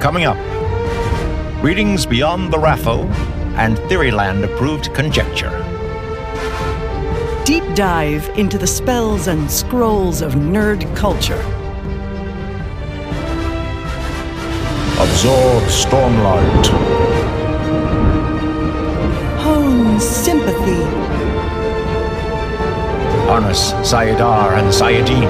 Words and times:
Coming 0.00 0.26
up, 0.26 0.36
readings 1.60 2.06
beyond 2.06 2.52
the 2.52 2.56
RAFO 2.56 3.04
and 3.56 3.76
Theoryland 3.90 4.44
approved 4.44 4.94
conjecture. 4.94 5.50
Deep 7.44 7.64
dive 7.74 8.28
into 8.38 8.58
the 8.58 8.66
spells 8.66 9.26
and 9.26 9.50
scrolls 9.50 10.22
of 10.22 10.34
nerd 10.34 10.84
culture. 10.94 11.40
Absorb 15.00 15.64
Stormlight. 15.64 16.66
Hone 19.40 19.98
sympathy. 19.98 20.84
Harness 23.26 23.72
saidar 23.82 24.56
and 24.58 24.68
saidin. 24.68 25.28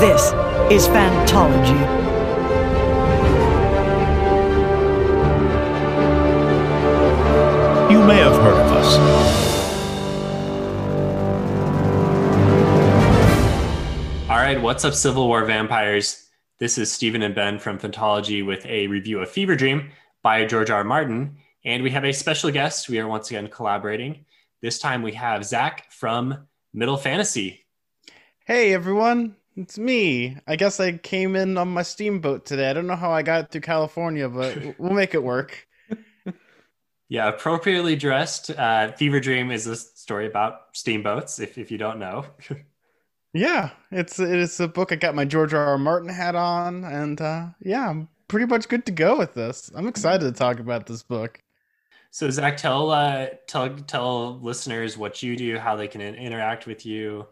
This 0.00 0.32
is 0.72 0.88
Phantology. 0.88 1.99
You 8.00 8.06
may 8.06 8.16
have 8.16 8.32
heard 8.32 8.56
of 8.58 8.72
us. 8.72 8.96
All 14.30 14.38
right, 14.38 14.58
what's 14.62 14.86
up, 14.86 14.94
Civil 14.94 15.28
War 15.28 15.44
vampires? 15.44 16.30
This 16.58 16.78
is 16.78 16.90
Stephen 16.90 17.20
and 17.20 17.34
Ben 17.34 17.58
from 17.58 17.78
Phantology 17.78 18.42
with 18.44 18.64
a 18.64 18.86
review 18.86 19.20
of 19.20 19.28
Fever 19.28 19.54
Dream 19.54 19.90
by 20.22 20.46
George 20.46 20.70
R. 20.70 20.78
R. 20.78 20.84
Martin. 20.84 21.36
And 21.66 21.82
we 21.82 21.90
have 21.90 22.06
a 22.06 22.12
special 22.12 22.50
guest. 22.50 22.88
We 22.88 22.98
are 23.00 23.06
once 23.06 23.28
again 23.28 23.48
collaborating. 23.48 24.24
This 24.62 24.78
time 24.78 25.02
we 25.02 25.12
have 25.12 25.44
Zach 25.44 25.92
from 25.92 26.48
Middle 26.72 26.96
Fantasy. 26.96 27.66
Hey 28.46 28.72
everyone, 28.72 29.36
it's 29.56 29.76
me. 29.76 30.38
I 30.46 30.56
guess 30.56 30.80
I 30.80 30.92
came 30.96 31.36
in 31.36 31.58
on 31.58 31.68
my 31.68 31.82
steamboat 31.82 32.46
today. 32.46 32.70
I 32.70 32.72
don't 32.72 32.86
know 32.86 32.96
how 32.96 33.10
I 33.10 33.20
got 33.20 33.50
through 33.50 33.60
California, 33.60 34.26
but 34.26 34.56
we'll 34.78 34.94
make 34.94 35.12
it 35.12 35.22
work. 35.22 35.66
Yeah, 37.10 37.28
appropriately 37.28 37.96
dressed. 37.96 38.50
Uh, 38.50 38.92
Fever 38.92 39.20
Dream 39.20 39.50
is 39.50 39.66
a 39.66 39.76
story 39.76 40.26
about 40.26 40.68
steamboats, 40.72 41.40
if, 41.40 41.58
if 41.58 41.70
you 41.70 41.76
don't 41.76 41.98
know. 41.98 42.24
Yeah, 43.32 43.70
it's 43.92 44.18
it's 44.18 44.58
a 44.58 44.66
book. 44.66 44.90
I 44.92 44.96
got 44.96 45.14
my 45.14 45.24
George 45.24 45.54
R. 45.54 45.64
R. 45.64 45.78
Martin 45.78 46.08
hat 46.08 46.34
on, 46.34 46.84
and 46.84 47.20
uh, 47.20 47.46
yeah, 47.60 47.88
I'm 47.88 48.08
pretty 48.28 48.46
much 48.46 48.68
good 48.68 48.84
to 48.86 48.92
go 48.92 49.16
with 49.18 49.34
this. 49.34 49.70
I'm 49.74 49.86
excited 49.86 50.24
to 50.26 50.32
talk 50.32 50.58
about 50.58 50.86
this 50.86 51.02
book. 51.04 51.40
so, 52.10 52.28
Zach, 52.30 52.56
tell, 52.56 52.90
uh, 52.90 53.26
tell, 53.46 53.76
tell 53.76 54.38
listeners 54.40 54.96
what 54.98 55.22
you 55.22 55.36
do, 55.36 55.58
how 55.58 55.76
they 55.76 55.86
can 55.88 56.00
interact 56.00 56.66
with 56.66 56.84
you, 56.84 57.26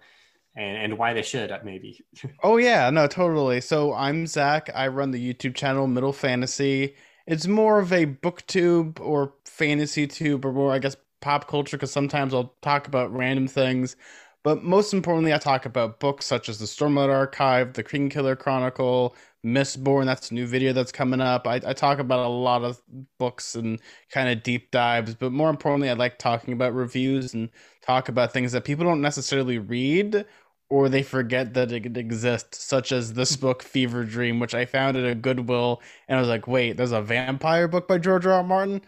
and, 0.55 0.77
and 0.77 0.99
why 0.99 1.13
they 1.15 1.23
should, 1.23 1.51
uh, 1.51 1.59
maybe. 1.65 2.05
Oh 2.43 2.57
yeah, 2.59 2.91
no, 2.91 3.07
totally. 3.09 3.61
So 3.61 3.93
I'm 3.95 4.27
Zach. 4.27 4.71
I 4.75 4.89
run 4.89 5.11
the 5.11 5.35
YouTube 5.35 5.55
channel 5.57 5.87
Middle 5.89 6.13
Fantasy. 6.13 6.95
It's 7.29 7.47
more 7.47 7.79
of 7.79 7.93
a 7.93 8.07
booktube 8.07 8.99
or 9.01 9.35
fantasy 9.45 10.07
tube, 10.07 10.45
or 10.45 10.53
more, 10.53 10.73
I 10.73 10.79
guess, 10.81 10.97
pop 11.21 11.47
culture. 11.49 11.77
Because 11.77 11.93
sometimes 11.93 12.35
I'll 12.35 12.55
talk 12.63 12.89
about 12.89 13.13
random 13.15 13.47
things, 13.49 13.97
but 14.43 14.63
most 14.65 14.95
importantly, 14.95 15.35
I 15.35 15.39
talk 15.39 15.67
about 15.67 16.01
books 16.01 16.27
such 16.27 16.49
as 16.49 16.59
the 16.59 16.65
Stormlight 16.67 17.13
Archive, 17.13 17.75
the 17.75 17.85
Kingkiller 17.85 18.39
Chronicle, 18.39 19.15
Mistborn. 19.45 20.07
That's 20.07 20.31
a 20.31 20.35
new 20.35 20.47
video 20.47 20.73
that's 20.73 20.93
coming 20.93 21.21
up. 21.21 21.47
I, 21.47 21.57
I 21.67 21.75
talk 21.75 21.99
about 21.99 22.25
a 22.25 22.29
lot 22.29 22.65
of 22.65 22.81
books 23.19 23.55
and 23.55 23.81
kind 24.11 24.31
of 24.31 24.43
deep 24.43 24.71
dives, 24.71 25.15
but 25.15 25.33
more 25.33 25.51
importantly, 25.51 25.91
I 25.91 25.95
like 25.95 26.19
talking 26.19 26.55
about 26.55 26.75
reviews 26.75 27.35
and 27.35 27.51
talk 27.83 28.09
about 28.09 28.33
things 28.33 28.53
that 28.53 28.65
people 28.65 28.85
don't 28.87 29.03
necessarily 29.03 29.59
read 29.59 30.25
or 30.71 30.89
they 30.89 31.03
forget 31.03 31.55
that 31.55 31.73
it 31.73 31.97
exists, 31.97 32.63
such 32.63 32.93
as 32.93 33.15
this 33.15 33.37
book, 33.37 33.63
Fever 33.63 34.05
Dream, 34.05 34.39
which 34.39 34.55
I 34.55 34.67
found 34.67 34.97
at 34.97 35.05
a 35.05 35.15
Goodwill, 35.15 35.81
and 36.09 36.17
I 36.19 36.21
was 36.21 36.29
like, 36.29 36.47
wait, 36.47 36.77
there's 36.77 36.93
a 36.93 37.01
vampire 37.03 37.69
book 37.69 37.89
by 37.89 37.99
George 37.99 38.27
R. 38.27 38.33
R. 38.33 38.43
Martin? 38.45 38.83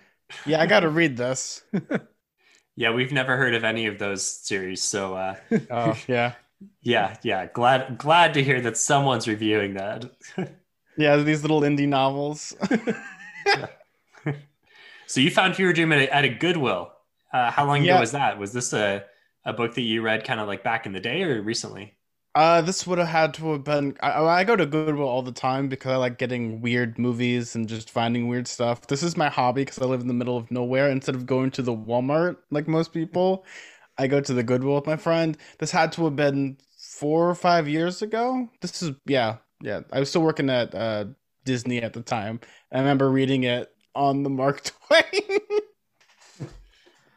Yeah, 0.45 0.61
I 0.61 0.67
got 0.67 0.81
to 0.81 0.89
read 0.91 1.17
this. 1.17 1.63
yeah, 2.77 2.93
we've 2.93 3.13
never 3.13 3.37
heard 3.37 3.55
of 3.55 3.65
any 3.65 3.87
of 3.87 3.99
those 3.99 4.23
series. 4.27 4.83
So, 4.83 5.15
uh, 5.15 5.37
oh, 5.71 5.97
yeah. 6.09 6.35
yeah, 6.83 7.17
yeah, 7.23 7.47
glad 7.47 7.99
glad 7.99 8.35
to 8.35 8.43
hear 8.43 8.61
that 8.61 8.77
someone's 8.77 9.27
reviewing 9.27 9.75
that. 9.75 10.05
Yeah, 10.97 11.17
these 11.17 11.43
little 11.43 11.63
indie 11.63 11.89
novels. 11.89 12.55
so, 15.07 15.21
you 15.21 15.31
found 15.31 15.57
Fever 15.57 15.73
Dream 15.73 15.93
at 15.93 16.01
a, 16.03 16.15
at 16.15 16.25
a 16.25 16.29
Goodwill. 16.29 16.93
Uh, 17.33 17.51
how 17.51 17.65
long 17.65 17.79
ago 17.83 17.87
Yeah. 17.95 18.01
was 18.01 18.13
that? 18.13 18.39
Was 18.39 18.53
this 18.53 18.73
a, 18.73 19.05
a 19.45 19.53
book 19.53 19.75
that 19.75 19.83
you 19.83 20.03
read 20.03 20.25
kind 20.25 20.41
of 20.41 20.49
like 20.49 20.63
back 20.65 20.87
in 20.87 20.93
the 20.93 21.01
day 21.01 21.23
or 21.23 21.43
recently? 21.43 21.97
Uh, 22.37 22.63
this 22.63 22.87
would 22.87 22.99
have 22.99 23.09
had 23.09 23.35
to 23.35 23.53
have 23.53 23.65
been. 23.65 23.97
I, 24.01 24.23
I 24.23 24.45
go 24.45 24.55
to 24.55 24.65
Goodwill 24.65 25.09
all 25.09 25.23
the 25.23 25.33
time 25.33 25.69
because 25.69 25.93
I 25.93 25.97
like 25.97 26.17
getting 26.19 26.61
weird 26.61 26.97
movies 26.99 27.57
and 27.57 27.69
just 27.69 27.91
finding 27.91 28.29
weird 28.29 28.47
stuff. 28.47 28.87
This 28.87 29.03
is 29.03 29.17
my 29.17 29.29
hobby 29.29 29.63
because 29.63 29.79
I 29.81 29.87
live 29.87 30.01
in 30.01 30.07
the 30.07 30.15
middle 30.15 30.37
of 30.37 30.51
nowhere. 30.51 30.91
Instead 30.91 31.17
of 31.17 31.27
going 31.27 31.51
to 31.53 31.63
the 31.63 31.75
Walmart 31.75 32.37
like 32.51 32.69
most 32.69 32.93
people, 32.93 33.45
I 33.99 34.07
go 34.07 34.21
to 34.21 34.33
the 34.33 34.45
Goodwill 34.45 34.77
with 34.77 34.87
my 34.87 34.97
friend. 34.97 35.37
This 35.59 35.73
had 35.73 35.91
to 35.93 36.05
have 36.05 36.15
been 36.17 36.59
four 36.79 37.29
or 37.29 37.35
five 37.35 37.69
years 37.69 38.01
ago. 38.01 38.49
This 38.61 38.81
is 38.81 38.93
yeah, 39.07 39.39
yeah. 39.61 39.81
I 39.93 39.99
was 39.99 40.09
still 40.11 40.23
working 40.23 40.51
at 40.51 40.73
uh, 40.73 41.07
Disney 41.45 41.83
at 41.83 41.95
the 41.95 42.03
time. 42.03 42.39
I 42.73 42.79
remember 42.79 43.11
reading 43.11 43.43
it 43.43 43.75
on 43.97 44.23
the 44.23 44.31
Mark 44.31 44.63
Twain. 44.89 45.61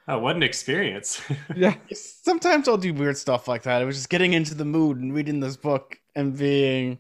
Oh, 0.08 0.20
what 0.20 0.36
an 0.36 0.44
experience. 0.44 1.22
yeah. 1.56 1.76
Sometimes 1.94 2.68
I'll 2.68 2.78
do 2.78 2.94
weird 2.94 3.18
stuff 3.18 3.48
like 3.48 3.64
that. 3.64 3.82
I 3.82 3.86
was 3.86 3.96
just 3.96 4.10
getting 4.10 4.34
into 4.34 4.54
the 4.56 4.66
mood 4.66 4.98
and 4.98 5.14
reading 5.14 5.40
this 5.40 5.56
book 5.56 5.98
and 6.16 6.38
being, 6.38 7.00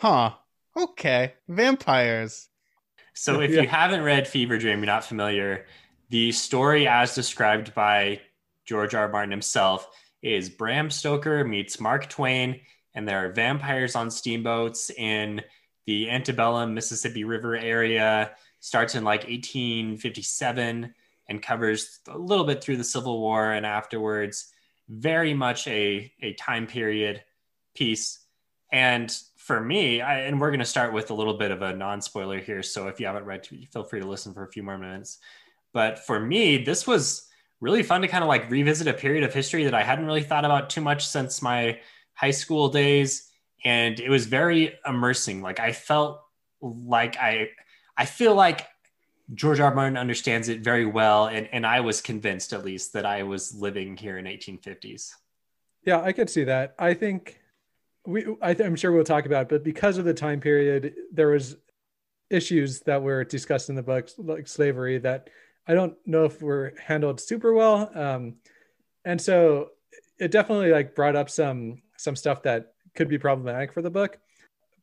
huh, 0.00 0.32
okay, 0.76 1.34
vampires. 1.48 2.48
So 3.14 3.40
if 3.40 3.50
Yeah. 3.50 3.62
you 3.62 3.68
haven't 3.68 4.02
read 4.02 4.28
Fever 4.28 4.58
Dream, 4.58 4.78
you're 4.78 4.86
not 4.86 5.04
familiar, 5.04 5.66
the 6.10 6.30
story 6.30 6.86
as 6.86 7.14
described 7.16 7.74
by 7.74 8.20
George 8.64 8.94
R. 8.94 9.02
R. 9.02 9.08
Martin 9.08 9.30
himself 9.32 9.88
is 10.22 10.48
Bram 10.48 10.90
Stoker 10.90 11.44
meets 11.44 11.80
Mark 11.80 12.08
Twain, 12.08 12.60
and 12.94 13.08
there 13.08 13.24
are 13.24 13.32
vampires 13.32 13.96
on 13.96 14.10
steamboats 14.10 14.90
in 14.90 15.42
the 15.86 16.10
antebellum 16.10 16.74
Mississippi 16.74 17.24
River 17.24 17.56
area. 17.56 18.32
Starts 18.60 18.94
in 18.94 19.04
like 19.04 19.24
1857 19.28 20.94
and 21.28 21.42
covers 21.42 22.00
a 22.08 22.18
little 22.18 22.44
bit 22.44 22.62
through 22.62 22.76
the 22.76 22.84
Civil 22.84 23.20
War 23.20 23.52
and 23.52 23.66
afterwards. 23.66 24.52
Very 24.88 25.34
much 25.34 25.66
a, 25.66 26.12
a 26.22 26.34
time 26.34 26.66
period 26.66 27.22
piece. 27.74 28.20
And 28.72 29.16
for 29.36 29.60
me, 29.60 30.00
I, 30.00 30.20
and 30.20 30.40
we're 30.40 30.50
going 30.50 30.60
to 30.60 30.64
start 30.64 30.92
with 30.92 31.10
a 31.10 31.14
little 31.14 31.34
bit 31.34 31.50
of 31.50 31.62
a 31.62 31.74
non 31.74 32.00
spoiler 32.00 32.40
here. 32.40 32.62
So 32.62 32.88
if 32.88 33.00
you 33.00 33.06
haven't 33.06 33.24
read, 33.24 33.46
feel 33.72 33.84
free 33.84 34.00
to 34.00 34.08
listen 34.08 34.34
for 34.34 34.44
a 34.44 34.50
few 34.50 34.62
more 34.62 34.78
minutes. 34.78 35.18
But 35.72 35.98
for 35.98 36.18
me, 36.18 36.64
this 36.64 36.86
was 36.86 37.28
really 37.60 37.82
fun 37.82 38.02
to 38.02 38.08
kind 38.08 38.24
of 38.24 38.28
like 38.28 38.50
revisit 38.50 38.86
a 38.86 38.92
period 38.92 39.24
of 39.24 39.32
history 39.32 39.64
that 39.64 39.74
I 39.74 39.82
hadn't 39.82 40.06
really 40.06 40.22
thought 40.22 40.44
about 40.44 40.70
too 40.70 40.80
much 40.80 41.06
since 41.06 41.42
my 41.42 41.80
high 42.14 42.30
school 42.30 42.68
days. 42.68 43.30
And 43.64 43.98
it 43.98 44.08
was 44.08 44.26
very 44.26 44.78
immersing. 44.86 45.42
Like 45.42 45.60
I 45.60 45.72
felt 45.72 46.20
like 46.60 47.16
I, 47.16 47.50
I 47.96 48.04
feel 48.04 48.34
like 48.34 48.66
George 49.34 49.60
R. 49.60 49.74
Martin 49.74 49.96
understands 49.96 50.48
it 50.48 50.60
very 50.60 50.86
well. 50.86 51.26
And, 51.26 51.48
and 51.52 51.66
I 51.66 51.80
was 51.80 52.00
convinced 52.00 52.52
at 52.52 52.64
least 52.64 52.92
that 52.92 53.04
I 53.04 53.24
was 53.24 53.54
living 53.54 53.96
here 53.96 54.18
in 54.18 54.24
1850s. 54.24 55.12
Yeah, 55.84 56.00
I 56.00 56.12
could 56.12 56.30
see 56.30 56.44
that. 56.44 56.74
I 56.78 56.94
think 56.94 57.40
we 58.06 58.26
I 58.42 58.50
I'm 58.50 58.76
sure 58.76 58.92
we'll 58.92 59.04
talk 59.04 59.26
about, 59.26 59.42
it, 59.42 59.48
but 59.48 59.64
because 59.64 59.98
of 59.98 60.04
the 60.04 60.14
time 60.14 60.40
period, 60.40 60.94
there 61.12 61.28
was 61.28 61.56
issues 62.30 62.80
that 62.80 63.02
were 63.02 63.24
discussed 63.24 63.68
in 63.68 63.74
the 63.74 63.82
book, 63.82 64.08
like 64.18 64.48
slavery, 64.48 64.98
that 64.98 65.30
I 65.66 65.74
don't 65.74 65.96
know 66.06 66.24
if 66.24 66.42
were 66.42 66.74
handled 66.80 67.20
super 67.20 67.52
well. 67.52 67.90
Um, 67.94 68.36
and 69.04 69.20
so 69.20 69.70
it 70.18 70.30
definitely 70.30 70.72
like 70.72 70.94
brought 70.94 71.16
up 71.16 71.30
some 71.30 71.82
some 71.96 72.16
stuff 72.16 72.42
that 72.42 72.74
could 72.94 73.08
be 73.08 73.18
problematic 73.18 73.72
for 73.72 73.82
the 73.82 73.90
book. 73.90 74.18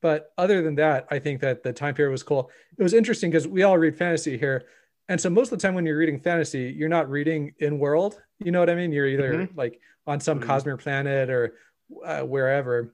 But 0.03 0.34
other 0.38 0.62
than 0.62 0.75
that, 0.75 1.07
I 1.10 1.18
think 1.18 1.39
that 1.39 1.63
the 1.63 1.72
time 1.72 1.95
period 1.95 2.12
was 2.12 2.24
cool. 2.24 2.51
It 2.78 2.83
was 2.83 2.94
interesting 2.94 3.31
because 3.31 3.48
we 3.48 3.63
all 3.63 3.78
read 3.78 3.95
fantasy 3.98 4.38
here. 4.38 4.66
And 5.07 5.19
so 5.19 5.30
most 5.30 5.54
of 5.54 5.57
the 5.57 5.66
time 5.66 5.75
when 5.75 5.86
you're 5.86 5.98
reading 5.98 6.19
fantasy, 6.19 6.74
you're 6.78 6.89
not 6.89 7.10
reading 7.10 7.54
in 7.60 7.80
world. 7.80 8.22
You 8.39 8.51
know 8.51 8.60
what 8.60 8.69
I 8.69 8.75
mean? 8.75 8.92
You're 8.92 9.07
either 9.07 9.48
like 9.56 9.80
on 10.06 10.19
some 10.19 10.42
Mhm. 10.42 10.44
cosmic 10.44 10.80
planet 10.81 11.30
or 11.30 11.56
uh, 12.04 12.19
wherever. 12.24 12.94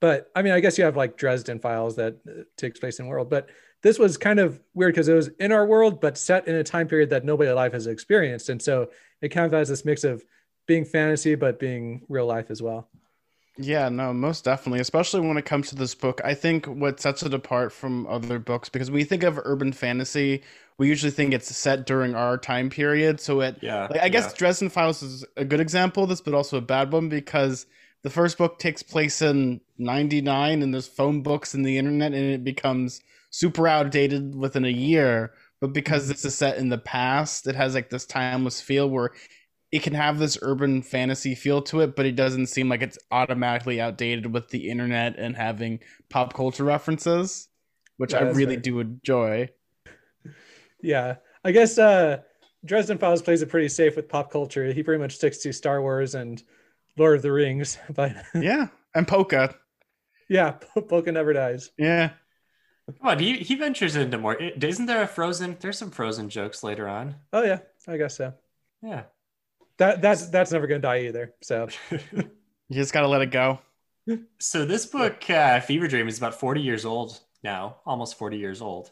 But 0.00 0.30
I 0.34 0.40
mean, 0.40 0.54
I 0.54 0.60
guess 0.60 0.78
you 0.78 0.84
have 0.84 0.96
like 0.96 1.18
Dresden 1.18 1.58
Files 1.58 1.96
that 1.96 2.16
uh, 2.26 2.44
takes 2.56 2.80
place 2.80 2.98
in 3.00 3.06
world. 3.06 3.28
But 3.28 3.50
this 3.82 3.98
was 3.98 4.16
kind 4.16 4.38
of 4.40 4.58
weird 4.72 4.94
because 4.94 5.08
it 5.08 5.14
was 5.14 5.28
in 5.40 5.52
our 5.52 5.66
world, 5.66 6.00
but 6.00 6.16
set 6.16 6.48
in 6.48 6.54
a 6.54 6.64
time 6.64 6.88
period 6.88 7.10
that 7.10 7.22
nobody 7.22 7.50
alive 7.50 7.74
has 7.74 7.86
experienced. 7.86 8.48
And 8.48 8.62
so 8.62 8.88
it 9.20 9.28
kind 9.28 9.44
of 9.44 9.52
has 9.52 9.68
this 9.68 9.84
mix 9.84 10.04
of 10.04 10.24
being 10.66 10.86
fantasy, 10.86 11.34
but 11.34 11.58
being 11.58 12.06
real 12.08 12.24
life 12.24 12.50
as 12.50 12.62
well. 12.62 12.88
Yeah, 13.58 13.88
no, 13.88 14.12
most 14.12 14.44
definitely. 14.44 14.80
Especially 14.80 15.20
when 15.20 15.36
it 15.36 15.44
comes 15.44 15.68
to 15.68 15.76
this 15.76 15.94
book, 15.94 16.20
I 16.24 16.34
think 16.34 16.66
what 16.66 17.00
sets 17.00 17.22
it 17.22 17.34
apart 17.34 17.72
from 17.72 18.06
other 18.06 18.38
books 18.38 18.68
because 18.68 18.90
when 18.90 18.96
we 18.96 19.04
think 19.04 19.22
of 19.22 19.38
urban 19.44 19.72
fantasy, 19.72 20.42
we 20.78 20.88
usually 20.88 21.10
think 21.10 21.34
it's 21.34 21.54
set 21.54 21.84
during 21.84 22.14
our 22.14 22.38
time 22.38 22.70
period. 22.70 23.20
So 23.20 23.40
it, 23.40 23.58
Yeah. 23.60 23.88
like, 23.90 24.00
I 24.00 24.08
guess 24.08 24.26
yeah. 24.26 24.36
Dresden 24.36 24.70
Files 24.70 25.02
is 25.02 25.24
a 25.36 25.44
good 25.44 25.60
example 25.60 26.04
of 26.04 26.08
this, 26.08 26.20
but 26.20 26.32
also 26.32 26.56
a 26.56 26.62
bad 26.62 26.92
one 26.92 27.08
because 27.08 27.66
the 28.02 28.10
first 28.10 28.38
book 28.38 28.58
takes 28.58 28.82
place 28.82 29.20
in 29.20 29.60
99 29.78 30.62
and 30.62 30.72
there's 30.72 30.86
phone 30.88 31.22
books 31.22 31.54
in 31.54 31.62
the 31.62 31.76
internet 31.76 32.12
and 32.12 32.24
it 32.24 32.44
becomes 32.44 33.00
super 33.30 33.68
outdated 33.68 34.34
within 34.34 34.64
a 34.64 34.70
year 34.70 35.32
but 35.60 35.72
because 35.72 36.04
mm-hmm. 36.04 36.12
this 36.12 36.24
is 36.24 36.34
set 36.34 36.56
in 36.58 36.68
the 36.68 36.78
past 36.78 37.46
it 37.46 37.54
has 37.54 37.74
like 37.74 37.90
this 37.90 38.06
timeless 38.06 38.60
feel 38.60 38.88
where 38.88 39.10
it 39.72 39.82
can 39.82 39.94
have 39.94 40.18
this 40.18 40.38
urban 40.42 40.82
fantasy 40.82 41.34
feel 41.34 41.62
to 41.62 41.80
it 41.80 41.96
but 41.96 42.06
it 42.06 42.16
doesn't 42.16 42.46
seem 42.48 42.68
like 42.68 42.82
it's 42.82 42.98
automatically 43.10 43.80
outdated 43.80 44.32
with 44.32 44.48
the 44.50 44.68
internet 44.70 45.16
and 45.18 45.36
having 45.36 45.80
pop 46.08 46.34
culture 46.34 46.64
references 46.64 47.48
which 47.98 48.12
Yeah, 48.12 48.18
i 48.18 48.20
really 48.20 48.56
fair. 48.56 48.56
do 48.56 48.80
enjoy 48.80 49.48
Yeah, 50.82 51.16
I 51.44 51.52
guess 51.52 51.78
uh, 51.78 52.22
Dresden 52.64 52.98
Files 52.98 53.22
plays 53.22 53.42
it 53.42 53.48
pretty 53.48 53.68
safe 53.68 53.96
with 53.96 54.08
pop 54.08 54.30
culture. 54.30 54.72
He 54.72 54.82
pretty 54.82 55.00
much 55.02 55.16
sticks 55.16 55.38
to 55.38 55.52
Star 55.52 55.82
Wars 55.82 56.14
and 56.14 56.42
Lord 56.98 57.16
of 57.16 57.22
the 57.22 57.32
Rings, 57.32 57.78
but 57.90 58.14
yeah 58.38 58.68
and 58.94 59.06
polka 59.06 59.54
yeah, 60.28 60.52
Polka 60.88 61.12
never 61.12 61.32
dies. 61.32 61.70
yeah 61.78 62.10
Come 63.00 63.08
on, 63.10 63.18
he, 63.18 63.38
he 63.38 63.54
ventures 63.56 63.96
into 63.96 64.16
more. 64.18 64.36
Isn't 64.36 64.86
there 64.86 65.02
a 65.02 65.06
Frozen? 65.08 65.56
There's 65.60 65.78
some 65.78 65.90
Frozen 65.90 66.28
jokes 66.30 66.62
later 66.62 66.88
on. 66.88 67.16
Oh 67.32 67.42
yeah, 67.42 67.60
I 67.88 67.96
guess 67.96 68.16
so. 68.16 68.34
Yeah. 68.82 69.04
That 69.80 70.00
that's 70.00 70.28
that's 70.28 70.52
never 70.52 70.66
gonna 70.68 70.80
die 70.80 71.00
either. 71.00 71.34
So 71.42 71.68
you 71.90 72.22
just 72.70 72.92
gotta 72.92 73.08
let 73.08 73.22
it 73.22 73.32
go 73.32 73.58
So 74.38 74.64
this 74.64 74.86
book, 74.86 75.28
uh, 75.30 75.60
Fever 75.60 75.88
Dream, 75.88 76.08
is 76.08 76.18
about 76.18 76.38
40 76.38 76.60
years 76.60 76.84
old 76.84 77.20
now, 77.42 77.76
almost 77.86 78.18
40 78.18 78.38
years 78.38 78.60
old. 78.60 78.90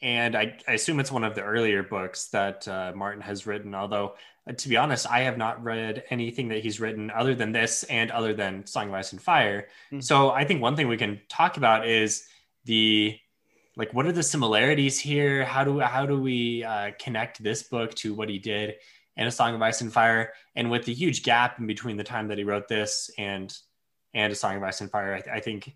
And 0.00 0.36
I, 0.36 0.58
I 0.66 0.72
assume 0.72 0.98
it's 0.98 1.12
one 1.12 1.24
of 1.24 1.34
the 1.34 1.42
earlier 1.42 1.82
books 1.82 2.26
that 2.28 2.66
uh, 2.66 2.92
Martin 2.94 3.22
has 3.22 3.46
written. 3.46 3.74
Although, 3.74 4.14
uh, 4.48 4.52
to 4.52 4.68
be 4.68 4.76
honest, 4.76 5.08
I 5.08 5.20
have 5.20 5.38
not 5.38 5.62
read 5.62 6.02
anything 6.10 6.48
that 6.48 6.58
he's 6.58 6.80
written 6.80 7.10
other 7.10 7.34
than 7.34 7.52
this 7.52 7.84
and 7.84 8.10
other 8.10 8.34
than 8.34 8.66
Song 8.66 8.88
of 8.88 8.94
Ice 8.94 9.12
and 9.12 9.22
Fire. 9.22 9.68
Mhm. 9.92 10.02
So 10.02 10.30
I 10.30 10.44
think 10.44 10.60
one 10.60 10.74
thing 10.74 10.88
we 10.88 10.96
can 10.96 11.20
talk 11.28 11.56
about 11.56 11.86
is 11.86 12.26
the 12.64 13.16
like 13.76 13.94
what 13.94 14.06
are 14.06 14.12
the 14.12 14.22
similarities 14.22 14.98
here? 14.98 15.44
How 15.44 15.64
do 15.64 15.78
how 15.78 16.04
do 16.04 16.20
we 16.20 16.64
uh, 16.64 16.90
connect 16.98 17.42
this 17.42 17.62
book 17.62 17.94
to 17.96 18.12
what 18.12 18.28
he 18.28 18.38
did 18.38 18.74
in 19.16 19.26
A 19.26 19.30
Song 19.30 19.54
of 19.54 19.62
Ice 19.62 19.80
and 19.80 19.92
Fire? 19.92 20.32
And 20.54 20.70
with 20.70 20.84
the 20.84 20.94
huge 20.94 21.22
gap 21.22 21.58
in 21.58 21.66
between 21.66 21.96
the 21.96 22.04
time 22.04 22.28
that 22.28 22.38
he 22.38 22.44
wrote 22.44 22.68
this 22.68 23.10
and 23.18 23.56
and 24.14 24.32
A 24.32 24.36
Song 24.36 24.56
of 24.56 24.62
Ice 24.62 24.80
and 24.80 24.90
Fire. 24.90 25.14
I, 25.14 25.20
th- 25.20 25.34
I 25.36 25.40
think 25.40 25.74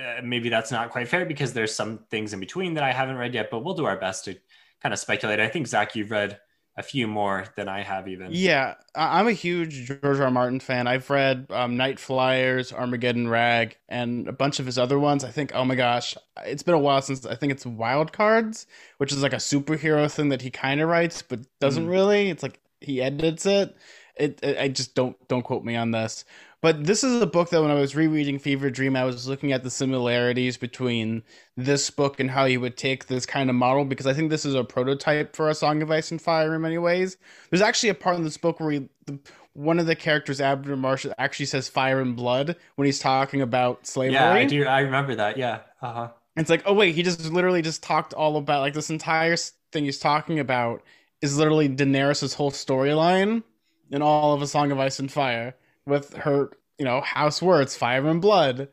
uh, 0.00 0.20
maybe 0.22 0.48
that's 0.48 0.70
not 0.72 0.90
quite 0.90 1.08
fair 1.08 1.26
because 1.26 1.52
there's 1.52 1.74
some 1.74 2.00
things 2.10 2.32
in 2.32 2.40
between 2.40 2.74
that 2.74 2.84
I 2.84 2.92
haven't 2.92 3.16
read 3.16 3.34
yet, 3.34 3.50
but 3.50 3.64
we'll 3.64 3.74
do 3.74 3.84
our 3.84 3.98
best 3.98 4.24
to 4.24 4.34
kind 4.82 4.92
of 4.92 4.98
speculate. 4.98 5.40
I 5.40 5.48
think 5.48 5.66
Zach, 5.66 5.94
you've 5.94 6.10
read 6.10 6.38
a 6.78 6.82
few 6.82 7.06
more 7.06 7.44
than 7.56 7.68
I 7.68 7.82
have 7.82 8.06
even. 8.06 8.28
Yeah, 8.32 8.74
I'm 8.94 9.28
a 9.28 9.32
huge 9.32 9.86
George 9.86 10.18
R. 10.18 10.24
R. 10.24 10.30
Martin 10.30 10.60
fan. 10.60 10.86
I've 10.86 11.08
read 11.08 11.46
um, 11.50 11.76
Night 11.78 11.98
Flyers, 11.98 12.70
Armageddon 12.72 13.28
Rag, 13.28 13.78
and 13.88 14.28
a 14.28 14.32
bunch 14.32 14.60
of 14.60 14.66
his 14.66 14.76
other 14.78 14.98
ones. 14.98 15.24
I 15.24 15.30
think, 15.30 15.52
oh 15.54 15.64
my 15.64 15.74
gosh, 15.74 16.14
it's 16.44 16.62
been 16.62 16.74
a 16.74 16.78
while 16.78 17.00
since 17.00 17.24
I 17.24 17.34
think 17.34 17.52
it's 17.52 17.64
Wild 17.64 18.12
Cards, 18.12 18.66
which 18.98 19.10
is 19.12 19.22
like 19.22 19.32
a 19.32 19.36
superhero 19.36 20.10
thing 20.10 20.28
that 20.28 20.42
he 20.42 20.50
kind 20.50 20.80
of 20.82 20.88
writes, 20.90 21.22
but 21.22 21.40
doesn't 21.60 21.86
Mm. 21.86 21.90
really. 21.90 22.28
It's 22.30 22.42
like 22.42 22.60
he 22.80 23.02
edits 23.02 23.46
it. 23.46 23.76
It, 24.16 24.40
it. 24.42 24.58
I 24.58 24.68
just 24.68 24.94
don't 24.94 25.16
don't 25.28 25.42
quote 25.42 25.64
me 25.64 25.76
on 25.76 25.90
this. 25.90 26.24
But 26.62 26.84
this 26.84 27.04
is 27.04 27.20
a 27.20 27.26
book 27.26 27.50
that 27.50 27.60
when 27.60 27.70
I 27.70 27.74
was 27.74 27.94
rereading 27.94 28.38
Fever 28.38 28.70
Dream, 28.70 28.96
I 28.96 29.04
was 29.04 29.28
looking 29.28 29.52
at 29.52 29.62
the 29.62 29.70
similarities 29.70 30.56
between 30.56 31.22
this 31.56 31.90
book 31.90 32.18
and 32.18 32.30
how 32.30 32.46
he 32.46 32.56
would 32.56 32.76
take 32.76 33.06
this 33.06 33.26
kind 33.26 33.50
of 33.50 33.56
model 33.56 33.84
because 33.84 34.06
I 34.06 34.14
think 34.14 34.30
this 34.30 34.44
is 34.44 34.54
a 34.54 34.64
prototype 34.64 35.36
for 35.36 35.48
a 35.48 35.54
Song 35.54 35.82
of 35.82 35.90
Ice 35.90 36.10
and 36.10 36.20
Fire 36.20 36.54
in 36.54 36.62
many 36.62 36.78
ways. 36.78 37.18
There's 37.50 37.60
actually 37.60 37.90
a 37.90 37.94
part 37.94 38.16
in 38.16 38.24
this 38.24 38.38
book 38.38 38.58
where 38.58 38.70
he, 38.70 38.88
the, 39.04 39.18
one 39.52 39.78
of 39.78 39.86
the 39.86 39.94
characters, 39.94 40.40
Abner 40.40 40.76
Marsh, 40.76 41.06
actually 41.18 41.46
says 41.46 41.68
"fire 41.68 42.00
and 42.00 42.16
blood" 42.16 42.56
when 42.76 42.86
he's 42.86 42.98
talking 42.98 43.42
about 43.42 43.86
slavery. 43.86 44.14
Yeah, 44.14 44.32
I 44.32 44.44
do. 44.44 44.64
I 44.64 44.80
remember 44.80 45.14
that. 45.14 45.36
Yeah. 45.36 45.60
Uh 45.80 45.92
huh. 45.92 46.08
It's 46.36 46.50
like, 46.50 46.62
oh 46.66 46.74
wait, 46.74 46.94
he 46.94 47.02
just 47.02 47.32
literally 47.32 47.62
just 47.62 47.82
talked 47.82 48.12
all 48.12 48.36
about 48.36 48.60
like 48.60 48.74
this 48.74 48.90
entire 48.90 49.36
thing 49.72 49.84
he's 49.84 49.98
talking 49.98 50.38
about 50.38 50.82
is 51.22 51.38
literally 51.38 51.68
Daenerys' 51.68 52.34
whole 52.34 52.50
storyline 52.50 53.42
in 53.90 54.02
all 54.02 54.34
of 54.34 54.42
A 54.42 54.46
Song 54.46 54.72
of 54.72 54.78
Ice 54.78 54.98
and 54.98 55.10
Fire 55.10 55.54
with 55.86 56.14
her, 56.14 56.50
you 56.78 56.84
know, 56.84 57.00
house 57.00 57.40
words, 57.40 57.76
fire 57.76 58.06
and 58.06 58.20
blood. 58.20 58.68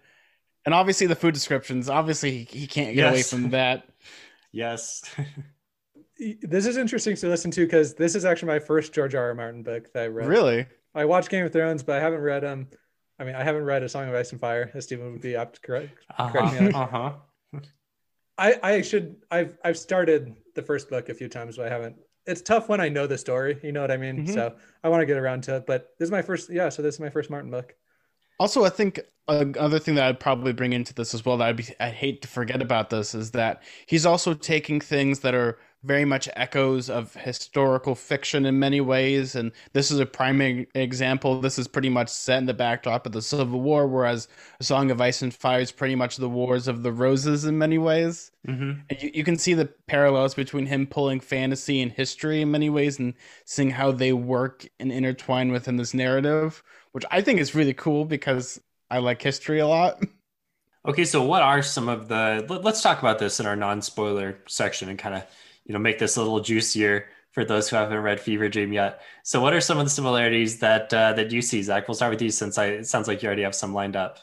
And 0.65 0.73
obviously 0.73 1.07
the 1.07 1.15
food 1.15 1.33
descriptions, 1.33 1.89
obviously 1.89 2.45
he, 2.45 2.59
he 2.59 2.67
can't 2.67 2.95
get 2.95 3.09
away 3.09 3.23
from 3.23 3.49
that. 3.51 3.87
Yes. 4.55 5.03
this 6.43 6.67
is 6.67 6.77
interesting 6.77 7.15
to 7.15 7.27
listen 7.27 7.49
to 7.51 7.65
because 7.65 7.95
this 7.95 8.13
is 8.13 8.23
actually 8.23 8.49
my 8.49 8.59
first 8.59 8.93
George 8.93 9.15
R. 9.15 9.29
R. 9.29 9.33
Martin 9.33 9.63
book 9.63 9.91
that 9.93 10.03
I 10.03 10.07
read. 10.07 10.27
Really? 10.27 10.67
I 10.93 11.05
watched 11.05 11.29
Game 11.29 11.43
of 11.43 11.51
Thrones, 11.51 11.81
but 11.81 11.95
I 11.97 11.99
haven't 11.99 12.21
read 12.21 12.45
um. 12.45 12.67
I 13.19 13.23
mean, 13.23 13.35
I 13.35 13.43
haven't 13.43 13.63
read 13.63 13.81
A 13.83 13.89
Song 13.89 14.07
of 14.07 14.13
Ice 14.13 14.31
and 14.31 14.39
Fire, 14.39 14.69
as 14.73 14.85
Stephen 14.85 15.11
would 15.11 15.21
be 15.21 15.35
apt 15.35 15.55
to 15.55 15.61
correct. 15.61 15.97
Uh 16.17 16.29
Correct 16.31 16.53
me 16.61 16.71
huh. 16.71 16.77
on- 16.79 16.83
Uh 16.83 16.87
huh. 16.87 17.59
I 18.37 18.59
I 18.61 18.81
should 18.81 19.15
I've 19.31 19.57
I've 19.63 19.77
started 19.77 20.35
the 20.55 20.61
first 20.61 20.89
book 20.89 21.09
a 21.09 21.13
few 21.13 21.29
times, 21.29 21.57
but 21.57 21.65
I 21.65 21.69
haven't. 21.69 21.95
It's 22.25 22.41
tough 22.41 22.69
when 22.69 22.79
I 22.79 22.89
know 22.89 23.07
the 23.07 23.17
story. 23.17 23.59
You 23.63 23.71
know 23.71 23.81
what 23.81 23.91
I 23.91 23.97
mean? 23.97 24.25
Mhm. 24.25 24.33
So 24.33 24.55
I 24.83 24.89
want 24.89 25.01
to 25.01 25.05
get 25.05 25.17
around 25.17 25.43
to 25.43 25.57
it. 25.57 25.65
But 25.65 25.89
this 25.99 26.07
is 26.07 26.11
my 26.11 26.21
first. 26.21 26.49
Yeah. 26.49 26.69
So 26.69 26.81
this 26.81 26.95
is 26.95 26.99
my 26.99 27.09
first 27.09 27.29
Martin 27.29 27.51
book. 27.51 27.75
Also, 28.39 28.63
I 28.63 28.69
think 28.69 28.99
another 29.27 29.79
thing 29.79 29.95
that 29.95 30.05
I'd 30.05 30.19
probably 30.19 30.53
bring 30.53 30.73
into 30.73 30.93
this 30.93 31.13
as 31.13 31.25
well 31.25 31.37
that 31.37 31.47
I'd 31.49 31.55
be 31.57 31.65
I'd 31.79 31.93
hate 31.93 32.21
to 32.23 32.27
forget 32.27 32.61
about 32.61 32.89
this 32.89 33.13
is 33.13 33.31
that 33.31 33.61
he's 33.85 34.05
also 34.05 34.33
taking 34.33 34.79
things 34.79 35.19
that 35.19 35.33
are 35.35 35.59
very 35.83 36.05
much 36.05 36.29
echoes 36.35 36.89
of 36.89 37.13
historical 37.15 37.93
fiction 37.93 38.45
in 38.45 38.57
many 38.57 38.79
ways, 38.79 39.35
and 39.35 39.51
this 39.73 39.91
is 39.91 39.99
a 39.99 40.05
prime 40.05 40.65
example. 40.73 41.41
This 41.41 41.59
is 41.59 41.67
pretty 41.67 41.89
much 41.89 42.09
set 42.09 42.37
in 42.37 42.45
the 42.45 42.53
backdrop 42.53 43.05
of 43.05 43.11
the 43.11 43.21
Civil 43.21 43.59
War, 43.59 43.87
whereas 43.87 44.27
A 44.59 44.63
Song 44.63 44.91
of 44.91 45.01
Ice 45.01 45.21
and 45.21 45.33
Fire 45.33 45.59
is 45.59 45.71
pretty 45.71 45.95
much 45.95 46.17
the 46.17 46.29
Wars 46.29 46.67
of 46.67 46.83
the 46.83 46.91
Roses 46.91 47.45
in 47.45 47.57
many 47.57 47.77
ways. 47.77 48.31
Mm-hmm. 48.47 48.81
And 48.89 49.01
you, 49.01 49.11
you 49.13 49.23
can 49.23 49.37
see 49.37 49.53
the 49.53 49.69
parallels 49.87 50.33
between 50.33 50.65
him 50.65 50.87
pulling 50.87 51.19
fantasy 51.19 51.81
and 51.81 51.91
history 51.91 52.41
in 52.41 52.51
many 52.51 52.69
ways 52.69 52.99
and 52.99 53.13
seeing 53.45 53.71
how 53.71 53.91
they 53.91 54.13
work 54.13 54.67
and 54.79 54.91
intertwine 54.91 55.51
within 55.51 55.77
this 55.77 55.93
narrative, 55.93 56.63
which 56.93 57.05
I 57.11 57.21
think 57.21 57.39
is 57.39 57.55
really 57.55 57.73
cool 57.73 58.05
because 58.05 58.61
I 58.89 58.99
like 58.99 59.21
history 59.21 59.59
a 59.59 59.67
lot. 59.67 60.01
Okay, 60.85 61.05
so 61.05 61.23
what 61.23 61.41
are 61.41 61.61
some 61.61 61.87
of 61.87 62.09
the? 62.09 62.45
Let, 62.49 62.65
us 62.65 62.81
talk 62.81 62.99
about 62.99 63.17
this 63.17 63.39
in 63.39 63.45
our 63.45 63.55
non-spoiler 63.55 64.39
section 64.49 64.89
and 64.89 64.99
kind 64.99 65.15
of, 65.15 65.23
you 65.65 65.73
know, 65.73 65.79
make 65.79 65.99
this 65.99 66.17
a 66.17 66.21
little 66.21 66.39
juicier 66.39 67.07
for 67.31 67.43
those 67.43 67.69
who 67.69 67.75
haven't 67.75 67.99
read 67.99 68.19
Fever 68.19 68.47
Dream 68.47 68.71
yet. 68.71 69.01
So, 69.23 69.41
what 69.41 69.53
are 69.53 69.61
some 69.61 69.79
of 69.79 69.85
the 69.85 69.89
similarities 69.89 70.59
that 70.59 70.93
uh, 70.93 71.13
that 71.13 71.31
you 71.31 71.41
see, 71.41 71.61
Zach? 71.63 71.87
We'll 71.87 71.95
start 71.95 72.11
with 72.11 72.21
you 72.21 72.29
since 72.29 72.57
I, 72.57 72.65
it 72.67 72.87
sounds 72.87 73.07
like 73.07 73.23
you 73.23 73.27
already 73.27 73.43
have 73.43 73.55
some 73.55 73.73
lined 73.73 73.95
up. 73.95 74.19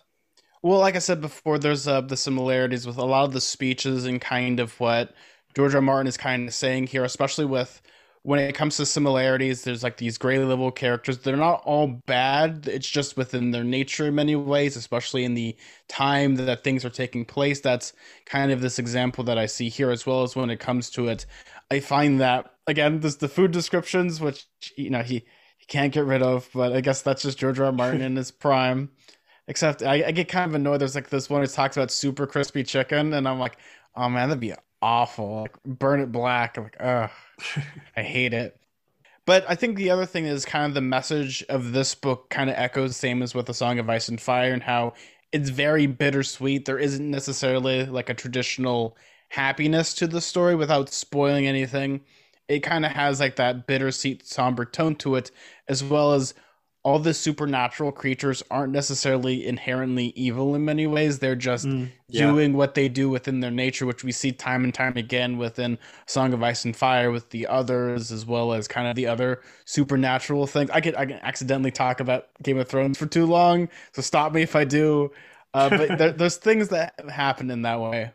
Well, 0.62 0.78
like 0.78 0.94
I 0.96 1.00
said 1.00 1.20
before, 1.20 1.58
there's 1.58 1.88
uh, 1.88 2.02
the 2.02 2.16
similarities 2.16 2.86
with 2.86 2.98
a 2.98 3.04
lot 3.04 3.24
of 3.24 3.32
the 3.32 3.40
speeches 3.40 4.04
and 4.04 4.20
kind 4.20 4.60
of 4.60 4.78
what 4.78 5.14
George 5.56 5.74
R. 5.74 5.80
Martin 5.80 6.06
is 6.06 6.16
kind 6.16 6.46
of 6.46 6.54
saying 6.54 6.88
here, 6.88 7.04
especially 7.04 7.46
with 7.46 7.80
when 8.22 8.38
it 8.38 8.54
comes 8.54 8.76
to 8.76 8.86
similarities. 8.86 9.62
There's 9.62 9.82
like 9.82 9.96
these 9.96 10.18
gray 10.18 10.38
level 10.38 10.70
characters. 10.70 11.18
They're 11.18 11.36
not 11.36 11.62
all 11.64 11.86
bad. 12.06 12.68
It's 12.68 12.88
just 12.88 13.16
within 13.16 13.50
their 13.50 13.64
nature 13.64 14.06
in 14.08 14.14
many 14.14 14.36
ways, 14.36 14.76
especially 14.76 15.24
in 15.24 15.34
the 15.34 15.56
time 15.88 16.36
that 16.36 16.64
things 16.64 16.84
are 16.84 16.90
taking 16.90 17.24
place. 17.24 17.60
That's 17.60 17.92
kind 18.26 18.52
of 18.52 18.60
this 18.60 18.78
example 18.78 19.24
that 19.24 19.38
I 19.38 19.46
see 19.46 19.68
here, 19.68 19.90
as 19.90 20.06
well 20.06 20.22
as 20.22 20.36
when 20.36 20.50
it 20.50 20.60
comes 20.60 20.90
to 20.90 21.08
it. 21.08 21.26
I 21.70 21.80
find 21.80 22.20
that 22.20 22.54
again, 22.66 23.00
there's 23.00 23.16
the 23.16 23.28
food 23.28 23.52
descriptions, 23.52 24.20
which 24.20 24.46
you 24.76 24.90
know 24.90 25.02
he 25.02 25.24
he 25.58 25.66
can't 25.66 25.92
get 25.92 26.04
rid 26.04 26.22
of, 26.22 26.48
but 26.54 26.72
I 26.72 26.80
guess 26.80 27.02
that's 27.02 27.22
just 27.22 27.38
George 27.38 27.60
R. 27.60 27.66
R. 27.66 27.72
Martin 27.72 28.00
in 28.02 28.16
his 28.16 28.30
prime. 28.30 28.90
Except 29.48 29.82
I, 29.82 30.04
I 30.06 30.10
get 30.12 30.28
kind 30.28 30.48
of 30.48 30.54
annoyed. 30.54 30.80
There's 30.80 30.94
like 30.94 31.10
this 31.10 31.28
one 31.28 31.42
that 31.42 31.50
talks 31.50 31.76
about 31.76 31.90
super 31.90 32.26
crispy 32.26 32.62
chicken, 32.62 33.12
and 33.14 33.26
I'm 33.28 33.38
like, 33.40 33.56
oh 33.96 34.08
man, 34.08 34.28
that'd 34.28 34.40
be 34.40 34.54
awful. 34.82 35.42
Like, 35.42 35.62
burn 35.64 36.00
it 36.00 36.12
black. 36.12 36.56
I'm 36.56 36.64
like, 36.64 36.76
ugh, 36.80 37.10
I 37.96 38.02
hate 38.02 38.34
it. 38.34 38.56
But 39.26 39.44
I 39.48 39.54
think 39.54 39.76
the 39.76 39.90
other 39.90 40.06
thing 40.06 40.26
is 40.26 40.44
kind 40.44 40.66
of 40.66 40.74
the 40.74 40.80
message 40.80 41.44
of 41.48 41.72
this 41.72 41.94
book 41.94 42.30
kind 42.30 42.50
of 42.50 42.56
echoes 42.56 42.90
the 42.90 42.94
same 42.94 43.22
as 43.22 43.34
with 43.34 43.46
the 43.46 43.54
Song 43.54 43.78
of 43.78 43.88
Ice 43.88 44.08
and 44.08 44.20
Fire, 44.20 44.52
and 44.52 44.62
how 44.62 44.94
it's 45.32 45.50
very 45.50 45.86
bittersweet. 45.86 46.64
There 46.64 46.78
isn't 46.78 47.10
necessarily 47.10 47.86
like 47.86 48.08
a 48.08 48.14
traditional 48.14 48.96
happiness 49.28 49.94
to 49.94 50.06
the 50.06 50.20
story 50.20 50.54
without 50.56 50.88
spoiling 50.88 51.46
anything. 51.46 52.00
It 52.48 52.60
kind 52.60 52.84
of 52.84 52.92
has 52.92 53.20
like 53.20 53.36
that 53.36 53.66
bittersweet, 53.66 54.26
somber 54.26 54.64
tone 54.64 54.96
to 54.96 55.14
it, 55.14 55.30
as 55.68 55.84
well 55.84 56.12
as 56.12 56.34
all 56.82 56.98
the 56.98 57.12
supernatural 57.12 57.92
creatures 57.92 58.42
aren't 58.50 58.72
necessarily 58.72 59.46
inherently 59.46 60.14
evil 60.16 60.54
in 60.54 60.64
many 60.64 60.86
ways. 60.86 61.18
They're 61.18 61.36
just 61.36 61.66
yeah. 61.66 61.90
doing 62.08 62.54
what 62.54 62.74
they 62.74 62.88
do 62.88 63.10
within 63.10 63.40
their 63.40 63.50
nature, 63.50 63.84
which 63.84 64.02
we 64.02 64.12
see 64.12 64.32
time 64.32 64.64
and 64.64 64.72
time 64.72 64.96
again 64.96 65.36
within 65.36 65.78
Song 66.06 66.32
of 66.32 66.42
Ice 66.42 66.64
and 66.64 66.74
Fire 66.74 67.10
with 67.10 67.28
the 67.30 67.46
others, 67.46 68.10
as 68.10 68.24
well 68.24 68.54
as 68.54 68.66
kind 68.66 68.88
of 68.88 68.96
the 68.96 69.06
other 69.06 69.42
supernatural 69.66 70.46
things. 70.46 70.70
I 70.70 70.80
could 70.80 70.96
I 70.96 71.04
can 71.04 71.18
accidentally 71.22 71.70
talk 71.70 72.00
about 72.00 72.28
Game 72.42 72.58
of 72.58 72.68
Thrones 72.68 72.96
for 72.96 73.06
too 73.06 73.26
long, 73.26 73.68
so 73.92 74.00
stop 74.00 74.32
me 74.32 74.40
if 74.40 74.56
I 74.56 74.64
do. 74.64 75.12
Uh, 75.52 75.68
but 75.68 75.88
there, 75.98 76.12
there's 76.12 76.36
things 76.36 76.68
that 76.68 76.94
happen 77.10 77.50
in 77.50 77.62
that 77.62 77.78
way. 77.78 78.12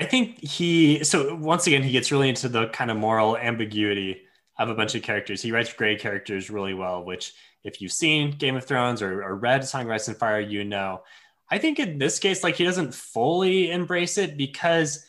I 0.00 0.04
think 0.06 0.38
he 0.42 1.04
so 1.04 1.34
once 1.34 1.66
again 1.66 1.82
he 1.82 1.92
gets 1.92 2.10
really 2.10 2.30
into 2.30 2.48
the 2.48 2.68
kind 2.68 2.90
of 2.90 2.96
moral 2.96 3.36
ambiguity 3.36 4.22
of 4.58 4.70
a 4.70 4.74
bunch 4.74 4.94
of 4.94 5.02
characters. 5.02 5.42
He 5.42 5.52
writes 5.52 5.72
gray 5.74 5.96
characters 5.96 6.50
really 6.50 6.74
well, 6.74 7.04
which 7.04 7.34
if 7.64 7.80
you've 7.80 7.92
seen 7.92 8.32
Game 8.32 8.56
of 8.56 8.64
Thrones 8.64 9.02
or, 9.02 9.22
or 9.22 9.36
read 9.36 9.64
Song 9.64 9.84
of 9.84 9.90
Ice 9.90 10.08
and 10.08 10.16
Fire, 10.16 10.40
you 10.40 10.64
know. 10.64 11.02
I 11.50 11.58
think 11.58 11.78
in 11.78 11.98
this 11.98 12.18
case, 12.18 12.42
like 12.42 12.56
he 12.56 12.64
doesn't 12.64 12.94
fully 12.94 13.70
embrace 13.70 14.18
it 14.18 14.36
because, 14.36 15.04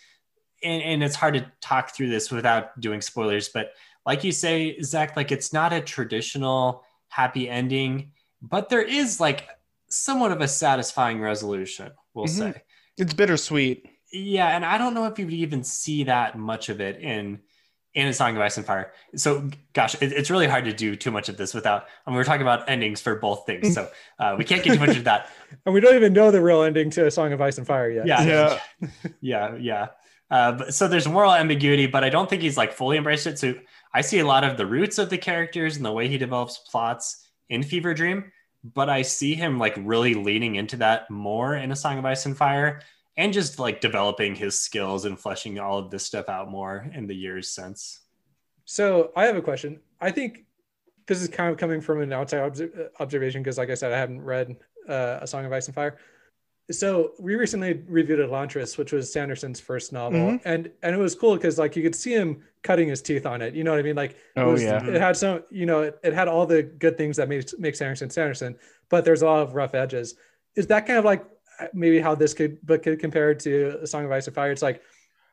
and, 0.63 0.81
and 0.83 1.03
it's 1.03 1.15
hard 1.15 1.35
to 1.35 1.51
talk 1.61 1.95
through 1.95 2.09
this 2.09 2.31
without 2.31 2.79
doing 2.79 3.01
spoilers, 3.01 3.49
but 3.49 3.73
like 4.05 4.23
you 4.23 4.31
say, 4.31 4.79
Zach, 4.81 5.15
like 5.15 5.31
it's 5.31 5.53
not 5.53 5.71
a 5.71 5.79
traditional 5.81 6.83
happy 7.07 7.49
ending, 7.49 8.11
but 8.41 8.69
there 8.69 8.81
is 8.81 9.19
like 9.19 9.47
somewhat 9.89 10.31
of 10.31 10.41
a 10.41 10.47
satisfying 10.47 11.21
resolution, 11.21 11.91
we'll 12.13 12.25
Mhm. 12.25 12.53
say. 12.53 12.61
It's 12.97 13.13
bittersweet. 13.13 13.87
Yeah, 14.11 14.55
and 14.55 14.65
I 14.65 14.77
don't 14.77 14.93
know 14.93 15.05
if 15.05 15.17
you 15.17 15.25
would 15.25 15.33
even 15.33 15.63
see 15.63 16.03
that 16.03 16.37
much 16.37 16.69
of 16.69 16.81
it 16.81 16.99
in 16.99 17.39
in 17.95 18.07
a 18.07 18.13
Song 18.13 18.35
of 18.35 18.41
Ice 18.41 18.57
and 18.57 18.65
Fire. 18.65 18.91
So, 19.15 19.49
gosh, 19.73 19.95
it, 20.01 20.11
it's 20.11 20.31
really 20.31 20.47
hard 20.47 20.65
to 20.65 20.73
do 20.73 20.95
too 20.95 21.11
much 21.11 21.29
of 21.29 21.37
this 21.37 21.53
without. 21.53 21.85
I 22.05 22.09
mean, 22.09 22.17
we're 22.17 22.23
talking 22.23 22.41
about 22.41 22.67
endings 22.69 23.01
for 23.01 23.15
both 23.15 23.45
things, 23.45 23.73
so 23.73 23.89
uh, 24.19 24.35
we 24.37 24.43
can't 24.43 24.63
get 24.63 24.73
too 24.73 24.79
much 24.79 24.97
of 24.97 25.03
that. 25.05 25.29
And 25.65 25.73
we 25.73 25.81
don't 25.81 25.95
even 25.95 26.13
know 26.13 26.31
the 26.31 26.41
real 26.41 26.63
ending 26.63 26.89
to 26.89 27.05
A 27.05 27.11
Song 27.11 27.31
of 27.31 27.39
Ice 27.39 27.59
and 27.59 27.67
Fire 27.67 27.87
yet. 27.87 28.07
Yeah, 28.07 28.23
Yeah. 28.81 28.89
yeah, 29.21 29.55
yeah. 29.55 29.87
Uh, 30.31 30.53
but, 30.53 30.73
so 30.73 30.87
there's 30.87 31.07
moral 31.07 31.31
ambiguity, 31.31 31.85
but 31.85 32.03
I 32.03 32.09
don't 32.09 32.27
think 32.27 32.41
he's 32.41 32.57
like 32.57 32.73
fully 32.73 32.97
embraced 32.97 33.27
it. 33.27 33.37
So 33.37 33.53
I 33.93 34.01
see 34.01 34.17
a 34.17 34.25
lot 34.25 34.43
of 34.43 34.57
the 34.57 34.65
roots 34.65 34.97
of 34.97 35.11
the 35.11 35.17
characters 35.17 35.77
and 35.77 35.85
the 35.85 35.91
way 35.91 36.07
he 36.07 36.17
develops 36.17 36.57
plots 36.57 37.29
in 37.49 37.61
Fever 37.61 37.93
Dream, 37.93 38.31
but 38.63 38.89
I 38.89 39.03
see 39.03 39.35
him 39.35 39.59
like 39.59 39.75
really 39.77 40.15
leaning 40.15 40.55
into 40.55 40.77
that 40.77 41.09
more 41.11 41.55
in 41.55 41.71
A 41.71 41.75
Song 41.75 41.99
of 41.99 42.05
Ice 42.05 42.25
and 42.25 42.35
Fire 42.35 42.81
and 43.17 43.31
just 43.33 43.59
like 43.59 43.81
developing 43.81 44.35
his 44.35 44.57
skills 44.59 45.05
and 45.05 45.19
fleshing 45.19 45.59
all 45.59 45.77
of 45.77 45.91
this 45.91 46.05
stuff 46.05 46.29
out 46.29 46.49
more 46.49 46.89
in 46.93 47.07
the 47.07 47.15
years 47.15 47.49
since. 47.49 48.01
So 48.65 49.11
I 49.15 49.25
have 49.25 49.35
a 49.35 49.41
question. 49.41 49.79
I 50.01 50.11
think 50.11 50.45
this 51.07 51.21
is 51.21 51.27
kind 51.27 51.51
of 51.51 51.57
coming 51.57 51.81
from 51.81 52.01
an 52.01 52.13
outside 52.13 52.39
obs- 52.41 52.61
observation 52.99 53.43
because, 53.43 53.57
like 53.57 53.69
I 53.69 53.75
said, 53.75 53.91
I 53.91 53.97
haven't 53.97 54.21
read 54.21 54.55
uh, 54.87 55.19
A 55.21 55.27
Song 55.27 55.45
of 55.45 55.51
Ice 55.51 55.67
and 55.67 55.75
Fire. 55.75 55.97
So 56.71 57.11
we 57.19 57.35
recently 57.35 57.73
reviewed 57.87 58.19
Elantris, 58.19 58.77
which 58.77 58.93
was 58.93 59.11
Sanderson's 59.11 59.59
first 59.59 59.91
novel, 59.91 60.19
Mhm. 60.19 60.41
and 60.45 60.71
and 60.81 60.95
it 60.95 60.97
was 60.97 61.13
cool 61.13 61.35
because 61.35 61.59
like 61.59 61.75
you 61.75 61.83
could 61.83 61.93
see 61.95 62.13
him 62.13 62.41
cutting 62.61 62.87
his 62.87 63.01
teeth 63.01 63.25
on 63.25 63.41
it. 63.41 63.53
You 63.53 63.65
know 63.65 63.71
what 63.71 63.79
I 63.81 63.83
mean? 63.83 63.97
Like 63.97 64.11
it 64.11 64.17
Oh, 64.37 64.53
was- 64.53 64.63
yeah. 64.63 64.81
it 64.85 64.99
had 65.01 65.17
some, 65.17 65.43
you 65.51 65.65
know, 65.65 65.81
it, 65.81 65.99
it 66.03 66.13
had 66.13 66.29
all 66.29 66.45
the 66.45 66.63
good 66.63 66.97
things 66.97 67.17
that 67.17 67.27
makes 67.27 67.53
make 67.59 67.75
Sanderson 67.75 68.09
Sanderson, 68.09 68.55
but 68.87 69.03
there's 69.03 69.21
a 69.23 69.25
lot 69.25 69.41
of 69.41 69.55
rough 69.55 69.75
edges. 69.75 70.15
Is 70.55 70.67
that 70.67 70.87
kind 70.87 70.97
of 70.99 71.03
like 71.03 71.21
uh, 71.23 71.25
maybe 71.73 71.99
how 71.99 72.15
this 72.15 72.33
could 72.33 72.57
but 72.65 72.83
could 72.83 72.99
compare 72.99 73.33
to 73.33 73.79
A 73.81 73.87
Song 73.87 74.05
of 74.05 74.11
Ice 74.11 74.27
and 74.27 74.35
Fire? 74.35 74.51
It's 74.51 74.61
like 74.61 74.81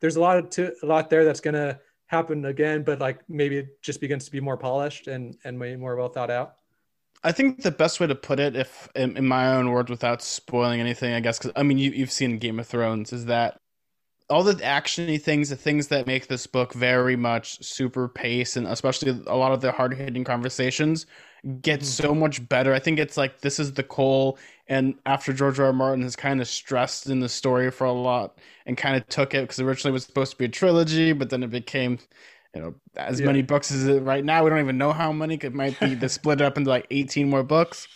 there's 0.01 0.17
a 0.17 0.21
lot 0.21 0.39
of 0.39 0.51
to, 0.51 0.73
a 0.83 0.87
lot 0.87 1.11
there 1.11 1.25
that's 1.25 1.41
gonna 1.41 1.79
happen 2.07 2.45
again, 2.45 2.83
but 2.83 2.99
like 2.99 3.21
maybe 3.29 3.59
it 3.59 3.83
just 3.83 4.01
begins 4.01 4.25
to 4.25 4.31
be 4.31 4.41
more 4.41 4.57
polished 4.57 5.07
and 5.07 5.37
and 5.45 5.59
way 5.59 5.77
more 5.77 5.97
well 5.97 6.09
thought 6.09 6.31
out. 6.31 6.57
I 7.23 7.33
think 7.33 7.63
the 7.63 7.71
best 7.71 8.01
way 8.01 8.07
to 8.07 8.15
put 8.15 8.41
it, 8.41 8.57
if 8.57 8.89
in, 8.95 9.17
in 9.17 9.27
my 9.27 9.55
own 9.55 9.71
words, 9.71 9.91
without 9.91 10.23
spoiling 10.23 10.81
anything, 10.81 11.13
I 11.13 11.21
guess, 11.21 11.39
because 11.39 11.53
I 11.55 11.63
mean, 11.63 11.77
you, 11.77 11.91
you've 11.91 12.11
seen 12.11 12.39
Game 12.39 12.59
of 12.59 12.67
Thrones, 12.67 13.13
is 13.13 13.27
that 13.27 13.61
all 14.31 14.43
the 14.43 14.55
actiony 14.55 15.21
things, 15.21 15.51
the 15.51 15.57
things 15.57 15.89
that 15.89 16.07
make 16.07 16.29
this 16.29 16.47
book 16.47 16.73
very 16.73 17.17
much 17.17 17.63
super 17.63 18.09
pace, 18.09 18.57
and 18.57 18.67
especially 18.67 19.23
a 19.27 19.37
lot 19.37 19.53
of 19.53 19.61
the 19.61 19.73
hard 19.73 19.95
hitting 19.95 20.25
conversations 20.25 21.05
get 21.61 21.81
mm-hmm. 21.81 21.87
so 21.87 22.15
much 22.15 22.47
better. 22.49 22.73
I 22.73 22.79
think 22.79 22.99
it's 22.99 23.17
like 23.17 23.41
this 23.41 23.59
is 23.59 23.73
the 23.73 23.83
coal, 23.83 24.39
and 24.71 24.97
after 25.07 25.35
George 25.35 25.61
R. 25.61 25.67
R. 25.69 25.75
Martin 25.75 26.05
has 26.05 26.17
kind 26.17 26.41
of 26.41 26.49
stressed 26.49 27.09
in 27.09 27.21
the 27.21 27.29
story 27.29 27.71
for 27.73 27.85
a 27.87 27.93
lot 27.93 28.39
and 28.67 28.79
kind 28.79 28.97
of 28.97 29.09
took 29.09 29.35
it 29.35 29.43
because 29.43 29.61
originally 29.61 29.91
it 29.93 29.95
was 29.95 30.07
supposed 30.07 30.33
to 30.33 30.39
be 30.39 30.47
a 30.47 30.49
trilogy, 30.49 31.12
but 31.15 31.31
then 31.31 31.45
it 31.45 31.50
became 31.50 31.99
you 32.55 32.62
know 32.62 32.77
as 32.97 33.21
Yeah. 33.21 33.25
many 33.25 33.43
books 33.43 33.73
as 33.73 33.87
it 33.89 34.00
right 34.03 34.25
now 34.25 34.45
we 34.45 34.50
don't 34.50 34.61
even 34.61 34.79
know 34.79 34.93
how 34.93 35.12
many 35.12 35.37
it 35.37 35.55
might 35.55 35.79
be 35.81 35.97
to 35.97 36.09
split 36.11 36.41
it 36.41 36.45
up 36.45 36.59
into 36.59 36.71
like 36.71 36.87
18 36.91 37.31
more 37.31 37.45
books 37.45 37.89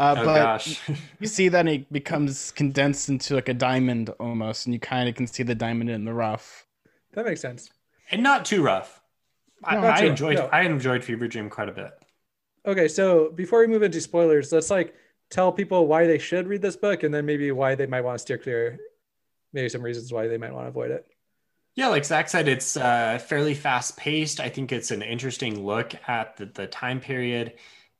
uh, 0.00 0.16
Oh 0.16 0.26
but 0.26 0.56
gosh. 0.66 0.82
you 1.20 1.26
see 1.28 1.48
that 1.48 1.66
it 1.68 1.92
becomes 1.92 2.52
condensed 2.52 3.08
into 3.08 3.34
like 3.34 3.48
a 3.48 3.54
diamond 3.54 4.10
almost 4.20 4.66
and 4.66 4.74
you 4.74 4.80
kind 4.80 5.08
of 5.08 5.14
can 5.14 5.26
see 5.26 5.42
the 5.42 5.54
diamond 5.54 5.90
in 5.90 6.04
the 6.04 6.14
rough 6.14 6.66
That 7.14 7.24
makes 7.24 7.40
sense. 7.40 7.72
and 8.12 8.22
not 8.22 8.44
too 8.44 8.62
rough. 8.62 9.00
I, 9.64 9.76
No, 9.76 9.82
not 9.82 9.96
I 9.96 9.98
too 9.98 10.08
rough, 10.08 10.20
enjoyed 10.20 10.30
no. 10.30 10.52
I 10.52 10.62
enjoyed 10.62 11.04
Fever 11.04 11.28
Dream 11.28 11.50
quite 11.50 11.68
a 11.68 11.72
bit. 11.72 11.92
Okay, 12.66 12.88
so 12.88 13.30
before 13.30 13.60
we 13.60 13.66
move 13.68 13.82
into 13.82 14.00
spoilers, 14.00 14.52
let's 14.52 14.70
like 14.70 14.94
tell 15.30 15.52
people 15.52 15.86
why 15.86 16.06
they 16.06 16.18
should 16.18 16.46
read 16.46 16.62
this 16.62 16.76
book 16.76 17.02
and 17.02 17.12
then 17.12 17.26
maybe 17.26 17.50
why 17.52 17.74
they 17.74 17.86
might 17.86 18.02
want 18.02 18.16
to 18.16 18.22
steer 18.22 18.38
clear. 18.38 18.78
Maybe 19.52 19.68
some 19.68 19.82
reasons 19.82 20.12
why 20.12 20.28
they 20.28 20.38
might 20.38 20.52
want 20.52 20.64
to 20.64 20.68
avoid 20.68 20.90
it. 20.90 21.06
Yeah, 21.74 21.88
like 21.88 22.04
Zach 22.04 22.28
said, 22.28 22.48
it's 22.48 22.76
uh, 22.76 23.18
fairly 23.18 23.54
fast 23.54 23.96
paced. 23.96 24.40
I 24.40 24.48
think 24.48 24.72
it's 24.72 24.90
an 24.90 25.02
interesting 25.02 25.64
look 25.64 25.94
at 26.08 26.36
the, 26.36 26.46
the 26.46 26.66
time 26.66 27.00
period. 27.00 27.54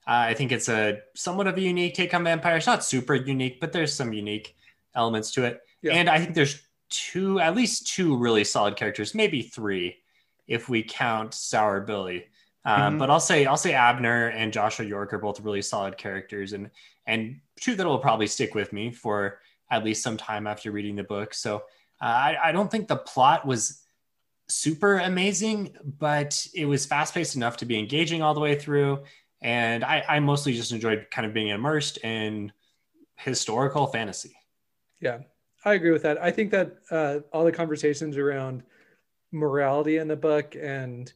Uh, 0.06 0.30
I 0.30 0.35
think 0.35 0.50
it's 0.50 0.68
a 0.68 1.00
somewhat 1.14 1.47
of 1.47 1.56
a 1.56 1.61
unique 1.61 1.95
take 1.95 2.14
on 2.14 2.25
vampires. 2.25 2.66
Not 2.66 2.85
super 2.85 3.14
unique, 3.14 3.61
but 3.61 3.73
there's 3.73 3.92
some 3.92 4.12
unique 4.12 4.56
elements 4.95 5.30
to 5.33 5.45
it. 5.45 5.61
Yeah. 5.83 5.92
And 5.92 6.09
I 6.09 6.18
think 6.18 6.35
there's 6.35 6.62
two, 6.88 7.38
at 7.38 7.54
least 7.54 7.87
two 7.87 8.16
really 8.16 8.45
solid 8.45 8.76
characters, 8.76 9.14
maybe 9.14 9.42
three, 9.42 9.99
if 10.47 10.68
we 10.68 10.83
count 10.83 11.35
Sour 11.35 11.80
Billy. 11.80 12.26
Um, 12.67 12.95
Mhm. 12.95 12.99
But 12.99 13.11
I'll 13.11 13.21
say 13.21 13.47
I'll 13.47 13.57
say 13.57 13.73
Abner 13.73 14.29
and 14.29 14.53
Joshua 14.53 14.85
York 14.85 15.13
are 15.15 15.19
both 15.19 15.41
really 15.41 15.63
solid 15.63 15.97
characters, 15.97 16.53
and 16.53 16.71
and 17.07 17.41
two 17.61 17.77
that 17.77 17.87
will 17.87 17.99
probably 18.01 18.27
stick 18.27 18.55
with 18.55 18.73
me 18.73 18.91
for 18.91 19.41
at 19.71 19.85
least 19.85 20.03
some 20.03 20.17
time 20.17 20.47
after 20.47 20.73
reading 20.73 20.97
the 20.97 21.05
book. 21.05 21.33
So 21.33 21.59
uh, 22.03 22.05
I, 22.05 22.37
I 22.45 22.53
don't 22.53 22.71
think 22.71 22.89
the 22.89 22.97
plot 22.97 23.47
was 23.47 23.83
super 24.49 24.99
amazing, 24.99 25.77
but 25.99 26.47
it 26.55 26.67
was 26.67 26.87
fast 26.87 27.15
paced 27.15 27.37
enough 27.37 27.57
to 27.59 27.65
be 27.65 27.79
engaging 27.79 28.23
all 28.23 28.35
the 28.35 28.41
way 28.41 28.55
through. 28.57 29.05
And 29.41 29.85
I, 29.85 30.05
I 30.09 30.21
mostly 30.21 30.53
just 30.53 30.73
enjoyed 30.73 31.07
kind 31.11 31.27
of 31.27 31.33
being 31.35 31.49
immersed 31.49 31.99
in 31.99 32.53
historical 33.17 33.87
fantasy. 33.87 34.37
Yeah, 35.01 35.19
I 35.65 35.75
agree 35.75 35.91
with 35.91 36.03
that. 36.03 36.23
I 36.23 36.31
think 36.31 36.51
that 36.53 36.77
uh, 36.91 37.21
all 37.33 37.45
the 37.45 37.53
conversations 37.53 38.17
around 38.17 38.63
morality 39.33 39.97
in 39.99 40.09
the 40.09 40.17
book 40.17 40.57
and 40.61 41.13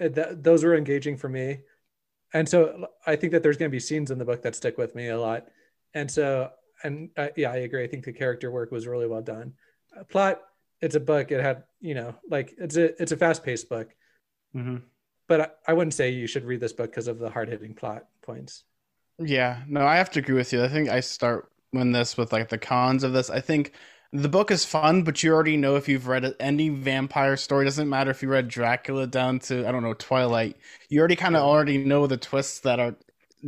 that, 0.00 0.42
those 0.42 0.64
were 0.64 0.74
engaging 0.74 1.16
for 1.16 1.28
me. 1.28 1.60
And 2.34 2.48
so 2.48 2.88
I 3.06 3.16
think 3.16 3.32
that 3.32 3.42
there's 3.42 3.56
going 3.56 3.70
to 3.70 3.74
be 3.74 3.80
scenes 3.80 4.10
in 4.10 4.18
the 4.18 4.24
book 4.24 4.42
that 4.42 4.56
stick 4.56 4.78
with 4.78 4.94
me 4.94 5.08
a 5.08 5.20
lot. 5.20 5.48
And 5.94 6.10
so, 6.10 6.50
and 6.82 7.10
uh, 7.16 7.28
yeah, 7.36 7.50
I 7.52 7.56
agree. 7.56 7.84
I 7.84 7.86
think 7.86 8.04
the 8.04 8.12
character 8.12 8.50
work 8.50 8.72
was 8.72 8.86
really 8.86 9.06
well 9.06 9.22
done. 9.22 9.54
Uh, 9.98 10.04
plot, 10.04 10.40
it's 10.80 10.94
a 10.94 11.00
book. 11.00 11.30
It 11.30 11.40
had, 11.40 11.64
you 11.80 11.94
know, 11.94 12.14
like 12.28 12.54
it's 12.58 12.76
a 12.76 13.00
it's 13.00 13.12
a 13.12 13.16
fast 13.16 13.44
paced 13.44 13.68
book. 13.68 13.94
Mm-hmm. 14.56 14.78
But 15.28 15.40
I, 15.40 15.48
I 15.68 15.72
wouldn't 15.74 15.94
say 15.94 16.10
you 16.10 16.26
should 16.26 16.44
read 16.44 16.60
this 16.60 16.72
book 16.72 16.90
because 16.90 17.08
of 17.08 17.18
the 17.18 17.30
hard 17.30 17.48
hitting 17.48 17.74
plot 17.74 18.06
points. 18.22 18.64
yeah 19.18 19.62
no 19.68 19.86
i 19.86 19.96
have 19.96 20.10
to 20.10 20.20
agree 20.20 20.34
with 20.34 20.52
you 20.52 20.64
i 20.64 20.68
think 20.68 20.88
i 20.88 21.00
start 21.00 21.50
when 21.70 21.92
this 21.92 22.16
with 22.16 22.32
like 22.32 22.48
the 22.48 22.58
cons 22.58 23.04
of 23.04 23.12
this 23.12 23.30
i 23.30 23.40
think 23.40 23.72
the 24.12 24.28
book 24.28 24.50
is 24.50 24.64
fun 24.64 25.02
but 25.04 25.22
you 25.22 25.32
already 25.32 25.56
know 25.56 25.76
if 25.76 25.88
you've 25.88 26.06
read 26.06 26.34
any 26.40 26.68
vampire 26.68 27.36
story 27.36 27.64
doesn't 27.64 27.88
matter 27.88 28.10
if 28.10 28.22
you 28.22 28.28
read 28.28 28.48
dracula 28.48 29.06
down 29.06 29.38
to 29.38 29.66
i 29.66 29.72
don't 29.72 29.82
know 29.82 29.94
twilight 29.94 30.56
you 30.88 30.98
already 30.98 31.16
kind 31.16 31.36
of 31.36 31.42
already 31.42 31.78
know 31.78 32.06
the 32.06 32.16
twists 32.16 32.60
that 32.60 32.78
are 32.80 32.94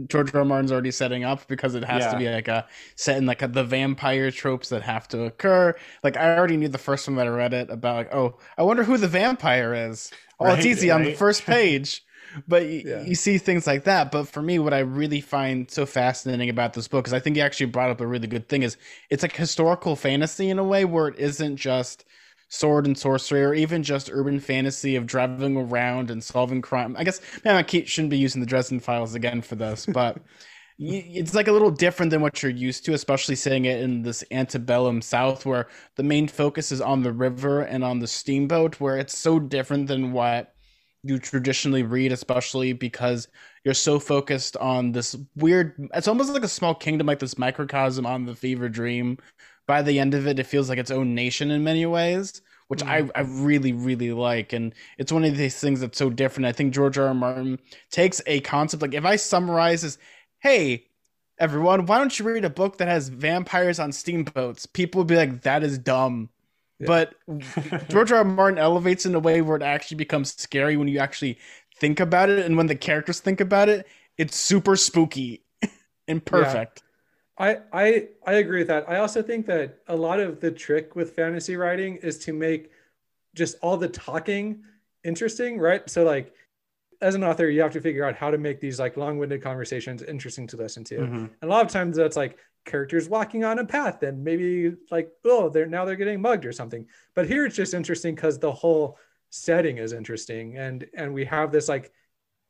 George 0.08 0.34
R. 0.34 0.40
R. 0.40 0.44
Martin's 0.44 0.72
already 0.72 0.90
setting 0.90 1.24
up 1.24 1.46
because 1.48 1.76
it 1.76 1.84
has 1.84 2.06
Yeah. 2.06 2.08
to 2.08 2.16
be 2.16 2.28
like 2.28 2.48
a 2.48 2.66
set 2.96 3.16
in 3.16 3.26
like 3.26 3.42
a, 3.42 3.48
the 3.48 3.64
vampire 3.64 4.30
tropes 4.32 4.68
that 4.70 4.82
have 4.82 5.08
to 5.08 5.22
occur. 5.24 5.74
Like 6.02 6.16
I 6.16 6.36
already 6.36 6.56
knew 6.56 6.68
the 6.68 6.78
first 6.78 7.06
one 7.08 7.16
that 7.16 7.28
I 7.28 7.30
read 7.30 7.54
it 7.54 7.70
about 7.70 7.96
like 7.96 8.14
oh 8.14 8.38
I 8.58 8.64
wonder 8.64 8.84
who 8.84 8.98
the 8.98 9.08
vampire 9.08 9.72
is. 9.74 10.12
Oh, 10.40 10.52
it's 10.52 10.66
Right, 10.66 10.66
easy 10.66 10.90
on 10.90 11.04
the 11.04 11.10
first 11.12 11.46
page. 11.46 12.03
But 12.48 12.62
y- 12.64 12.84
Yeah. 12.84 13.06
you 13.06 13.14
see 13.14 13.38
things 13.38 13.66
like 13.66 13.84
that. 13.84 14.10
But 14.10 14.28
for 14.28 14.42
me, 14.42 14.58
what 14.58 14.74
I 14.74 14.80
really 14.80 15.20
find 15.20 15.70
so 15.70 15.86
fascinating 15.86 16.48
about 16.50 16.72
this 16.74 16.88
book 16.88 17.06
is 17.06 17.12
I 17.12 17.20
think 17.20 17.36
you 17.36 17.42
actually 17.42 17.66
brought 17.66 17.90
up 17.90 18.00
a 18.00 18.06
really 18.06 18.26
good 18.26 18.48
thing 18.48 18.62
is 18.62 18.76
it's 19.10 19.22
like 19.22 19.36
historical 19.36 19.96
fantasy 19.96 20.50
in 20.50 20.58
a 20.58 20.64
way 20.64 20.84
where 20.84 21.08
it 21.08 21.18
isn't 21.18 21.56
just 21.56 22.04
sword 22.48 22.86
and 22.86 22.96
sorcery 22.96 23.42
or 23.42 23.54
even 23.54 23.82
just 23.82 24.10
urban 24.12 24.38
fantasy 24.40 24.96
of 24.96 25.06
driving 25.06 25.56
around 25.56 26.10
and 26.10 26.22
solving 26.22 26.62
crime. 26.62 26.96
I 26.98 27.04
guess 27.04 27.20
man, 27.44 27.56
I 27.56 27.62
keep, 27.62 27.88
shouldn't 27.88 28.10
be 28.10 28.18
using 28.18 28.40
the 28.40 28.46
Dresden 28.46 28.80
Files 28.80 29.14
again 29.14 29.42
for 29.42 29.54
this, 29.56 29.86
but 29.86 30.22
it's 30.78 31.34
like 31.34 31.48
a 31.48 31.52
little 31.52 31.70
different 31.70 32.10
than 32.10 32.20
what 32.20 32.42
you're 32.42 32.50
used 32.52 32.84
to, 32.86 32.94
especially 32.94 33.36
seeing 33.36 33.64
it 33.64 33.80
in 33.80 34.02
this 34.02 34.24
antebellum 34.30 35.02
South 35.02 35.46
where 35.46 35.68
the 35.96 36.02
main 36.02 36.28
focus 36.28 36.72
is 36.72 36.80
on 36.80 37.02
the 37.02 37.12
river 37.12 37.60
and 37.62 37.84
on 37.84 38.00
the 38.00 38.06
steamboat, 38.08 38.80
where 38.80 38.96
it's 38.98 39.16
so 39.16 39.38
different 39.38 39.86
than 39.88 40.12
what 40.12 40.53
you 41.04 41.18
traditionally 41.18 41.82
read, 41.82 42.12
especially 42.12 42.72
because 42.72 43.28
you're 43.62 43.74
so 43.74 43.98
focused 43.98 44.56
on 44.56 44.90
this 44.92 45.14
weird. 45.36 45.74
It's 45.94 46.08
almost 46.08 46.32
like 46.32 46.42
a 46.42 46.48
small 46.48 46.74
kingdom, 46.74 47.06
like 47.06 47.18
this 47.18 47.38
microcosm 47.38 48.06
on 48.06 48.24
the 48.24 48.34
fever 48.34 48.68
dream. 48.68 49.18
By 49.66 49.82
the 49.82 49.98
end 49.98 50.14
of 50.14 50.26
it, 50.26 50.38
it 50.38 50.46
feels 50.46 50.68
like 50.68 50.78
its 50.78 50.90
own 50.90 51.14
nation 51.14 51.50
in 51.50 51.62
many 51.62 51.86
ways, 51.86 52.40
which 52.68 52.82
I, 52.82 53.02
mm-hmm. 53.02 53.10
I 53.14 53.20
really, 53.20 53.72
really 53.72 54.12
like. 54.12 54.52
And 54.52 54.74
it's 54.98 55.12
one 55.12 55.24
of 55.24 55.36
these 55.36 55.60
things 55.60 55.80
that's 55.80 55.98
so 55.98 56.10
different. 56.10 56.46
I 56.46 56.52
think 56.52 56.72
George 56.74 56.98
R. 56.98 57.08
R. 57.08 57.14
Martin 57.14 57.58
takes 57.90 58.22
a 58.26 58.40
concept 58.40 58.82
like 58.82 58.94
if 58.94 59.04
I 59.04 59.16
summarize 59.16 59.84
as, 59.84 59.98
hey, 60.40 60.86
everyone, 61.38 61.86
why 61.86 61.98
don't 61.98 62.18
you 62.18 62.24
read 62.24 62.44
a 62.44 62.50
book 62.50 62.78
that 62.78 62.88
has 62.88 63.08
vampires 63.08 63.78
on 63.78 63.92
steamboats? 63.92 64.66
People 64.66 65.00
would 65.00 65.08
be 65.08 65.16
like, 65.16 65.42
that 65.42 65.62
is 65.62 65.78
dumb. 65.78 66.30
Yeah. 66.80 66.86
But 66.86 67.14
George 67.88 68.10
R. 68.10 68.18
R. 68.18 68.24
Martin 68.24 68.58
elevates 68.58 69.06
in 69.06 69.14
a 69.14 69.20
way 69.20 69.42
where 69.42 69.56
it 69.56 69.62
actually 69.62 69.96
becomes 69.96 70.34
scary 70.40 70.76
when 70.76 70.88
you 70.88 70.98
actually 70.98 71.38
think 71.76 72.00
about 72.00 72.30
it 72.30 72.44
and 72.44 72.56
when 72.56 72.66
the 72.66 72.74
characters 72.74 73.20
think 73.20 73.40
about 73.40 73.68
it 73.68 73.86
it's 74.16 74.36
super 74.36 74.76
spooky 74.76 75.42
and 76.08 76.24
perfect. 76.24 76.82
I, 77.36 77.58
I 77.72 78.08
I 78.24 78.34
agree 78.34 78.60
with 78.60 78.68
that. 78.68 78.88
I 78.88 78.98
also 78.98 79.22
think 79.22 79.46
that 79.46 79.78
a 79.88 79.96
lot 79.96 80.20
of 80.20 80.40
the 80.40 80.50
trick 80.50 80.94
with 80.94 81.16
fantasy 81.16 81.56
writing 81.56 81.96
is 81.96 82.18
to 82.20 82.32
make 82.32 82.70
just 83.34 83.56
all 83.60 83.76
the 83.76 83.88
talking 83.88 84.62
interesting, 85.02 85.58
right? 85.58 85.88
So 85.90 86.04
like 86.04 86.32
as 87.00 87.16
an 87.16 87.24
author, 87.24 87.48
you 87.48 87.60
have 87.60 87.72
to 87.72 87.80
figure 87.80 88.04
out 88.04 88.14
how 88.14 88.30
to 88.30 88.38
make 88.38 88.60
these 88.60 88.78
like 88.78 88.96
long-winded 88.96 89.42
conversations 89.42 90.02
interesting 90.02 90.46
to 90.48 90.56
listen 90.56 90.84
to. 90.84 90.98
Mhm. 90.98 91.14
And 91.24 91.30
a 91.42 91.46
lot 91.46 91.66
of 91.66 91.72
times 91.72 91.96
that's 91.96 92.16
like 92.16 92.38
characters 92.64 93.08
walking 93.08 93.44
on 93.44 93.58
a 93.58 93.64
path 93.64 94.02
and 94.02 94.24
maybe 94.24 94.74
like, 94.90 95.10
oh, 95.24 95.48
they're 95.48 95.66
now 95.66 95.84
they're 95.84 95.96
getting 95.96 96.20
mugged 96.20 96.46
or 96.46 96.52
something. 96.52 96.86
But 97.14 97.26
here 97.26 97.44
it's 97.46 97.56
just 97.56 97.74
interesting 97.74 98.14
because 98.14 98.38
the 98.38 98.52
whole 98.52 98.98
setting 99.30 99.78
is 99.78 99.92
interesting 99.92 100.58
and 100.58 100.86
and 100.94 101.12
we 101.12 101.24
have 101.24 101.50
this 101.50 101.68
like 101.68 101.92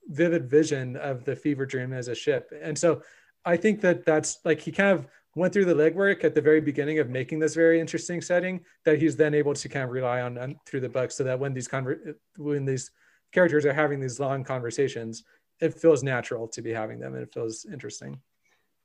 vivid 0.09 0.50
vision 0.50 0.97
of 0.97 1.25
the 1.25 1.35
fever 1.35 1.66
dream 1.66 1.92
as 1.92 2.09
a 2.09 2.14
ship. 2.14 2.52
And 2.62 2.78
so 2.78 3.02
I 3.44 3.56
think 3.56 3.80
that 3.80 4.04
that's 4.04 4.38
like 4.44 4.61
he 4.61 4.73
kind 4.73 4.99
of 4.99 5.06
went 5.35 5.52
through 5.52 5.64
the 5.64 5.75
legwork 5.75 6.25
at 6.25 6.35
the 6.35 6.40
very 6.40 6.61
beginning 6.61 6.99
of 6.99 7.11
making 7.11 7.38
this 7.38 7.54
very 7.54 7.80
interesting 7.80 8.21
setting 8.21 8.61
that 8.85 9.00
he's 9.00 9.16
then 9.16 9.35
able 9.35 9.54
to 9.54 9.68
kind 9.68 9.85
of 9.85 9.90
rely 9.90 10.21
on, 10.21 10.38
on 10.38 10.56
through 10.66 10.80
the 10.80 10.88
book 10.88 11.11
so 11.11 11.25
that 11.25 11.38
when 11.38 11.52
these 11.52 11.68
conver- 11.68 12.14
when 12.37 12.64
these 12.64 12.90
characters 13.33 13.64
are 13.64 13.73
having 13.73 14.00
these 14.00 14.21
long 14.21 14.44
conversations 14.44 15.25
it 15.61 15.75
feels 15.75 16.02
natural 16.02 16.47
to 16.49 16.62
be 16.62 16.73
having 16.73 16.99
them 16.99 17.14
and 17.14 17.23
it 17.23 17.33
feels 17.33 17.64
interesting 17.64 18.21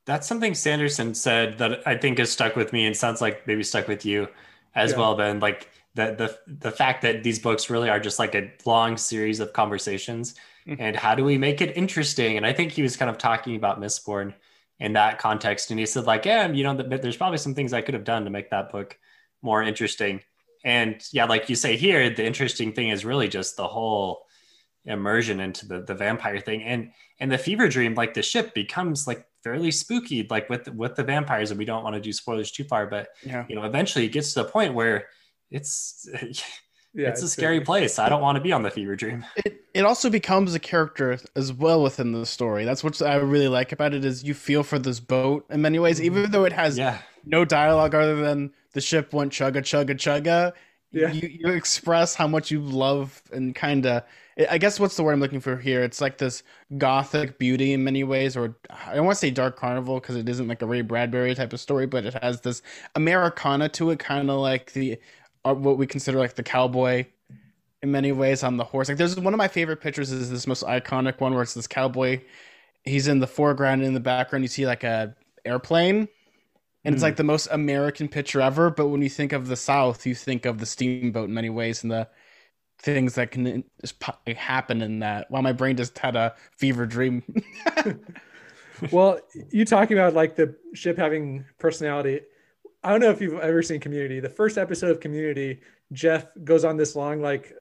That's 0.09 0.27
something 0.27 0.55
Sanderson 0.55 1.13
said 1.13 1.57
that 1.59 1.87
I 1.87 1.95
think 1.95 2.17
has 2.17 2.31
stuck 2.31 2.55
with 2.55 2.73
me 2.73 2.85
and 2.85 2.97
sounds 2.97 3.21
like 3.21 3.45
maybe 3.47 3.63
stuck 3.63 3.87
with 3.87 4.05
you 4.05 4.27
as 4.75 4.91
Yeah. 4.91 4.97
well, 4.97 5.15
Ben. 5.15 5.39
Like 5.39 5.69
the 5.95 6.15
the 6.47 6.53
the 6.67 6.71
fact 6.71 7.01
that 7.03 7.23
these 7.23 7.39
books 7.39 7.69
really 7.69 7.89
are 7.89 7.99
just 7.99 8.19
like 8.19 8.35
a 8.35 8.51
long 8.65 8.97
series 8.97 9.39
of 9.39 9.53
conversations. 9.53 10.35
Mhm. 10.67 10.77
And 10.79 10.95
how 10.95 11.15
do 11.15 11.23
we 11.23 11.37
make 11.37 11.61
it 11.61 11.77
interesting? 11.77 12.37
And 12.37 12.45
I 12.45 12.53
think 12.53 12.71
he 12.71 12.81
was 12.81 12.97
kind 12.97 13.09
of 13.11 13.17
talking 13.17 13.55
about 13.55 13.79
Mistborn 13.79 14.33
in 14.79 14.93
that 14.93 15.19
context. 15.19 15.71
And 15.71 15.79
he 15.79 15.85
said, 15.85 16.05
like, 16.05 16.25
yeah, 16.25 16.47
you 16.51 16.63
know, 16.63 16.73
there's 16.75 17.17
probably 17.17 17.37
some 17.37 17.55
things 17.55 17.73
I 17.73 17.81
could 17.81 17.93
have 17.93 18.03
done 18.03 18.23
to 18.25 18.29
make 18.31 18.49
that 18.51 18.71
book 18.71 18.97
more 19.43 19.61
interesting. 19.63 20.21
And 20.63 21.01
yeah, 21.13 21.25
like 21.25 21.49
you 21.49 21.55
say 21.55 21.77
here, 21.77 22.09
the 22.09 22.25
interesting 22.25 22.73
thing 22.73 22.89
is 22.89 23.05
really 23.05 23.27
just 23.27 23.57
the 23.57 23.67
whole 23.67 24.25
immersion 24.85 25.39
into 25.39 25.67
the 25.67 25.81
the 25.81 25.93
vampire 25.95 26.39
thing. 26.39 26.63
And 26.63 26.91
and 27.19 27.31
the 27.31 27.37
fever 27.37 27.67
dream, 27.69 27.95
like 27.95 28.13
the 28.15 28.23
ship 28.23 28.53
becomes 28.53 29.07
like 29.07 29.25
fairly 29.43 29.71
spooky, 29.71 30.25
like 30.29 30.49
with 30.49 30.67
with 30.73 30.95
the 30.95 31.03
vampires. 31.03 31.51
And 31.51 31.57
we 31.57 31.65
don't 31.65 31.83
want 31.83 31.95
to 31.95 32.01
do 32.01 32.11
spoilers 32.13 32.51
too 32.51 32.63
far, 32.63 32.87
but 32.87 33.09
Yeah. 33.25 33.45
you 33.49 33.55
know, 33.55 33.63
eventually 33.63 34.05
it 34.05 34.09
gets 34.11 34.33
to 34.33 34.43
the 34.43 34.49
point 34.49 34.73
where 34.73 35.07
it's 35.51 36.07
yeah 36.93 37.09
it's 37.09 37.21
a 37.23 37.29
scary 37.29 37.61
place. 37.61 37.99
I 37.99 38.09
don't 38.09 38.21
want 38.21 38.35
to 38.37 38.41
be 38.41 38.51
on 38.51 38.63
the 38.63 38.71
fever 38.71 38.95
dream. 38.95 39.25
It 39.45 39.55
it 39.73 39.85
also 39.85 40.09
becomes 40.09 40.55
a 40.55 40.59
character 40.59 41.19
as 41.35 41.53
well 41.53 41.83
within 41.83 42.11
the 42.11 42.25
story. 42.25 42.65
That's 42.65 42.83
what 42.83 43.01
I 43.01 43.15
really 43.15 43.47
like 43.47 43.71
about 43.71 43.93
it 43.93 44.03
is 44.03 44.23
you 44.23 44.33
feel 44.33 44.63
for 44.63 44.79
this 44.79 44.99
boat 44.99 45.45
in 45.51 45.61
many 45.61 45.77
ways, 45.79 46.01
even 46.01 46.31
though 46.31 46.45
it 46.45 46.53
has 46.53 46.77
Yeah. 46.77 46.97
no 47.25 47.45
dialogue 47.45 47.93
other 47.93 48.15
than 48.15 48.51
the 48.73 48.81
ship 48.81 49.13
went 49.13 49.31
chugga 49.31 49.57
chugga 49.61 49.95
chugga. 49.95 50.53
Yeah. 50.91 51.11
You 51.11 51.29
you 51.29 51.47
express 51.53 52.15
how 52.15 52.27
much 52.27 52.49
you 52.49 52.61
love 52.61 53.21
and 53.31 53.53
kind 53.53 53.85
of 53.85 54.03
I 54.49 54.57
guess 54.57 54.79
what's 54.79 54.95
the 54.95 55.03
word 55.03 55.13
I'm 55.13 55.19
looking 55.19 55.41
for 55.41 55.57
here? 55.57 55.83
It's 55.83 55.99
like 55.99 56.17
this 56.17 56.43
gothic 56.77 57.37
beauty 57.39 57.73
in 57.73 57.83
many 57.83 58.03
ways, 58.05 58.37
or 58.37 58.55
I 58.69 58.95
don't 58.95 59.05
want 59.05 59.15
to 59.17 59.19
say 59.19 59.31
dark 59.31 59.57
carnival 59.57 59.99
because 59.99 60.15
it 60.15 60.29
isn't 60.29 60.47
like 60.47 60.61
a 60.61 60.65
Ray 60.65 60.81
Bradbury 60.81 61.35
type 61.35 61.51
of 61.51 61.59
story, 61.59 61.87
but 61.87 62.05
it 62.05 62.13
has 62.21 62.41
this 62.41 62.61
Americana 62.95 63.67
to 63.69 63.89
it, 63.91 63.99
kind 63.99 64.29
of 64.29 64.39
like 64.39 64.71
the 64.73 64.97
uh, 65.43 65.53
what 65.53 65.77
we 65.77 65.85
consider 65.87 66.19
like 66.19 66.35
the 66.35 66.43
cowboy 66.43 67.05
in 67.83 67.91
many 67.91 68.11
ways 68.11 68.43
on 68.43 68.57
the 68.57 68.65
horse. 68.65 68.89
Like 68.89 68.97
there's 68.97 69.19
one 69.19 69.33
of 69.33 69.39
my 69.39 69.47
favorite 69.49 69.81
pictures 69.81 70.11
is 70.11 70.29
this 70.31 70.47
most 70.47 70.63
iconic 70.63 71.21
one 71.21 71.33
where 71.33 71.43
it's 71.43 71.55
this 71.55 71.67
cowboy. 71.67 72.21
He's 72.83 73.07
in 73.07 73.19
the 73.19 73.27
foreground 73.27 73.81
and 73.81 73.89
in 73.89 73.93
the 73.95 73.99
background 74.01 74.43
you 74.45 74.49
see 74.49 74.67
like 74.67 74.83
a 74.83 75.15
airplane. 75.45 76.09
And 76.85 76.95
it's 76.95 77.01
Mhm. 77.01 77.03
like 77.03 77.15
the 77.17 77.23
most 77.23 77.47
American 77.51 78.07
picture 78.07 78.41
ever, 78.41 78.69
but 78.69 78.87
when 78.87 79.01
you 79.01 79.09
think 79.09 79.33
of 79.33 79.47
the 79.47 79.55
South, 79.57 80.05
you 80.05 80.15
think 80.15 80.45
of 80.45 80.59
the 80.59 80.65
steamboat 80.65 81.27
in 81.27 81.33
many 81.33 81.49
ways 81.49 81.83
and 81.83 81.91
the 81.91 82.07
things 82.81 83.15
that 83.15 83.31
can 83.31 83.63
happen 84.35 84.81
in 84.81 84.99
that. 84.99 85.29
While 85.29 85.41
my 85.41 85.51
brain 85.51 85.75
just 85.77 85.97
had 85.97 86.15
a 86.15 86.35
fever 86.57 86.85
dream. 86.85 87.23
well 88.91 89.19
you 89.51 89.65
talking 89.65 89.97
about 89.97 90.13
like 90.13 90.35
the 90.35 90.55
ship 90.73 90.97
having 90.97 91.43
personality 91.57 92.21
i 92.81 92.89
don't 92.89 93.01
know 93.01 93.09
if 93.09 93.19
you've 93.19 93.37
ever 93.41 93.61
seen 93.61 93.77
community 93.79 94.21
the 94.21 94.29
first 94.29 94.57
episode 94.57 94.89
of 94.89 95.01
community 95.01 95.59
jeff 95.91 96.27
goes 96.45 96.63
on 96.63 96.77
this 96.77 96.95
long 96.95 97.21
like 97.21 97.51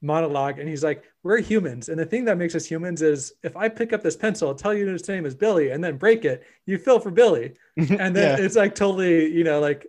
monologue 0.00 0.58
and 0.58 0.66
he's 0.66 0.82
like 0.82 1.04
we're 1.22 1.38
humans 1.38 1.90
and 1.90 1.98
the 1.98 2.06
thing 2.06 2.24
that 2.24 2.38
makes 2.38 2.54
us 2.54 2.64
humans 2.64 3.02
is 3.02 3.34
if 3.42 3.54
i 3.58 3.68
pick 3.68 3.92
up 3.92 4.02
this 4.02 4.16
pencil 4.16 4.48
I'll 4.48 4.54
tell 4.54 4.72
you 4.72 4.86
his 4.86 5.06
name 5.06 5.26
is 5.26 5.34
billy 5.34 5.68
and 5.70 5.84
then 5.84 5.98
break 5.98 6.24
it 6.24 6.44
you 6.64 6.78
feel 6.78 6.98
for 6.98 7.10
billy 7.10 7.52
and 7.76 8.16
then 8.16 8.38
Yeah. 8.38 8.44
it's 8.44 8.56
like 8.56 8.74
totally 8.74 9.30
you 9.30 9.44
know 9.44 9.60
like 9.60 9.86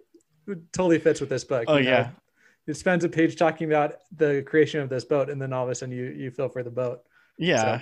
totally 0.73 0.99
fits 0.99 1.21
with 1.21 1.29
this 1.29 1.45
book 1.45 1.63
Oh 1.67 1.77
you 1.77 1.85
know? 1.85 1.89
yeah. 1.89 2.09
It 2.67 2.75
spends 2.75 3.03
a 3.03 3.09
page 3.09 3.35
talking 3.35 3.67
about 3.67 3.95
the 4.15 4.43
creation 4.47 4.79
of 4.81 4.89
this 4.89 5.05
boat 5.05 5.29
and 5.29 5.41
then 5.41 5.53
all 5.53 5.63
of 5.63 5.69
a 5.69 5.75
sudden 5.75 5.95
you 5.95 6.05
you 6.05 6.31
feel 6.31 6.49
for 6.49 6.63
the 6.63 6.71
boat 6.71 7.01
Yeah. 7.37 7.81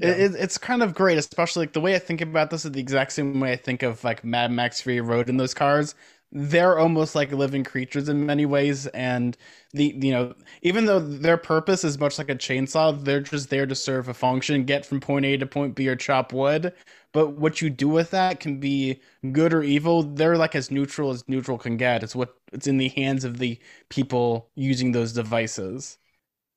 It, 0.00 0.32
it, 0.32 0.34
it's 0.36 0.58
kind 0.58 0.82
of 0.82 0.94
great, 0.94 1.18
especially 1.18 1.64
like 1.64 1.72
the 1.72 1.80
way 1.80 1.94
I 1.94 1.98
think 1.98 2.20
about 2.20 2.50
this 2.50 2.64
is 2.64 2.72
the 2.72 2.80
exact 2.80 3.12
same 3.12 3.40
way 3.40 3.52
I 3.52 3.56
think 3.56 3.82
of 3.82 4.04
like 4.04 4.24
Mad 4.24 4.52
Max 4.52 4.80
Fury 4.80 5.00
Road 5.00 5.28
in 5.28 5.36
those 5.38 5.54
cars. 5.54 5.94
They're 6.32 6.78
almost 6.78 7.14
like 7.14 7.32
living 7.32 7.64
creatures 7.64 8.08
in 8.08 8.26
many 8.26 8.46
ways, 8.46 8.86
and 8.88 9.36
the 9.72 9.94
you 9.98 10.12
know 10.12 10.34
even 10.62 10.84
though 10.84 11.00
their 11.00 11.38
purpose 11.38 11.84
is 11.84 11.98
much 11.98 12.18
like 12.18 12.28
a 12.30 12.34
chainsaw, 12.36 13.02
they're 13.02 13.20
just 13.22 13.50
there 13.50 13.66
to 13.66 13.74
serve 13.74 14.08
a 14.08 14.14
function, 14.14 14.64
get 14.64 14.84
from 14.86 15.00
point 15.00 15.24
A 15.26 15.38
to 15.38 15.46
point 15.46 15.74
B 15.74 15.88
or 15.88 15.96
chop 15.96 16.32
wood. 16.34 16.74
But 17.12 17.32
what 17.32 17.62
you 17.62 17.70
do 17.70 17.88
with 17.88 18.10
that 18.10 18.38
can 18.38 18.60
be 18.60 19.00
good 19.32 19.54
or 19.54 19.62
evil. 19.62 20.02
They're 20.02 20.36
like 20.36 20.54
as 20.54 20.70
neutral 20.70 21.10
as 21.10 21.26
neutral 21.28 21.56
can 21.58 21.76
get. 21.76 22.02
It's 22.02 22.14
what 22.14 22.34
it's 22.52 22.66
in 22.66 22.76
the 22.76 22.88
hands 22.88 23.24
of 23.24 23.38
the 23.38 23.58
people 23.88 24.50
using 24.54 24.92
those 24.92 25.12
devices. 25.12 25.98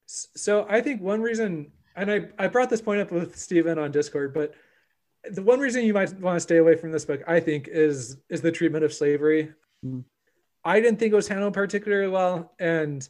So 0.05 0.65
I 0.69 0.81
think 0.81 1.01
one 1.01 1.21
reason, 1.21 1.71
and 1.95 2.11
I, 2.11 2.27
I 2.37 2.47
brought 2.47 2.69
this 2.69 2.81
point 2.81 2.99
up 2.99 3.11
with 3.11 3.37
Stephen 3.37 3.79
on 3.79 3.91
Discord, 3.91 4.33
but 4.33 4.53
the 5.23 5.41
one 5.41 5.59
reason 5.59 5.85
you 5.85 5.93
might 5.93 6.13
want 6.19 6.35
to 6.35 6.41
stay 6.41 6.57
away 6.57 6.75
from 6.75 6.91
this 6.91 7.05
book, 7.05 7.21
I 7.27 7.39
think, 7.39 7.69
is 7.69 8.17
is 8.29 8.41
the 8.41 8.51
treatment 8.51 8.83
of 8.83 8.93
slavery. 8.93 9.53
Mhm. 9.85 10.03
I 10.63 10.79
didn't 10.79 10.99
think 10.99 11.13
it 11.13 11.15
was 11.15 11.27
handled 11.27 11.53
particularly 11.53 12.09
well, 12.09 12.53
and 12.59 13.07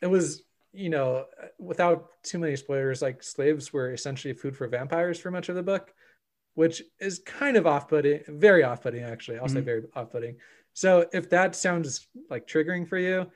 it 0.00 0.06
was, 0.06 0.42
you 0.72 0.90
know, 0.90 1.26
without 1.58 2.22
too 2.22 2.38
many 2.38 2.56
spoilers, 2.56 3.02
like 3.02 3.22
slaves 3.22 3.72
were 3.72 3.92
essentially 3.92 4.34
food 4.34 4.56
for 4.56 4.68
vampires 4.68 5.18
for 5.18 5.30
much 5.30 5.48
of 5.48 5.56
the 5.56 5.62
book, 5.62 5.92
which 6.54 6.82
is 7.00 7.18
kind 7.20 7.56
of 7.56 7.66
off-putting, 7.66 8.20
very 8.28 8.62
off-putting 8.62 9.02
actually. 9.02 9.38
I'll 9.38 9.48
say 9.48 9.60
Mhm. 9.60 9.64
very 9.64 9.82
off-putting. 9.94 10.36
So 10.72 11.08
if 11.12 11.28
that 11.30 11.54
sounds 11.54 12.06
like 12.30 12.46
triggering 12.46 12.88
for 12.88 12.98
you, 12.98 13.30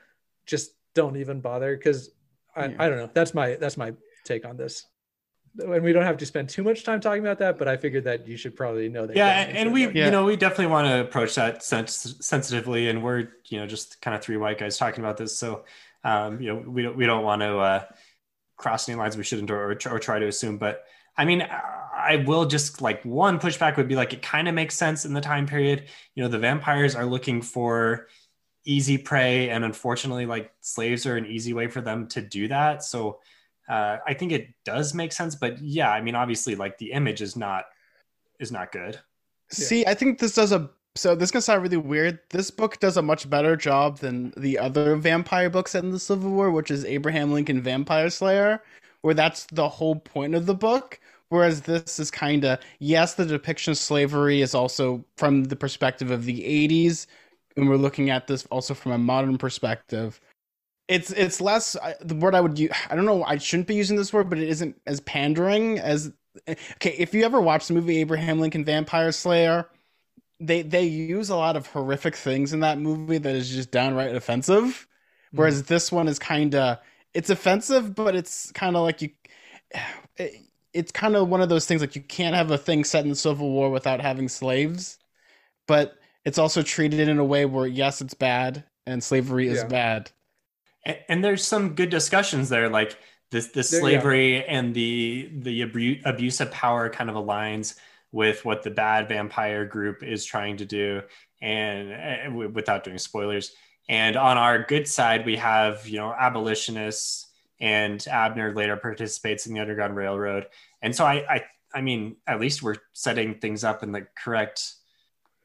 just 0.45 0.73
don't 0.93 1.17
even 1.17 1.41
bother 1.41 1.75
because 1.77 2.11
I, 2.55 2.65
Yeah. 2.67 2.75
I 2.79 2.89
don't 2.89 2.97
know. 2.97 3.09
That's 3.13 3.33
my 3.33 3.55
that's 3.55 3.77
my 3.77 3.93
take 4.25 4.45
on 4.45 4.57
this. 4.57 4.85
And 5.57 5.83
we 5.83 5.93
don't 5.93 6.03
have 6.03 6.17
to 6.17 6.25
spend 6.25 6.49
too 6.49 6.63
much 6.63 6.83
time 6.83 6.99
talking 7.01 7.21
about 7.25 7.39
that, 7.39 7.57
but 7.57 7.67
I 7.67 7.75
figured 7.77 8.03
that 8.05 8.27
you 8.27 8.37
should 8.37 8.55
probably 8.55 8.87
know 8.89 9.05
that. 9.07 9.15
yeah 9.15 9.29
and 9.41 9.73
we. 9.73 9.87
Yeah. 9.89 10.05
you 10.05 10.11
know 10.11 10.23
we 10.25 10.35
definitely 10.35 10.67
want 10.67 10.87
to 10.87 11.01
approach 11.01 11.35
that 11.35 11.63
sens- 11.63 12.15
sensitively 12.25 12.89
and 12.89 13.03
we're 13.03 13.29
you 13.45 13.59
know 13.59 13.67
just 13.67 14.01
kind 14.01 14.15
of 14.15 14.21
three 14.23 14.37
white 14.37 14.57
guys 14.57 14.77
talking 14.77 15.03
about 15.03 15.17
this 15.17 15.35
so 15.37 15.65
um 16.03 16.39
you 16.41 16.47
know 16.47 16.55
we 16.67 16.81
don't 16.83 16.95
we 16.95 17.05
don't 17.05 17.23
want 17.23 17.41
to 17.41 17.57
uh 17.57 17.83
cross 18.57 18.87
any 18.89 18.97
lines 18.97 19.15
we 19.17 19.23
shouldn't 19.23 19.49
or, 19.51 19.71
or, 19.71 19.75
tr- 19.75 19.89
or 19.89 19.99
try 19.99 20.19
to 20.19 20.27
assume 20.27 20.57
but 20.57 20.85
i 21.19 21.25
mean 21.25 21.47
i 21.95 22.15
will 22.25 22.45
just 22.45 22.81
like 22.81 23.03
one 23.03 23.39
pushback 23.39 23.77
would 23.77 23.87
be 23.87 23.95
like 23.95 24.13
it 24.13 24.23
kind 24.23 24.47
of 24.47 24.55
makes 24.55 24.75
sense 24.75 25.05
in 25.05 25.13
the 25.13 25.21
time 25.21 25.45
period 25.45 25.85
you 26.15 26.23
know 26.23 26.29
the 26.29 26.39
vampires 26.39 26.95
are 26.95 27.05
looking 27.05 27.41
for 27.41 28.07
easy 28.65 28.97
prey 28.97 29.49
and 29.49 29.63
unfortunately 29.63 30.25
like 30.25 30.51
slaves 30.61 31.05
are 31.05 31.17
an 31.17 31.27
easy 31.27 31.53
way 31.53 31.67
for 31.67 31.81
them 31.81 32.07
to 32.07 32.21
do 32.21 32.47
that 32.47 32.83
so 32.83 33.19
uh, 33.69 33.99
I 34.05 34.15
think 34.15 34.31
it 34.31 34.49
does 34.65 34.95
make 34.95 35.13
sense, 35.13 35.35
but 35.35 35.61
yeah, 35.61 35.91
I 35.91 36.01
mean, 36.01 36.15
obviously, 36.15 36.55
like 36.55 36.79
the 36.79 36.91
image 36.91 37.21
is 37.21 37.35
not 37.35 37.65
is 38.39 38.51
not 38.51 38.71
good. 38.71 38.99
See, 39.51 39.85
I 39.85 39.93
think 39.93 40.19
this 40.19 40.33
does 40.33 40.51
a 40.51 40.71
so 40.95 41.13
this 41.15 41.29
can 41.29 41.41
sound 41.41 41.61
really 41.61 41.77
weird. 41.77 42.19
This 42.31 42.49
book 42.49 42.79
does 42.79 42.97
a 42.97 43.01
much 43.01 43.29
better 43.29 43.55
job 43.55 43.99
than 43.99 44.33
the 44.35 44.57
other 44.57 44.95
vampire 44.95 45.51
books 45.51 45.75
in 45.75 45.91
the 45.91 45.99
Civil 45.99 46.31
War, 46.31 46.49
which 46.49 46.71
is 46.71 46.83
Abraham 46.83 47.31
Lincoln 47.31 47.61
Vampire 47.61 48.09
Slayer, 48.09 48.63
where 49.01 49.13
that's 49.13 49.45
the 49.45 49.69
whole 49.69 49.95
point 49.95 50.35
of 50.35 50.45
the 50.45 50.55
book. 50.55 50.99
Whereas 51.29 51.61
this 51.61 51.99
is 51.99 52.09
kind 52.09 52.43
of 52.43 52.59
yes, 52.79 53.13
the 53.13 53.25
depiction 53.25 53.71
of 53.71 53.77
slavery 53.77 54.41
is 54.41 54.55
also 54.55 55.05
from 55.17 55.43
the 55.45 55.55
perspective 55.55 56.09
of 56.09 56.25
the 56.25 56.41
'80s, 56.41 57.05
and 57.55 57.69
we're 57.69 57.77
looking 57.77 58.09
at 58.09 58.27
this 58.27 58.45
also 58.47 58.73
from 58.73 58.93
a 58.93 58.97
modern 58.97 59.37
perspective. 59.37 60.19
It's 60.87 61.11
it's 61.11 61.39
less 61.39 61.75
I- 61.75 61.95
the 62.01 62.15
word 62.15 62.33
I 62.33 62.41
would 62.41 62.57
use. 62.57 62.71
I 62.89 62.95
don't 62.95 63.05
know. 63.05 63.23
I 63.23 63.37
shouldn't 63.37 63.67
be 63.67 63.75
using 63.75 63.95
this 63.95 64.11
word, 64.11 64.29
but 64.29 64.39
it 64.39 64.49
isn't 64.49 64.81
as 64.87 65.01
pandering 65.01 65.77
as 65.79 66.11
okay. 66.47 66.95
If 66.97 67.13
you 67.13 67.23
ever 67.23 67.39
watch 67.39 67.67
the 67.67 67.75
movie 67.75 67.99
Abraham 67.99 68.39
Lincoln 68.39 68.65
Vampire 68.65 69.11
Slayer, 69.11 69.69
they 70.39 70.63
they 70.63 70.85
use 70.85 71.29
a 71.29 71.35
lot 71.35 71.55
of 71.55 71.67
horrific 71.67 72.15
things 72.15 72.53
in 72.53 72.61
that 72.61 72.79
movie 72.79 73.19
that 73.19 73.35
is 73.35 73.49
just 73.51 73.69
downright 73.69 74.15
offensive. 74.15 74.87
Whereas 75.31 75.61
mm-hmm. 75.61 75.73
this 75.73 75.91
one 75.91 76.07
is 76.07 76.17
kind 76.17 76.55
of 76.55 76.79
it's 77.13 77.29
offensive, 77.29 77.95
but 77.95 78.15
it's 78.15 78.51
kind 78.51 78.75
of 78.75 78.83
like 78.83 79.01
you. 79.01 79.09
it's 80.73 80.91
kind 80.91 81.15
of 81.15 81.27
one 81.27 81.41
of 81.41 81.49
those 81.49 81.65
things 81.65 81.81
like 81.81 81.95
you 81.95 82.01
can't 82.01 82.35
have 82.35 82.51
a 82.51 82.57
thing 82.57 82.83
set 82.83 83.03
in 83.03 83.09
the 83.09 83.15
Civil 83.15 83.49
War 83.49 83.69
without 83.71 84.01
having 84.01 84.27
slaves, 84.29 84.99
but 85.67 85.95
it's 86.25 86.37
also 86.37 86.61
treated 86.61 87.07
in 87.07 87.17
a 87.17 87.23
way 87.25 87.45
where 87.45 87.65
yes, 87.67 88.01
it's 88.01 88.13
bad 88.13 88.63
and 88.85 89.03
slavery 89.03 89.47
is 89.47 89.59
Yeah. 89.59 89.67
bad. 89.67 90.11
And, 90.85 90.97
and 91.09 91.23
there's 91.23 91.43
some 91.43 91.73
good 91.75 91.89
discussions 91.89 92.49
there, 92.49 92.69
like 92.69 92.97
this 93.31 93.47
the 93.47 93.53
There- 93.61 93.63
yeah. 93.63 93.79
slavery 93.79 94.45
and 94.45 94.73
the 94.75 95.29
the 95.33 95.63
abu- 95.63 96.01
abuse 96.05 96.39
of 96.39 96.51
power 96.51 96.89
kind 96.89 97.09
of 97.09 97.15
aligns 97.15 97.75
with 98.11 98.43
what 98.45 98.63
the 98.63 98.71
bad 98.71 99.07
vampire 99.07 99.65
group 99.65 100.03
is 100.03 100.25
trying 100.25 100.57
to 100.57 100.65
do, 100.65 101.01
and 101.41 101.91
uh, 101.93 102.23
w- 102.29 102.49
without 102.49 102.83
doing 102.83 102.97
spoilers. 102.97 103.53
And 103.89 104.15
on 104.17 104.37
our 104.37 104.63
good 104.63 104.87
side, 104.87 105.25
we 105.25 105.37
have 105.37 105.87
you 105.89 105.97
know 105.99 106.13
abolitionists, 106.13 107.27
and 107.59 108.05
Abner 108.09 108.53
later 108.55 108.77
participates 108.77 109.47
in 109.47 109.53
the 109.55 109.61
Underground 109.61 109.97
Railroad. 109.97 110.47
And 110.81 110.95
so 110.95 111.05
I 111.05 111.25
I 111.37 111.45
I 111.73 111.81
mean, 111.81 112.17
at 112.27 112.39
least 112.39 112.63
we're 112.63 112.77
setting 112.93 113.35
things 113.39 113.63
up 113.65 113.83
in 113.83 113.91
the 113.91 114.07
correct 114.23 114.75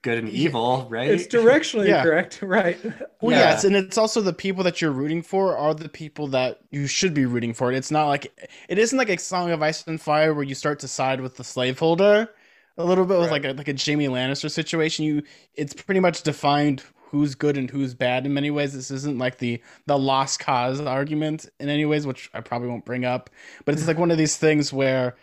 good 0.02 0.18
and 0.18 0.28
evil, 0.28 0.86
right? 0.90 1.10
It's 1.10 1.26
directionally 1.26 1.88
Yeah. 1.88 2.02
correct, 2.02 2.42
right? 2.42 2.78
Well, 3.22 3.34
Yeah. 3.34 3.50
yes, 3.52 3.64
and 3.64 3.74
it's 3.74 3.96
also 3.98 4.20
the 4.20 4.34
people 4.34 4.62
that 4.64 4.82
you're 4.82 4.90
rooting 4.92 5.22
for 5.22 5.56
are 5.56 5.74
the 5.74 5.88
people 5.88 6.28
that 6.28 6.60
you 6.70 6.86
should 6.86 7.14
be 7.14 7.24
rooting 7.26 7.54
for. 7.54 7.72
It's 7.72 7.90
not 7.90 8.08
like 8.08 8.26
it 8.68 8.78
isn't 8.78 8.98
like 8.98 9.08
a 9.08 9.18
Song 9.18 9.50
of 9.50 9.62
Ice 9.62 9.86
and 9.86 10.00
Fire 10.00 10.34
where 10.34 10.44
you 10.44 10.54
start 10.54 10.80
to 10.80 10.88
side 10.88 11.20
with 11.22 11.36
the 11.36 11.44
slaveholder 11.44 12.28
a 12.76 12.84
little 12.84 13.06
bit 13.06 13.18
with 13.18 13.30
Right. 13.30 13.42
like 13.44 13.44
a 13.44 13.52
like 13.54 13.68
a 13.68 13.72
Jaime 13.72 14.08
Lannister 14.08 14.50
situation. 14.50 15.04
You 15.06 15.22
it's 15.54 15.72
pretty 15.74 16.00
much 16.00 16.22
defined 16.22 16.82
who's 17.14 17.34
good 17.34 17.56
and 17.56 17.70
who's 17.70 17.94
bad 17.94 18.26
in 18.26 18.34
many 18.34 18.50
ways. 18.50 18.72
This 18.74 18.90
isn't 18.90 19.18
like 19.18 19.38
the 19.38 19.62
the 19.86 19.98
lost 19.98 20.40
cause 20.40 20.80
argument 20.80 21.48
in 21.60 21.68
any 21.68 21.84
ways, 21.86 22.06
which 22.06 22.30
I 22.34 22.40
probably 22.40 22.68
won't 22.68 22.84
bring 22.84 23.04
up. 23.04 23.30
But 23.64 23.74
it's 23.74 23.86
like 23.88 23.98
one 23.98 24.10
of 24.10 24.18
these 24.18 24.36
things 24.36 24.72
where 24.72 25.16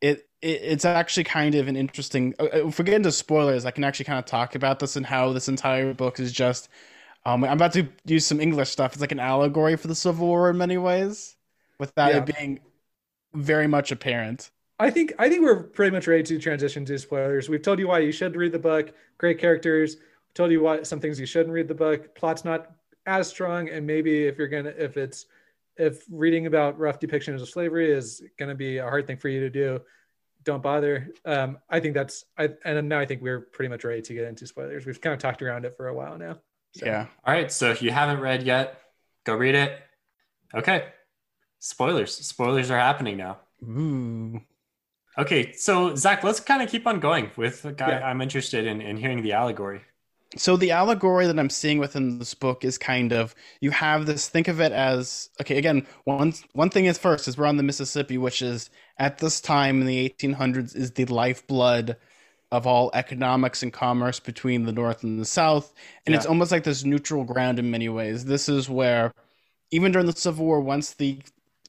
it, 0.00 0.28
it 0.42 0.60
it's 0.62 0.84
actually 0.84 1.24
kind 1.24 1.54
of 1.54 1.68
an 1.68 1.76
interesting. 1.76 2.34
uh, 2.38 2.44
uh, 2.44 2.68
If 2.68 2.78
we 2.78 2.84
get 2.84 2.94
into 2.94 3.12
spoilers, 3.12 3.64
I 3.64 3.70
can 3.70 3.84
actually 3.84 4.06
kind 4.06 4.18
of 4.18 4.26
talk 4.26 4.54
about 4.54 4.78
this 4.80 4.96
and 4.96 5.06
how 5.06 5.32
this 5.32 5.48
entire 5.48 5.94
book 5.94 6.20
is 6.20 6.32
just. 6.32 6.68
Um, 7.26 7.44
I'm 7.44 7.52
about 7.54 7.72
to 7.74 7.88
use 8.06 8.26
some 8.26 8.40
English 8.40 8.70
stuff. 8.70 8.92
It's 8.94 9.00
like 9.02 9.12
an 9.12 9.20
allegory 9.20 9.76
for 9.76 9.88
the 9.88 9.94
Civil 9.96 10.26
War 10.28 10.50
in 10.50 10.58
many 10.58 10.78
ways, 10.78 11.36
without 11.78 12.14
Yeah. 12.14 12.16
it 12.16 12.26
being 12.26 12.60
very 13.34 13.66
much 13.68 13.92
apparent. 13.92 14.50
I 14.78 14.90
think 14.90 15.14
I 15.18 15.28
think 15.28 15.42
we're 15.42 15.62
pretty 15.62 15.90
much 15.94 16.06
ready 16.06 16.22
to 16.24 16.38
transition 16.38 16.84
to 16.86 16.98
spoilers. 16.98 17.48
We've 17.48 17.62
told 17.62 17.78
you 17.78 17.88
why 17.88 18.00
you 18.00 18.12
should 18.12 18.36
read 18.36 18.52
the 18.52 18.58
book. 18.58 18.92
Great 19.18 19.38
characters. 19.38 19.96
We 20.36 20.38
told 20.38 20.52
you 20.52 20.60
why 20.60 20.82
some 20.82 21.00
things 21.00 21.18
you 21.18 21.24
shouldn't 21.24 21.54
read 21.54 21.66
the 21.66 21.74
book. 21.74 22.14
Plot's 22.14 22.44
not 22.44 22.70
as 23.06 23.26
strong, 23.26 23.70
and 23.70 23.86
maybe 23.86 24.24
if 24.26 24.36
you're 24.36 24.48
gonna 24.48 24.74
if 24.76 24.98
it's 24.98 25.24
if 25.78 26.04
reading 26.10 26.44
about 26.44 26.78
rough 26.78 27.00
depictions 27.00 27.40
of 27.40 27.48
slavery 27.48 27.90
is 27.90 28.22
gonna 28.38 28.54
be 28.54 28.76
a 28.76 28.82
hard 28.82 29.06
thing 29.06 29.16
for 29.16 29.30
you 29.30 29.40
to 29.40 29.48
do, 29.48 29.80
don't 30.44 30.62
bother. 30.62 31.08
Um, 31.24 31.56
I 31.70 31.80
think 31.80 31.94
that's 31.94 32.26
I 32.36 32.50
and 32.66 32.86
now 32.86 32.98
I 32.98 33.06
think 33.06 33.22
we're 33.22 33.40
pretty 33.40 33.70
much 33.70 33.82
ready 33.82 34.02
to 34.02 34.12
get 34.12 34.24
into 34.24 34.46
spoilers. 34.46 34.84
We've 34.84 35.00
kind 35.00 35.14
of 35.14 35.20
talked 35.20 35.40
around 35.40 35.64
it 35.64 35.74
for 35.74 35.88
a 35.88 35.94
while 35.94 36.18
now. 36.18 36.36
So- 36.74 36.84
Yeah. 36.84 37.06
All 37.24 37.32
right, 37.32 37.50
so 37.50 37.70
if 37.70 37.80
you 37.80 37.90
haven't 37.90 38.20
read 38.20 38.42
yet, 38.42 38.78
go 39.24 39.34
read 39.34 39.54
it. 39.54 39.80
Okay. 40.54 40.88
Spoilers. 41.60 42.14
Spoilers 42.14 42.70
are 42.70 42.78
happening 42.78 43.16
now. 43.16 43.38
Ooh. 43.62 44.42
Okay, 45.16 45.52
so 45.52 45.94
Zach, 45.94 46.22
let's 46.24 46.40
kind 46.40 46.60
of 46.60 46.68
keep 46.68 46.86
on 46.86 47.00
going 47.00 47.30
with 47.36 47.62
the 47.62 47.72
guy 47.72 47.88
Yeah. 47.92 48.06
I'm 48.06 48.20
interested 48.20 48.66
in, 48.66 48.82
in 48.82 48.98
hearing 48.98 49.22
the 49.22 49.32
allegory. 49.32 49.80
So 50.36 50.56
the 50.56 50.70
allegory 50.70 51.26
that 51.26 51.38
I'm 51.38 51.50
seeing 51.50 51.78
within 51.78 52.18
this 52.18 52.34
book 52.34 52.64
is 52.64 52.78
kind 52.78 53.12
of 53.12 53.34
you 53.60 53.70
have 53.70 54.06
this 54.06 54.28
think 54.28 54.48
of 54.48 54.60
it 54.60 54.72
as 54.72 55.30
okay 55.40 55.58
again 55.58 55.86
one 56.04 56.34
one 56.52 56.70
thing 56.70 56.86
is 56.86 56.98
first 56.98 57.28
is 57.28 57.38
we're 57.38 57.46
on 57.46 57.56
the 57.56 57.62
Mississippi 57.62 58.18
which 58.18 58.42
is 58.42 58.70
at 58.98 59.18
this 59.18 59.40
time 59.40 59.80
in 59.80 59.86
the 59.86 60.08
1800s 60.08 60.76
is 60.76 60.92
the 60.92 61.04
lifeblood 61.06 61.96
of 62.52 62.66
all 62.66 62.90
economics 62.94 63.62
and 63.62 63.72
commerce 63.72 64.20
between 64.20 64.64
the 64.64 64.72
north 64.72 65.02
and 65.02 65.20
the 65.20 65.24
south. 65.24 65.72
And 66.06 66.14
it's 66.14 66.26
almost 66.26 66.52
like 66.52 66.64
this 66.64 66.84
neutral 66.84 67.24
ground 67.24 67.58
in 67.58 67.70
many 67.70 67.88
ways. 67.88 68.24
This 68.24 68.48
is 68.48 68.70
where 68.70 69.12
even 69.72 69.92
during 69.92 70.06
the 70.06 70.12
civil 70.12 70.46
war 70.46 70.60
once 70.60 70.94
the 70.94 71.20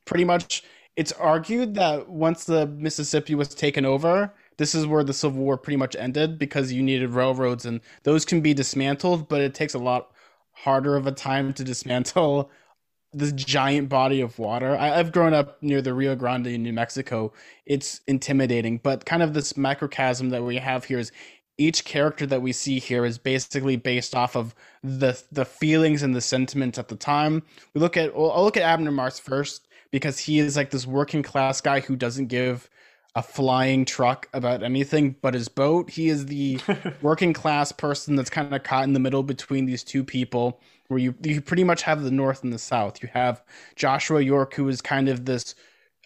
pretty 0.05 0.23
much 0.23 0.63
it's 0.95 1.11
argued 1.13 1.75
that 1.75 2.09
once 2.09 2.45
the 2.45 2.67
Mississippi 2.67 3.35
was 3.35 3.49
taken 3.49 3.85
over 3.85 4.33
this 4.57 4.75
is 4.75 4.85
where 4.85 5.03
the 5.03 5.13
Civil 5.13 5.41
War 5.41 5.57
pretty 5.57 5.77
much 5.77 5.95
ended 5.95 6.37
because 6.37 6.71
you 6.71 6.83
needed 6.83 7.11
railroads 7.11 7.65
and 7.65 7.81
those 8.03 8.25
can 8.25 8.41
be 8.41 8.53
dismantled, 8.53 9.27
but 9.27 9.41
it 9.41 9.53
takes 9.53 9.73
a 9.73 9.79
lot 9.79 10.11
harder 10.51 10.95
of 10.95 11.05
a 11.07 11.11
time 11.11 11.53
to 11.53 11.63
dismantle 11.63 12.49
this 13.13 13.31
giant 13.31 13.89
body 13.89 14.21
of 14.21 14.37
water. 14.37 14.75
I, 14.75 14.99
I've 14.99 15.11
grown 15.11 15.33
up 15.33 15.61
near 15.61 15.81
the 15.81 15.93
Rio 15.93 16.15
Grande 16.15 16.47
in 16.47 16.63
New 16.63 16.73
Mexico. 16.73 17.31
It's 17.65 18.01
intimidating, 18.07 18.79
but 18.79 19.05
kind 19.05 19.23
of 19.23 19.33
this 19.33 19.55
microcosm 19.55 20.29
that 20.29 20.43
we 20.43 20.57
have 20.57 20.85
here 20.85 20.99
is 20.99 21.11
each 21.57 21.85
character 21.85 22.25
that 22.27 22.41
we 22.41 22.51
see 22.51 22.79
here 22.79 23.05
is 23.05 23.17
basically 23.17 23.77
based 23.77 24.13
off 24.13 24.35
of 24.35 24.53
the 24.83 25.19
the 25.31 25.45
feelings 25.45 26.03
and 26.03 26.15
the 26.15 26.21
sentiments 26.21 26.77
at 26.77 26.87
the 26.87 26.95
time. 26.95 27.43
We 27.73 27.81
look 27.81 27.97
at 27.97 28.15
well, 28.15 28.31
I'll 28.31 28.43
look 28.43 28.57
at 28.57 28.63
Abner 28.63 28.91
Marsh 28.91 29.19
first 29.19 29.67
because 29.91 30.19
he 30.19 30.39
is 30.39 30.55
like 30.55 30.69
this 30.69 30.85
working 30.85 31.23
class 31.23 31.61
guy 31.61 31.79
who 31.79 31.95
doesn't 31.95 32.27
give 32.27 32.69
a 33.17 33.23
flying 33.23 33.85
truck 33.85 34.29
about 34.33 34.63
anything 34.63 35.17
but 35.21 35.33
his 35.35 35.49
boat. 35.49 35.89
He 35.91 36.09
is 36.09 36.27
the 36.27 36.63
working 37.01 37.33
class 37.33 37.71
person 37.73 38.15
that's 38.15 38.29
kind 38.29 38.53
of 38.55 38.63
caught 38.63 38.85
in 38.85 38.93
the 38.93 38.99
middle 39.01 39.23
between 39.23 39.65
these 39.65 39.83
two 39.83 40.03
people 40.03 40.61
where 40.89 40.99
you 40.99 41.15
you 41.23 41.41
pretty 41.41 41.63
much 41.65 41.83
have 41.83 42.03
the 42.03 42.11
north 42.11 42.43
and 42.43 42.53
the 42.53 42.59
south. 42.59 43.03
You 43.03 43.09
have 43.13 43.43
Joshua 43.75 44.21
York 44.21 44.53
who 44.55 44.69
is 44.69 44.81
kind 44.81 45.09
of 45.09 45.25
this 45.25 45.55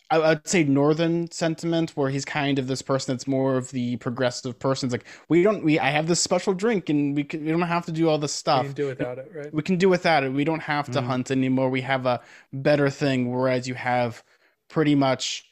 I 0.09 0.19
would 0.19 0.47
say 0.47 0.63
northern 0.65 1.31
sentiment 1.31 1.91
where 1.91 2.09
he's 2.09 2.25
kind 2.25 2.59
of 2.59 2.67
this 2.67 2.81
person 2.81 3.15
that's 3.15 3.27
more 3.27 3.55
of 3.57 3.71
the 3.71 3.95
progressive 3.97 4.59
person. 4.59 4.87
It's 4.87 4.93
like 4.93 5.05
we 5.29 5.41
don't 5.43 5.63
we 5.63 5.79
I 5.79 5.89
have 5.91 6.07
this 6.07 6.21
special 6.21 6.53
drink 6.53 6.89
and 6.89 7.15
we 7.15 7.23
can, 7.23 7.45
we 7.45 7.51
don't 7.51 7.61
have 7.61 7.85
to 7.85 7.93
do 7.93 8.09
all 8.09 8.17
this 8.17 8.33
stuff 8.33 8.73
can 8.73 8.73
do 8.73 8.87
without 8.87 9.17
it, 9.19 9.31
right? 9.33 9.53
we 9.53 9.61
can 9.61 9.77
do 9.77 9.89
without 9.89 10.23
it. 10.23 10.31
We 10.33 10.43
don't 10.45 10.61
have 10.61 10.89
to 10.91 11.01
Mhm. 11.01 11.01
hunt 11.01 11.31
anymore. 11.31 11.69
We 11.69 11.81
have 11.81 12.05
a 12.05 12.21
better 12.53 12.89
thing. 12.89 13.31
Whereas 13.31 13.67
you 13.67 13.75
have 13.75 14.23
pretty 14.69 14.95
much, 14.95 15.45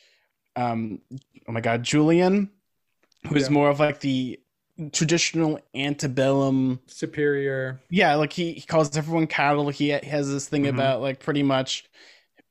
um, 0.56 1.02
oh 1.48 1.52
my 1.52 1.62
god, 1.62 1.84
Julian, 1.84 2.50
who 3.28 3.36
is 3.36 3.50
Yeah. 3.50 3.54
more 3.54 3.70
of 3.70 3.80
like 3.80 4.00
the 4.00 4.40
traditional 4.92 5.60
antebellum. 5.76 6.80
Superior. 6.88 7.80
Yeah, 7.90 8.16
like 8.16 8.34
he, 8.34 8.54
he 8.54 8.62
calls 8.62 8.96
everyone 8.96 9.28
cattle. 9.28 9.70
He 9.70 9.90
has 9.90 10.30
this 10.32 10.48
thing 10.48 10.64
Mhm. 10.64 10.70
about 10.70 11.02
like 11.02 11.20
pretty 11.20 11.44
much 11.44 11.86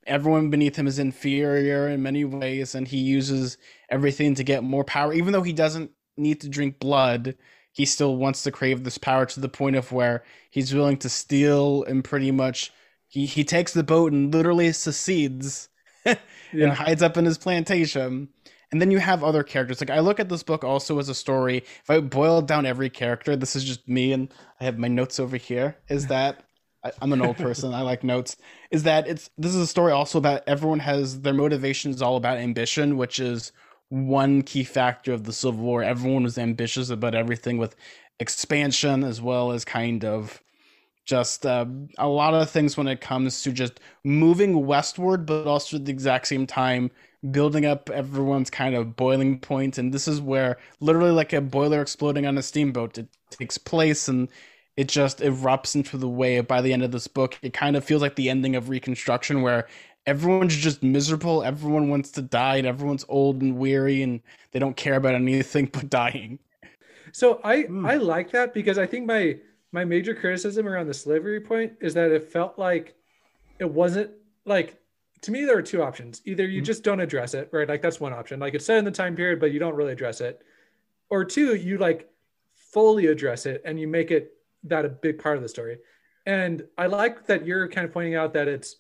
everyone 0.07 0.51
beneath 0.51 0.77
him 0.77 0.87
is 0.87 0.99
inferior 0.99 1.89
in 1.89 2.03
many 2.03 2.25
ways, 2.25 2.75
and 2.75 2.89
he 2.89 2.99
uses 2.99 3.59
everything 3.91 4.35
to 4.37 4.45
get 4.45 4.63
more 4.65 4.85
power. 4.85 5.13
Even 5.13 5.33
though 5.33 5.43
he 5.43 5.53
doesn't 5.53 5.91
need 6.17 6.41
to 6.41 6.49
drink 6.49 6.79
blood, 6.79 7.37
he 7.73 7.85
still 7.85 8.17
wants 8.17 8.43
to 8.43 8.51
crave 8.51 8.85
this 8.85 8.99
power 8.99 9.27
to 9.27 9.41
the 9.41 9.49
point 9.49 9.77
of 9.77 9.93
where 9.93 10.25
he's 10.51 10.75
willing 10.75 10.97
to 10.99 11.09
steal 11.09 11.85
and 11.85 12.05
pretty 12.05 12.31
much 12.31 12.73
he, 13.07 13.27
he 13.27 13.45
takes 13.45 13.73
the 13.73 13.83
boat 13.83 14.13
and 14.13 14.33
literally 14.33 14.73
secedes 14.73 15.69
and 16.53 16.73
hides 16.73 17.03
up 17.03 17.17
in 17.17 17.25
his 17.25 17.39
plantation. 17.39 18.29
And 18.71 18.83
then 18.83 18.91
you 18.91 18.99
have 18.99 19.25
other 19.25 19.43
characters. 19.43 19.81
Like 19.81 19.91
I 19.91 20.01
look 20.01 20.21
at 20.21 20.29
this 20.29 20.43
book 20.43 20.63
also 20.63 20.99
as 20.99 21.09
a 21.09 21.15
story. 21.15 21.59
If 21.59 21.89
I 21.89 22.01
boiled 22.01 22.47
down 22.47 22.67
every 22.67 22.91
character, 22.91 23.35
this 23.35 23.57
is 23.57 23.65
just 23.65 23.89
me, 23.89 24.13
and 24.13 24.33
I 24.61 24.65
have 24.65 24.79
my 24.79 24.89
notes 24.89 25.19
over 25.19 25.37
here. 25.37 25.77
Is 25.89 26.07
that 26.09 26.45
I, 26.85 26.93
I'm 27.01 27.13
an 27.13 27.23
old 27.23 27.37
person. 27.37 27.73
I 27.73 27.83
like 27.83 28.05
notes. 28.05 28.37
Is 28.71 28.83
that 28.83 29.09
it's 29.09 29.31
this 29.39 29.55
is 29.55 29.61
a 29.63 29.67
story 29.67 29.93
also 29.93 30.19
about 30.19 30.43
everyone 30.47 30.81
has 30.81 31.23
their 31.23 31.35
motivation 31.35 31.91
is 31.91 32.03
all 32.03 32.17
about 32.17 32.39
ambition, 32.39 32.97
which 32.97 33.19
is 33.21 33.53
one 33.89 34.43
key 34.43 34.65
factor 34.65 35.13
of 35.13 35.25
the 35.25 35.33
Civil 35.33 35.65
War. 35.65 35.83
Everyone 35.83 36.23
was 36.23 36.37
ambitious 36.37 36.91
about 36.91 37.15
everything 37.15 37.57
with 37.57 37.75
expansion 38.21 39.05
as 39.05 39.21
well 39.21 39.53
as 39.53 39.65
kind 39.65 40.05
of 40.05 40.43
just 41.09 41.47
uh, 41.47 41.67
a 41.99 42.09
lot 42.09 42.35
of 42.35 42.51
things 42.51 42.77
when 42.77 42.89
it 42.89 43.01
comes 43.01 43.43
to 43.43 43.53
just 43.53 43.81
moving 44.05 44.67
westward, 44.67 45.27
but 45.27 45.47
also 45.47 45.77
at 45.79 45.87
the 45.87 45.93
exact 45.93 46.29
same 46.29 46.47
time 46.47 46.91
building 47.33 47.67
up 47.67 47.91
everyone's 47.91 48.51
kind 48.51 48.75
of 48.77 48.97
boiling 48.97 49.41
point. 49.41 49.79
And 49.79 49.93
this 49.93 50.09
is 50.09 50.21
where 50.21 50.59
literally 50.81 51.11
like 51.11 51.33
a 51.33 51.41
boiler 51.41 51.83
exploding 51.83 52.27
on 52.27 52.39
a 52.39 52.43
steamboat, 52.43 52.99
it 52.99 53.09
takes 53.31 53.59
place 53.59 54.09
and 54.09 54.29
it 54.77 54.89
just 54.89 55.19
erupts 55.21 55.75
into 55.75 55.97
the 55.99 56.09
way 56.09 56.41
by 56.41 56.61
the 56.63 56.73
end 56.73 56.85
of 56.85 56.93
this 56.93 57.09
book. 57.09 57.39
It 57.43 57.53
kind 57.53 57.77
of 57.77 57.85
feels 57.85 58.03
like 58.03 58.17
the 58.17 58.31
ending 58.31 58.55
of 58.57 58.69
Reconstruction 58.69 59.43
where 59.43 59.67
everyone's 60.07 60.57
just 60.57 60.83
miserable, 60.83 61.43
everyone 61.43 61.89
wants 61.91 62.11
to 62.13 62.23
die, 62.23 62.57
and 62.57 62.67
everyone's 62.67 63.05
old 63.09 63.43
and 63.43 63.59
weary 63.59 64.03
and 64.03 64.21
they 64.53 64.59
don't 64.59 64.77
care 64.77 64.95
about 64.97 65.15
anything 65.15 65.67
but 65.73 65.91
dying. 65.91 66.39
So 67.13 67.41
I 67.45 67.69
Mm. 67.69 67.85
I 67.85 67.97
like 67.97 68.31
that 68.33 68.55
because 68.55 68.79
I 68.79 68.87
think 68.87 69.07
my 69.07 69.39
my 69.73 69.85
major 69.85 70.15
criticism 70.15 70.67
around 70.67 70.87
the 70.87 70.95
slavery 70.95 71.41
point 71.41 71.73
is 71.81 71.95
that 71.95 72.11
it 72.11 72.25
felt 72.25 72.59
like 72.59 72.95
it 73.59 73.71
wasn't 73.71 74.11
like 74.45 74.81
to 75.21 75.33
me 75.33 75.45
there 75.45 75.59
are 75.59 75.63
two 75.63 75.83
options. 75.83 76.23
Either 76.27 76.47
you 76.47 76.63
Mhm. 76.63 76.67
just 76.67 76.85
don't 76.85 77.01
address 77.01 77.35
it, 77.35 77.49
right? 77.53 77.69
Like 77.69 77.83
that's 77.83 77.99
one 78.01 78.13
option. 78.13 78.39
Like 78.39 78.55
it's 78.55 78.65
set 78.65 78.79
in 78.79 78.85
the 78.85 78.91
time 78.91 79.17
period, 79.17 79.41
but 79.41 79.51
you 79.51 79.59
don't 79.59 79.75
really 79.75 79.93
address 79.93 80.21
it. 80.21 80.41
Or 81.11 81.25
two, 81.25 81.57
you 81.57 81.77
like 81.79 82.09
fully 82.55 83.07
address 83.07 83.45
it 83.45 83.61
and 83.65 83.81
you 83.81 83.89
make 83.89 84.11
it 84.13 84.35
that 84.65 84.85
a 84.85 84.89
big 84.89 85.19
part 85.19 85.37
of 85.37 85.43
the 85.43 85.49
story. 85.49 85.79
And 86.25 86.67
I 86.79 86.87
like 86.87 87.27
that 87.27 87.45
you're 87.45 87.69
kind 87.69 87.85
of 87.85 87.93
pointing 87.93 88.15
out 88.15 88.33
that 88.35 88.49
it's 88.49 88.77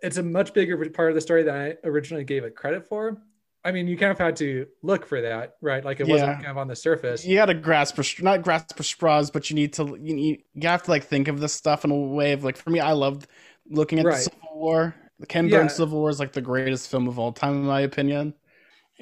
it's 0.00 0.16
a 0.16 0.22
much 0.22 0.54
bigger 0.54 0.76
part 0.90 1.10
of 1.10 1.16
the 1.16 1.20
story 1.20 1.42
than 1.42 1.54
I 1.56 1.76
originally 1.84 2.24
gave 2.24 2.44
it 2.44 2.54
credit 2.54 2.86
for. 2.88 3.20
I 3.64 3.70
mean, 3.72 3.86
you 3.86 3.96
kind 3.96 4.10
of 4.12 4.18
had 4.18 4.36
to 4.36 4.66
look 4.82 5.06
for 5.06 5.20
that, 5.20 5.56
right? 5.60 5.84
Like 5.84 6.00
it 6.00 6.04
Yeah. 6.04 6.12
wasn't 6.12 6.38
kind 6.38 6.50
of 6.50 6.58
on 6.58 6.68
the 6.68 6.76
surface. 6.76 7.24
You 7.24 7.38
had 7.38 7.46
to 7.46 7.54
grasp 7.54 7.94
for 7.96 8.04
not 8.22 8.42
grasp 8.42 8.76
for 8.76 8.82
straws, 8.82 9.30
but 9.30 9.48
you 9.50 9.56
need 9.56 9.72
to 9.74 9.84
you 10.00 10.14
need, 10.14 10.44
you 10.54 10.68
have 10.68 10.82
to 10.84 10.90
like 10.90 11.04
think 11.04 11.28
of 11.28 11.40
this 11.40 11.52
stuff 11.52 11.84
in 11.84 11.90
a 11.90 11.96
way 11.96 12.32
of 12.32 12.42
like 12.44 12.56
for 12.56 12.70
me, 12.70 12.80
I 12.80 12.92
loved 12.92 13.26
looking 13.68 13.98
at 14.00 14.04
Right. 14.04 14.16
the 14.16 14.16
Civil 14.16 14.48
War. 14.54 14.94
The 15.20 15.26
Ken 15.26 15.48
Yeah. 15.48 15.58
Burns 15.58 15.74
Civil 15.74 15.98
War 16.00 16.10
is 16.10 16.18
like 16.18 16.32
the 16.32 16.40
greatest 16.40 16.90
film 16.90 17.06
of 17.06 17.18
all 17.18 17.32
time, 17.32 17.54
in 17.54 17.64
my 17.64 17.80
opinion. 17.82 18.34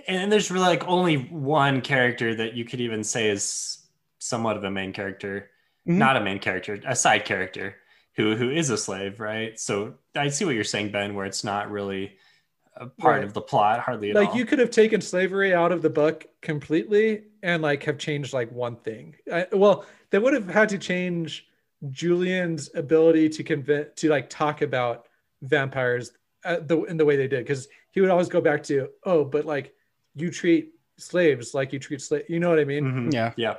And 0.06 0.30
there's 0.32 0.50
really 0.50 0.66
like 0.66 0.86
only 0.88 1.16
one 1.16 1.80
character 1.80 2.34
that 2.36 2.54
you 2.54 2.64
could 2.64 2.80
even 2.80 3.04
say 3.04 3.28
is 3.28 3.78
somewhat 4.18 4.56
of 4.56 4.64
a 4.64 4.70
main 4.70 4.92
character, 4.92 5.50
Mhm. 5.86 5.98
not 5.98 6.16
a 6.16 6.20
main 6.20 6.38
character, 6.38 6.80
a 6.86 6.96
side 6.96 7.24
character 7.24 7.76
who 8.16 8.36
who 8.36 8.50
is 8.50 8.70
a 8.70 8.78
slave, 8.78 9.20
right? 9.20 9.58
So 9.58 9.94
I 10.14 10.28
see 10.28 10.44
what 10.44 10.54
you're 10.54 10.64
saying, 10.64 10.92
Ben, 10.92 11.14
where 11.14 11.26
it's 11.26 11.44
not 11.44 11.70
really 11.70 12.16
a 12.80 12.86
part 12.86 13.16
Right. 13.16 13.24
of 13.24 13.34
the 13.34 13.40
plot, 13.42 13.78
hardly 13.80 14.10
at 14.10 14.16
like 14.16 14.30
all. 14.30 14.36
you 14.36 14.44
could 14.46 14.58
have 14.58 14.70
taken 14.70 15.00
slavery 15.02 15.52
out 15.54 15.70
of 15.70 15.82
the 15.82 15.90
book 15.90 16.26
completely 16.40 17.24
and 17.42 17.62
like 17.62 17.82
have 17.84 17.98
changed 17.98 18.32
like 18.32 18.50
one 18.50 18.74
thing 18.76 19.14
I, 19.32 19.46
well 19.52 19.84
they 20.10 20.18
would 20.18 20.32
have 20.34 20.48
had 20.48 20.68
to 20.70 20.78
change 20.78 21.46
julian's 21.90 22.70
ability 22.74 23.28
to 23.28 23.42
convince 23.42 23.88
to 23.96 24.08
like 24.08 24.28
talk 24.30 24.62
about 24.62 25.06
vampires 25.42 26.12
uh, 26.44 26.56
the, 26.62 26.82
in 26.84 26.96
the 26.96 27.04
way 27.04 27.16
they 27.16 27.28
did 27.28 27.44
because 27.44 27.68
he 27.90 28.00
would 28.00 28.10
always 28.10 28.28
go 28.28 28.40
back 28.40 28.62
to 28.64 28.88
oh 29.04 29.24
but 29.24 29.44
like 29.44 29.74
you 30.14 30.30
treat 30.30 30.72
slaves 30.98 31.52
like 31.54 31.72
you 31.72 31.78
treat 31.78 32.00
slave 32.00 32.24
you 32.28 32.40
know 32.40 32.48
what 32.50 32.58
i 32.58 32.64
mean 32.64 32.84
Mhm. 32.84 33.12
Yeah. 33.12 33.32
Yeah. 33.36 33.56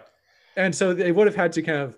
and 0.55 0.73
so 0.73 0.93
they 0.93 1.11
would 1.11 1.27
have 1.27 1.35
had 1.35 1.51
to 1.53 1.61
kind 1.61 1.79
of 1.81 1.97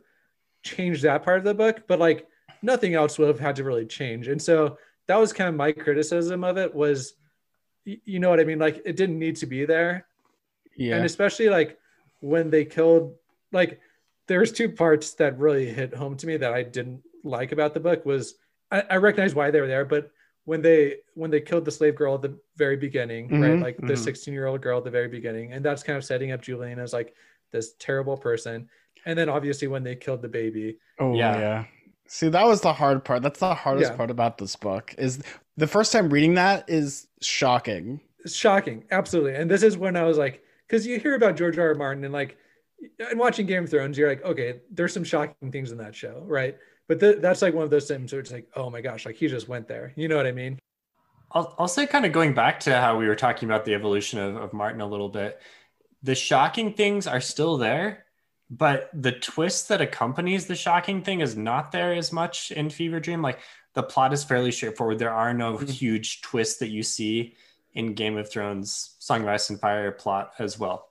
change 0.63 1.01
that 1.01 1.23
part 1.23 1.37
of 1.39 1.43
the 1.43 1.53
book 1.53 1.83
but 1.87 1.99
like 1.99 2.27
nothing 2.61 2.93
else 2.95 3.17
would 3.19 3.27
have 3.27 3.39
had 3.39 3.55
to 3.57 3.63
really 3.63 3.85
change 3.85 4.27
and 4.27 4.41
so 4.41 4.77
that 5.07 5.17
was 5.17 5.33
kind 5.33 5.49
of 5.49 5.55
my 5.55 5.71
criticism 5.71 6.43
of 6.43 6.57
it 6.57 6.73
was 6.73 7.13
you 7.85 8.19
know 8.19 8.29
what 8.29 8.39
i 8.39 8.43
mean 8.43 8.59
like 8.59 8.81
it 8.85 8.95
didn't 8.95 9.19
need 9.19 9.35
to 9.37 9.45
be 9.45 9.65
there 9.65 10.07
Yeah. 10.75 10.95
and 10.95 11.05
especially 11.05 11.49
like 11.49 11.77
when 12.21 12.49
they 12.49 12.65
killed 12.65 13.15
like 13.51 13.79
there's 14.27 14.51
two 14.53 14.69
parts 14.69 15.13
that 15.15 15.37
really 15.37 15.65
hit 15.65 15.93
home 15.93 16.15
to 16.17 16.27
me 16.27 16.37
that 16.37 16.53
i 16.53 16.63
didn't 16.63 17.01
like 17.23 17.51
about 17.51 17.73
the 17.73 17.79
book 17.81 18.05
was 18.05 18.35
i, 18.71 18.81
I 18.89 18.95
recognize 18.97 19.35
why 19.35 19.51
they 19.51 19.59
were 19.61 19.67
there 19.67 19.85
but 19.85 20.11
when 20.45 20.61
they 20.61 20.97
when 21.13 21.31
they 21.31 21.41
killed 21.41 21.65
the 21.65 21.71
slave 21.71 21.95
girl 21.95 22.15
at 22.15 22.21
the 22.21 22.37
very 22.55 22.77
beginning 22.77 23.29
right 23.29 23.57
Mhm, 23.59 23.61
like 23.61 23.77
the 23.77 23.93
mhm. 23.93 23.97
16 23.97 24.33
year 24.33 24.47
old 24.47 24.61
girl 24.61 24.77
at 24.77 24.83
the 24.85 24.91
very 24.91 25.07
beginning 25.09 25.51
and 25.53 25.63
that's 25.63 25.83
kind 25.83 25.97
of 25.97 26.05
setting 26.05 26.31
up 26.31 26.41
julian 26.41 26.79
as 26.79 26.93
like 26.93 27.15
this 27.51 27.73
terrible 27.79 28.17
person 28.17 28.69
and 29.05 29.19
then 29.19 29.27
obviously 29.29 29.67
when 29.67 29.83
they 29.83 29.95
killed 29.95 30.21
the 30.21 30.29
baby 30.29 30.77
Oh 30.99 31.15
Yeah. 31.17 31.37
yeah. 31.39 31.65
See, 32.07 32.29
that 32.29 32.45
was 32.45 32.61
the 32.61 32.73
hard 32.73 33.03
part. 33.05 33.21
That's 33.23 33.39
the 33.39 33.55
hardest 33.55 33.91
Yeah. 33.91 33.97
part 33.97 34.11
about 34.11 34.37
this 34.37 34.55
book. 34.55 34.93
Is 34.97 35.21
the 35.57 35.67
first 35.67 35.91
time 35.91 36.09
reading 36.09 36.35
that 36.35 36.69
is 36.69 37.07
shocking. 37.21 38.01
it's 38.25 38.33
shocking 38.35 38.83
absolutely 38.91 39.35
and 39.35 39.51
this 39.51 39.63
is 39.63 39.77
when 39.77 39.95
i 39.97 40.03
was 40.03 40.17
like 40.17 40.41
because 40.67 40.87
you 40.87 40.97
hear 40.97 41.13
about 41.15 41.35
george 41.35 41.57
r 41.59 41.67
r 41.67 41.75
martin 41.75 42.03
and 42.05 42.13
like 42.13 42.37
and 42.99 43.19
watching 43.19 43.45
game 43.45 43.65
of 43.65 43.69
thrones 43.69 43.97
you're 43.97 44.07
like 44.09 44.23
okay 44.23 44.61
there's 44.71 44.93
some 44.93 45.03
shocking 45.03 45.51
things 45.51 45.71
in 45.73 45.77
that 45.77 45.93
show 45.93 46.23
right 46.25 46.57
but 46.87 46.99
th- 47.01 47.17
that's 47.19 47.41
like 47.41 47.53
one 47.53 47.63
of 47.65 47.69
those 47.69 47.85
things 47.87 48.11
where 48.13 48.19
it's 48.21 48.31
like 48.31 48.47
oh 48.55 48.69
my 48.69 48.79
gosh 48.81 49.05
like 49.05 49.15
he 49.15 49.27
just 49.27 49.47
went 49.49 49.67
there 49.67 49.91
you 49.97 50.07
know 50.07 50.15
what 50.17 50.25
i 50.25 50.31
mean 50.31 50.57
I'll, 51.31 51.55
I'll 51.59 51.67
say, 51.67 51.85
kind 51.87 52.05
of 52.05 52.11
going 52.11 52.33
back 52.35 52.59
to 52.61 52.79
how 52.79 52.97
we 52.97 53.07
were 53.07 53.15
talking 53.15 53.49
about 53.49 53.65
the 53.65 53.73
evolution 53.73 54.19
of, 54.19 54.35
of 54.35 54.53
Martin 54.53 54.81
a 54.81 54.85
little 54.87 55.09
bit, 55.09 55.41
the 56.03 56.13
shocking 56.13 56.73
things 56.73 57.07
are 57.07 57.21
still 57.21 57.57
there, 57.57 58.02
but 58.57 58.89
the 58.93 59.11
twist 59.11 59.69
that 59.69 59.81
accompanies 59.81 60.45
the 60.45 60.55
shocking 60.55 61.01
thing 61.01 61.21
is 61.21 61.35
not 61.35 61.71
there 61.71 61.93
as 61.93 62.11
much 62.11 62.51
in 62.51 62.69
Fever 62.69 62.99
Dream. 62.99 63.21
Like 63.21 63.39
the 63.73 63.83
plot 63.83 64.13
is 64.13 64.23
fairly 64.23 64.51
straightforward. 64.51 64.99
There 64.99 65.13
are 65.13 65.33
no 65.33 65.57
Mhm. 65.57 65.69
huge 65.69 66.21
twists 66.21 66.59
that 66.59 66.69
you 66.69 66.83
see 66.83 67.35
in 67.73 67.95
Game 67.95 68.17
of 68.17 68.29
Thrones, 68.29 68.95
Song 68.99 69.23
of 69.23 69.27
Ice 69.27 69.49
and 69.49 69.59
Fire 69.59 69.91
plot 69.91 70.33
as 70.37 70.59
well. 70.59 70.89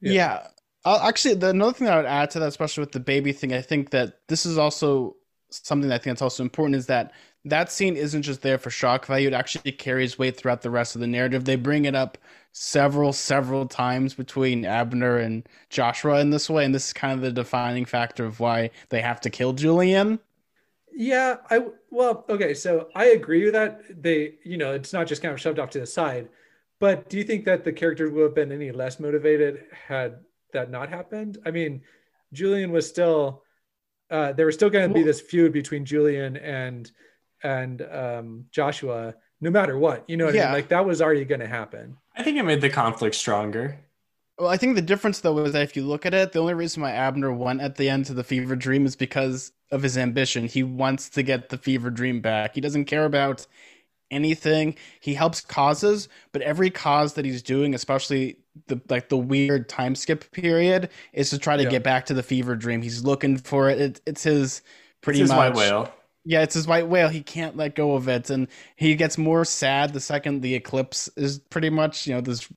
Yeah. 0.00 0.12
Yeah. 0.12 0.46
Uh, 0.84 0.98
actually, 1.02 1.34
the 1.34 1.48
another 1.50 1.72
thing 1.72 1.86
that 1.86 1.94
I 1.94 1.96
would 1.98 2.06
add 2.06 2.30
to 2.32 2.40
that, 2.40 2.48
especially 2.48 2.82
with 2.82 2.92
the 2.92 3.00
baby 3.00 3.32
thing, 3.32 3.52
I 3.52 3.62
think 3.62 3.90
that 3.90 4.20
this 4.28 4.44
is 4.46 4.58
also 4.58 5.16
something 5.50 5.88
that 5.88 5.94
I 5.94 5.98
think 5.98 6.14
that's 6.16 6.22
also 6.22 6.42
important 6.42 6.76
is 6.76 6.86
that 6.86 7.12
that 7.44 7.72
scene 7.72 7.96
isn't 7.96 8.22
just 8.22 8.42
there 8.42 8.58
for 8.58 8.70
shock 8.70 9.06
value; 9.06 9.28
it 9.28 9.34
actually 9.34 9.72
carries 9.72 10.18
weight 10.18 10.36
throughout 10.36 10.62
the 10.62 10.70
rest 10.70 10.94
of 10.94 11.00
the 11.00 11.06
narrative. 11.06 11.44
They 11.44 11.56
bring 11.56 11.84
it 11.86 11.94
up 11.94 12.18
several, 12.52 13.12
several 13.12 13.66
times 13.66 14.14
between 14.14 14.64
Abner 14.64 15.18
and 15.18 15.48
Joshua 15.70 16.20
in 16.20 16.30
this 16.30 16.50
way, 16.50 16.64
and 16.64 16.74
this 16.74 16.88
is 16.88 16.92
kind 16.92 17.12
of 17.14 17.20
the 17.22 17.32
defining 17.32 17.84
factor 17.84 18.24
of 18.24 18.40
why 18.40 18.70
they 18.90 19.00
have 19.02 19.20
to 19.22 19.30
kill 19.30 19.52
Julian. 19.52 20.20
yeah 20.92 21.36
i 21.50 21.60
well 21.90 22.24
okay 22.28 22.52
so 22.52 22.88
i 22.94 23.06
agree 23.06 23.44
with 23.44 23.52
that 23.52 23.80
they 24.02 24.34
you 24.44 24.56
know 24.56 24.72
it's 24.72 24.92
not 24.92 25.06
just 25.06 25.22
kind 25.22 25.32
of 25.32 25.40
shoved 25.40 25.58
off 25.58 25.70
to 25.70 25.78
the 25.78 25.86
side 25.86 26.28
but 26.80 27.08
do 27.08 27.16
you 27.16 27.24
think 27.24 27.44
that 27.44 27.64
the 27.64 27.72
characters 27.72 28.10
would 28.10 28.22
have 28.22 28.34
been 28.34 28.50
any 28.52 28.72
less 28.72 28.98
motivated 28.98 29.64
had 29.86 30.18
that 30.52 30.70
not 30.70 30.88
happened 30.88 31.38
i 31.46 31.50
mean 31.50 31.80
julian 32.32 32.72
was 32.72 32.88
still 32.88 33.44
uh 34.10 34.32
there 34.32 34.46
was 34.46 34.54
still 34.56 34.70
going 34.70 34.88
to 34.88 34.94
be 34.94 35.02
this 35.04 35.20
feud 35.20 35.52
between 35.52 35.84
julian 35.84 36.36
and 36.36 36.90
and 37.42 37.82
um 37.90 38.44
joshua 38.50 39.14
no 39.40 39.50
matter 39.50 39.78
what 39.78 40.04
you 40.08 40.16
know 40.16 40.26
what 40.26 40.34
I 40.34 40.38
Yeah. 40.38 40.44
mean? 40.46 40.52
like 40.52 40.68
that 40.68 40.84
was 40.84 41.00
already 41.02 41.24
going 41.24 41.40
to 41.40 41.46
happen 41.48 41.96
I 42.16 42.22
think 42.22 42.36
it 42.36 42.42
made 42.44 42.60
the 42.60 42.70
conflict 42.70 43.14
stronger. 43.16 43.78
Well, 44.38 44.48
I 44.48 44.56
think 44.56 44.74
the 44.74 44.82
difference 44.82 45.20
though 45.20 45.38
is 45.44 45.52
that 45.52 45.62
if 45.62 45.76
you 45.76 45.82
look 45.84 46.06
at 46.06 46.14
it, 46.14 46.32
the 46.32 46.38
only 46.38 46.54
reason 46.54 46.82
why 46.82 46.92
Abner 46.92 47.32
went 47.32 47.60
at 47.60 47.76
the 47.76 47.88
end 47.88 48.06
to 48.06 48.14
the 48.14 48.24
fever 48.24 48.56
dream 48.56 48.86
is 48.86 48.96
because 48.96 49.52
of 49.70 49.82
his 49.82 49.98
ambition. 49.98 50.46
He 50.46 50.62
wants 50.62 51.08
to 51.10 51.22
get 51.22 51.50
the 51.50 51.58
fever 51.58 51.90
dream 51.90 52.20
back. 52.20 52.54
He 52.54 52.60
doesn't 52.60 52.86
care 52.86 53.04
about 53.04 53.46
anything. 54.10 54.76
He 55.00 55.14
helps 55.14 55.40
causes, 55.42 56.08
but 56.32 56.42
every 56.42 56.70
cause 56.70 57.14
that 57.14 57.24
he's 57.24 57.42
doing, 57.42 57.74
especially 57.74 58.38
the 58.68 58.80
like 58.90 59.08
the 59.10 59.18
weird 59.18 59.68
time 59.68 59.94
skip 59.94 60.30
period, 60.32 60.90
is 61.12 61.30
to 61.30 61.38
try 61.38 61.56
to 61.58 61.64
Yeah. 61.64 61.70
get 61.70 61.82
back 61.84 62.06
to 62.06 62.14
the 62.14 62.22
fever 62.22 62.56
dream. 62.56 62.82
He's 62.82 63.04
looking 63.04 63.38
for 63.38 63.70
it. 63.70 63.80
it 63.80 64.00
it's 64.06 64.24
his 64.24 64.62
pretty 65.02 65.20
It's 65.20 65.30
his 65.30 65.30
much 65.30 65.38
white 65.38 65.54
whale. 65.54 65.92
Yeah, 66.24 66.42
it's 66.42 66.54
his 66.54 66.66
white 66.66 66.88
whale. 66.88 67.08
He 67.08 67.22
can't 67.22 67.56
let 67.56 67.74
go 67.74 67.94
of 67.94 68.08
it, 68.08 68.30
and 68.30 68.48
he 68.76 68.94
gets 68.94 69.18
more 69.18 69.44
sad 69.44 69.92
the 69.92 70.00
second 70.00 70.42
the 70.42 70.54
eclipse 70.54 71.08
is 71.16 71.38
pretty 71.38 71.70
much 71.70 72.06
you 72.06 72.14
know 72.14 72.20
this 72.20 72.48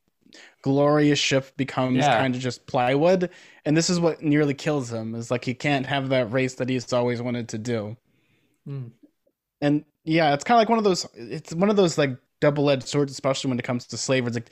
glorious 0.64 1.20
ship 1.20 1.56
becomes 1.58 2.08
Yeah. 2.08 2.16
kind 2.16 2.36
of 2.36 2.42
just 2.42 2.68
plywood, 2.68 3.30
and 3.66 3.78
this 3.78 3.90
is 3.90 4.00
what 4.00 4.22
nearly 4.24 4.54
kills 4.56 4.92
him. 4.94 5.16
Is 5.16 5.32
like 5.32 5.46
he 5.46 5.54
can't 5.56 5.86
have 5.88 6.10
that 6.10 6.32
race 6.32 6.56
that 6.56 6.70
he's 6.70 6.94
always 6.94 7.22
wanted 7.22 7.50
to 7.50 7.58
do, 7.60 7.98
Hmm. 8.66 8.88
and 9.62 9.86
yeah, 10.04 10.34
it's 10.34 10.44
kind 10.44 10.58
of 10.58 10.62
like 10.62 10.70
one 10.70 10.78
of 10.78 10.84
those. 10.84 11.08
It's 11.16 11.54
one 11.54 11.70
of 11.70 11.76
those 11.76 11.98
like 11.98 12.18
double 12.42 12.70
edged 12.70 12.88
swords, 12.88 13.12
especially 13.12 13.50
when 13.50 13.60
it 13.60 13.66
comes 13.66 13.88
to 13.88 13.98
slavery. 13.98 14.28
It's 14.30 14.38
like. 14.38 14.52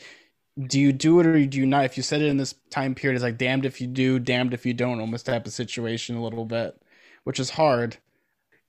Do 0.67 0.80
you 0.80 0.91
do 0.93 1.19
it 1.21 1.26
or 1.28 1.45
do 1.45 1.58
you 1.60 1.65
not? 1.65 1.86
If 1.86 1.97
you 1.97 2.04
said 2.04 2.21
it 2.21 2.28
in 2.28 2.38
this 2.38 2.54
time 2.69 2.93
period, 2.93 3.15
it's 3.15 3.24
like 3.24 3.38
damned 3.38 3.65
if 3.65 3.80
you 3.82 3.88
do, 3.88 4.19
damned 4.19 4.54
if 4.54 4.65
you 4.65 4.74
don't, 4.74 5.00
almost 5.00 5.26
type 5.26 5.47
of 5.47 5.54
situation 5.54 6.17
a 6.17 6.24
little 6.24 6.45
bit, 6.45 6.80
which 7.24 7.39
is 7.39 7.52
hard. 7.52 7.97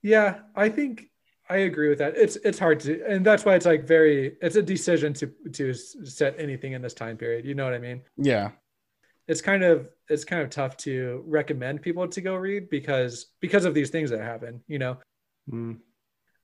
Yeah, 0.03 0.39
I 0.55 0.69
think 0.69 1.09
I 1.49 1.57
agree 1.57 1.89
with 1.89 1.97
that. 1.97 2.15
It's 2.15 2.35
it's 2.37 2.59
hard 2.59 2.79
to, 2.81 3.03
and 3.07 3.25
that's 3.25 3.45
why 3.45 3.55
it's 3.55 3.65
like 3.65 3.87
very. 3.87 4.37
It's 4.41 4.55
a 4.55 4.61
decision 4.61 5.13
to 5.15 5.31
to 5.53 5.73
set 5.73 6.35
anything 6.37 6.73
in 6.73 6.81
this 6.81 6.93
time 6.93 7.17
period. 7.17 7.45
You 7.45 7.55
know 7.55 7.65
what 7.65 7.73
I 7.73 7.79
mean? 7.79 8.01
Yeah. 8.17 8.51
It's 9.27 9.41
kind 9.41 9.63
of 9.63 9.89
it's 10.09 10.25
kind 10.25 10.41
of 10.41 10.49
tough 10.49 10.77
to 10.77 11.23
recommend 11.25 11.81
people 11.81 12.07
to 12.07 12.21
go 12.21 12.35
read 12.35 12.69
because 12.69 13.27
because 13.39 13.65
of 13.65 13.73
these 13.73 13.89
things 13.89 14.09
that 14.11 14.19
happen. 14.21 14.61
You 14.67 14.79
know, 14.79 14.97
Mm. 15.51 15.79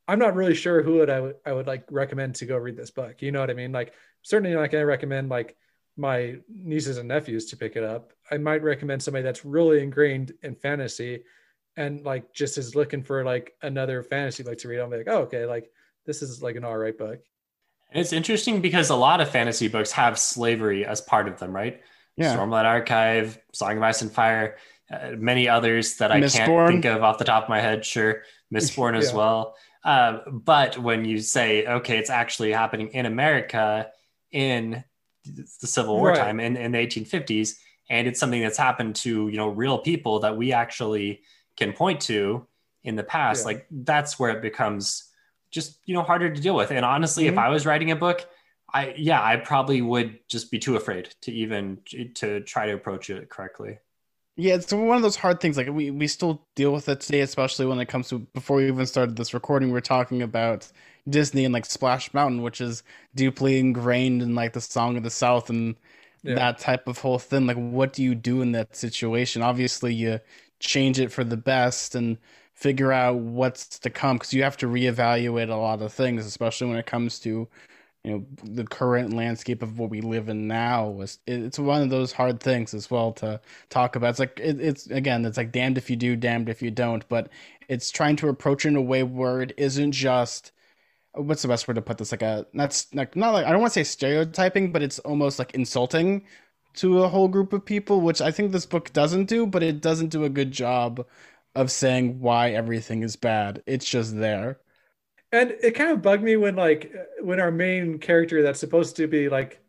I'm 0.07 0.19
not 0.19 0.35
really 0.35 0.55
sure 0.55 0.81
who 0.81 0.95
would 0.95 1.09
I 1.09 1.19
would 1.19 1.35
I 1.45 1.53
would 1.53 1.67
like 1.67 1.85
recommend 1.91 2.35
to 2.35 2.45
go 2.45 2.57
read 2.57 2.75
this 2.75 2.91
book. 2.91 3.21
You 3.21 3.31
know 3.31 3.39
what 3.39 3.51
I 3.51 3.53
mean? 3.53 3.71
Like 3.71 3.93
certainly 4.23 4.53
not 4.53 4.71
going 4.71 4.81
to 4.81 4.85
recommend 4.85 5.29
like 5.29 5.55
my 5.97 6.37
nieces 6.49 6.97
and 6.97 7.07
nephews 7.07 7.45
to 7.47 7.57
pick 7.57 7.75
it 7.75 7.83
up. 7.83 8.13
I 8.31 8.37
might 8.37 8.63
recommend 8.63 9.03
somebody 9.03 9.23
that's 9.23 9.45
really 9.45 9.83
ingrained 9.83 10.33
in 10.41 10.55
fantasy 10.55 11.23
and 11.79 12.03
like 12.03 12.33
just 12.33 12.57
is 12.57 12.75
looking 12.75 13.01
for 13.01 13.23
like 13.23 13.55
another 13.61 14.03
fantasy 14.03 14.43
book 14.43 14.57
to 14.57 14.67
read. 14.67 14.79
I'm 14.79 14.91
like, 14.91 15.07
oh, 15.07 15.21
okay, 15.21 15.45
like 15.45 15.71
this 16.05 16.21
is 16.21 16.43
like 16.43 16.57
an 16.57 16.65
all 16.65 16.77
right 16.77 16.95
book. 16.95 17.19
And 17.91 18.01
it's 18.01 18.11
interesting 18.11 18.59
because 18.59 18.89
a 18.89 18.95
lot 18.95 19.21
of 19.21 19.29
fantasy 19.29 19.69
books 19.69 19.91
have 19.93 20.19
slavery 20.19 20.85
as 20.85 20.99
part 20.99 21.29
of 21.29 21.39
them, 21.39 21.55
right? 21.55 21.81
Yeah. 22.17 22.35
Stormlight 22.35 22.65
Archive, 22.65 23.39
Song 23.53 23.77
of 23.77 23.83
Ice 23.83 24.01
and 24.01 24.11
Fire, 24.11 24.57
uh, 24.91 25.11
many 25.17 25.47
others 25.47 25.95
that 25.97 26.11
I 26.11 26.19
can't 26.19 26.67
think 26.67 26.83
of 26.83 27.01
off 27.01 27.17
the 27.17 27.23
top 27.23 27.43
of 27.43 27.49
my 27.49 27.61
head. 27.61 27.85
Sure, 27.85 28.23
Mistborn 28.53 28.97
as 28.97 29.13
well. 29.19 29.55
Um, 29.85 30.41
but 30.45 30.77
when 30.77 31.05
you 31.05 31.21
say, 31.21 31.65
okay, 31.65 31.97
it's 31.97 32.09
actually 32.09 32.51
happening 32.51 32.89
in 32.89 33.05
America 33.05 33.89
in 34.33 34.83
the 35.23 35.67
Civil 35.67 35.95
War 35.95 36.09
Right. 36.09 36.17
time 36.17 36.41
in, 36.41 36.57
in 36.57 36.73
the 36.73 36.77
1850s, 36.77 37.55
and 37.89 38.05
it's 38.05 38.19
something 38.19 38.41
that's 38.41 38.57
happened 38.57 38.97
to 38.97 39.29
you 39.29 39.37
know 39.37 39.47
real 39.47 39.77
people 39.77 40.19
that 40.19 40.35
we 40.35 40.51
actually 40.51 41.21
can 41.59 41.73
point 41.73 42.01
to 42.01 42.47
in 42.83 42.95
the 42.95 43.03
past, 43.03 43.45
Yeah. 43.45 43.45
like 43.45 43.67
that's 43.71 44.19
where 44.19 44.31
it 44.31 44.41
becomes 44.41 45.05
just 45.51 45.79
you 45.85 45.93
know 45.95 46.03
harder 46.03 46.33
to 46.33 46.41
deal 46.41 46.55
with. 46.55 46.71
And 46.71 46.85
honestly, 46.85 47.27
if 47.27 47.35
Mhm. 47.35 47.39
I 47.39 47.49
was 47.49 47.65
writing 47.65 47.91
a 47.91 47.95
book, 47.95 48.27
I 48.73 48.93
yeah, 48.97 49.21
I 49.23 49.37
probably 49.37 49.81
would 49.81 50.19
just 50.29 50.51
be 50.51 50.59
too 50.59 50.75
afraid 50.75 51.13
to 51.23 51.31
even 51.31 51.79
to 52.15 52.41
try 52.41 52.67
to 52.67 52.73
approach 52.73 53.09
it 53.09 53.29
correctly. 53.29 53.79
Yeah, 54.35 54.55
it's 54.55 54.71
one 54.71 54.95
of 54.95 55.03
those 55.03 55.17
hard 55.17 55.41
things. 55.41 55.57
Like 55.57 55.67
we, 55.67 55.91
we 55.91 56.07
still 56.07 56.47
deal 56.55 56.71
with 56.71 56.87
it 56.87 57.01
today, 57.01 57.19
especially 57.21 57.65
when 57.65 57.79
it 57.79 57.87
comes 57.87 58.07
to 58.09 58.19
before 58.19 58.57
we 58.57 58.67
even 58.67 58.85
started 58.85 59.17
this 59.17 59.33
recording, 59.33 59.71
we 59.71 59.77
are 59.77 59.81
talking 59.81 60.21
about 60.21 60.71
Disney 61.09 61.43
and 61.43 61.53
like 61.53 61.65
Splash 61.65 62.13
Mountain, 62.13 62.41
which 62.41 62.61
is 62.61 62.83
deeply 63.15 63.59
ingrained 63.59 64.21
in 64.21 64.35
like 64.35 64.53
the 64.53 64.61
Song 64.61 64.95
of 64.95 65.03
the 65.03 65.09
South 65.09 65.49
and 65.49 65.75
yeah. 66.23 66.35
that 66.35 66.59
type 66.59 66.87
of 66.87 66.99
whole 66.99 67.19
thing. 67.19 67.47
Like, 67.47 67.57
what 67.57 67.91
do 67.91 68.01
you 68.03 68.15
do 68.15 68.41
in 68.41 68.53
that 68.53 68.75
situation? 68.77 69.41
Obviously, 69.41 69.93
you 69.93 70.19
change 70.59 70.99
it 70.99 71.11
for 71.11 71.23
the 71.23 71.37
best 71.37 71.95
and 71.95 72.17
figure 72.53 72.91
out 72.91 73.15
what's 73.17 73.79
to 73.79 73.89
come 73.89 74.17
because 74.17 74.33
you 74.33 74.43
have 74.43 74.57
to 74.57 74.67
reevaluate 74.67 75.49
a 75.49 75.55
lot 75.55 75.81
of 75.81 75.93
things, 75.93 76.25
especially 76.25 76.67
when 76.67 76.77
it 76.77 76.85
comes 76.85 77.19
to 77.19 77.47
you 78.03 78.11
know 78.11 78.25
the 78.43 78.63
current 78.65 79.13
landscape 79.13 79.61
of 79.61 79.77
what 79.77 79.89
we 79.89 80.01
live 80.01 80.29
in 80.29 80.47
now. 80.47 81.01
It's 81.27 81.59
one 81.59 81.81
of 81.81 81.89
those 81.89 82.13
hard 82.13 82.39
things 82.39 82.73
as 82.73 82.89
well 82.89 83.11
to 83.13 83.41
talk 83.69 83.95
about. 83.95 84.11
It's 84.11 84.19
like 84.19 84.39
it, 84.41 84.59
it's 84.59 84.87
again 84.87 85.25
it's 85.25 85.37
like 85.37 85.51
damned 85.51 85.77
if 85.77 85.89
you 85.89 85.95
do 85.95 86.15
damned 86.15 86.49
if 86.49 86.61
you 86.61 86.71
don't 86.71 87.07
but 87.09 87.29
it's 87.67 87.91
trying 87.91 88.15
to 88.17 88.29
approach 88.29 88.65
in 88.65 88.75
a 88.75 88.81
way 88.81 89.03
where 89.03 89.41
it 89.41 89.53
isn't 89.57 89.91
just 89.91 90.51
what's 91.13 91.41
the 91.41 91.47
best 91.47 91.67
word 91.67 91.75
to 91.75 91.81
put 91.81 91.97
this? 91.97 92.11
Like 92.11 92.21
a 92.21 92.45
that's 92.53 92.93
like 92.93 93.15
not 93.15 93.31
like 93.31 93.45
i 93.45 93.51
don't 93.51 93.61
want 93.61 93.73
to 93.73 93.79
say 93.79 93.83
stereotyping 93.83 94.71
but 94.71 94.81
it's 94.81 94.99
almost 94.99 95.39
like 95.39 95.53
insulting 95.53 96.23
to 96.79 97.03
a 97.03 97.09
whole 97.09 97.27
group 97.27 97.53
of 97.53 97.63
people 97.63 98.01
which 98.01 98.21
i 98.21 98.31
think 98.31 98.51
this 98.51 98.65
book 98.65 98.91
doesn't 98.93 99.25
do 99.25 99.45
but 99.45 99.63
it 99.63 99.81
doesn't 99.81 100.09
do 100.09 100.23
a 100.23 100.29
good 100.29 100.51
job 100.51 101.05
of 101.55 101.71
saying 101.71 102.19
why 102.19 102.51
everything 102.51 103.03
is 103.03 103.15
bad. 103.15 103.61
It's 103.65 103.87
just 103.87 104.17
there. 104.17 104.59
And 105.31 105.51
it 105.61 105.75
kind 105.75 105.91
of 105.91 106.01
bugged 106.01 106.23
me 106.23 106.37
when 106.37 106.55
like 106.55 106.91
when 107.21 107.39
our 107.39 107.51
main 107.51 107.99
character 107.99 108.41
that's 108.41 108.59
supposed 108.59 108.95
to 108.95 109.07
be 109.07 109.29
like 109.29 109.61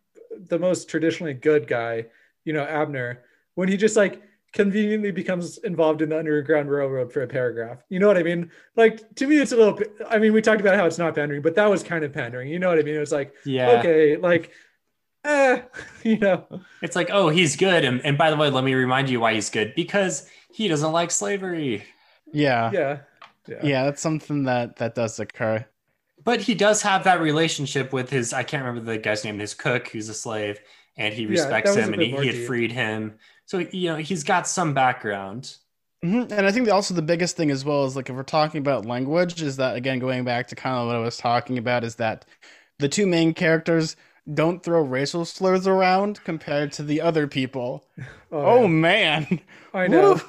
the 0.49 0.59
most 0.59 0.89
traditionally 0.89 1.35
good 1.35 1.67
guy 1.67 2.07
you 2.45 2.53
know 2.53 2.63
abner 2.65 3.25
when 3.57 3.69
he 3.69 3.77
just 3.77 3.97
like 3.97 4.23
conveniently 4.55 5.11
becomes 5.11 5.59
involved 5.59 6.01
in 6.01 6.09
the 6.09 6.19
underground 6.19 6.71
railroad 6.71 7.13
for 7.13 7.23
a 7.23 7.27
paragraph. 7.27 7.83
You 7.89 7.99
know 7.99 8.07
what 8.07 8.17
i 8.17 8.23
mean? 8.23 8.51
Like 8.75 9.15
to 9.17 9.27
me 9.27 9.39
it's 9.39 9.53
a 9.53 9.57
little 9.57 9.79
i 10.09 10.19
mean 10.19 10.33
we 10.33 10.41
talked 10.41 10.61
about 10.61 10.77
how 10.77 10.87
it's 10.87 10.99
not 10.99 11.15
pandering 11.15 11.43
but 11.43 11.57
that 11.57 11.69
was 11.69 11.83
kind 11.83 12.05
of 12.05 12.13
pandering. 12.13 12.49
You 12.49 12.59
know 12.59 12.69
what 12.69 12.79
i 12.79 12.83
mean? 12.83 12.95
It 12.95 13.01
was 13.01 13.13
like 13.13 13.35
yeah. 13.45 13.79
okay 13.81 14.17
like 14.17 14.53
eh, 15.25 15.63
you 16.03 16.19
know 16.19 16.47
it's 16.83 16.97
like 16.97 17.11
oh 17.13 17.29
he's 17.29 17.57
good 17.57 17.85
and, 17.85 18.05
and 18.05 18.17
by 18.17 18.31
the 18.31 18.37
way 18.37 18.51
let 18.51 18.65
me 18.65 18.75
remind 18.75 19.11
you 19.11 19.21
why 19.21 19.35
he's 19.35 19.51
good 19.51 19.75
because 19.75 20.29
he 20.53 20.69
doesn't 20.69 20.93
like 20.93 21.11
slavery 21.11 21.85
yeah 22.33 22.71
yeah 22.73 22.99
yeah. 23.51 23.59
yeah, 23.63 23.85
that's 23.85 24.01
something 24.01 24.45
that 24.45 24.77
that 24.77 24.95
does 24.95 25.19
occur. 25.19 25.65
But 26.23 26.41
he 26.41 26.55
does 26.55 26.83
have 26.83 27.05
that 27.05 27.21
relationship 27.21 27.93
with 27.93 28.11
his 28.11 28.33
I 28.33 28.43
can't 28.43 28.65
remember 28.65 28.93
the 28.93 28.99
guy's 28.99 29.25
name, 29.25 29.39
his 29.39 29.55
cook 29.55 29.89
who's 29.89 30.09
a 30.09 30.15
slave, 30.15 30.61
and 30.97 31.15
he 31.15 31.27
respects 31.27 31.77
yeah, 31.77 31.85
him 31.85 31.93
and 31.95 32.03
he, 32.03 32.11
he, 32.11 32.27
had 32.27 32.47
freed 32.47 32.73
him. 32.73 33.15
So 33.47 33.59
you 33.59 33.91
know, 33.91 33.97
he's 33.97 34.25
got 34.25 34.47
some 34.47 34.75
background. 34.75 35.57
Mm-hmm. 36.05 36.33
And 36.33 36.47
I 36.47 36.53
think 36.53 36.69
also 36.71 36.95
the 36.95 37.03
biggest 37.03 37.37
thing 37.37 37.51
as 37.51 37.65
well 37.65 37.85
is 37.85 37.97
like 37.97 38.09
if 38.09 38.17
we're 38.17 38.23
talking 38.23 38.59
about 38.59 38.87
language, 38.87 39.43
is 39.43 39.57
that 39.57 39.77
again 39.77 39.99
going 39.99 40.25
back 40.25 40.49
to 40.49 40.57
kind 40.57 40.77
of 40.77 40.87
what 40.87 40.97
I 40.97 41.01
was 41.01 41.17
talking 41.17 41.59
about 41.59 41.85
is 41.85 41.97
that 41.97 42.27
the 42.79 42.89
two 42.89 43.07
main 43.07 43.35
characters 43.35 43.97
don't 44.33 44.63
throw 44.63 44.83
racial 44.83 45.25
slurs 45.25 45.67
around 45.67 46.23
compared 46.25 46.73
to 46.73 46.83
the 46.83 47.01
other 47.01 47.27
people. 47.27 47.85
Oh, 48.33 48.63
oh 48.63 48.69
man, 48.69 49.41
I 49.75 49.87
know. 49.87 50.21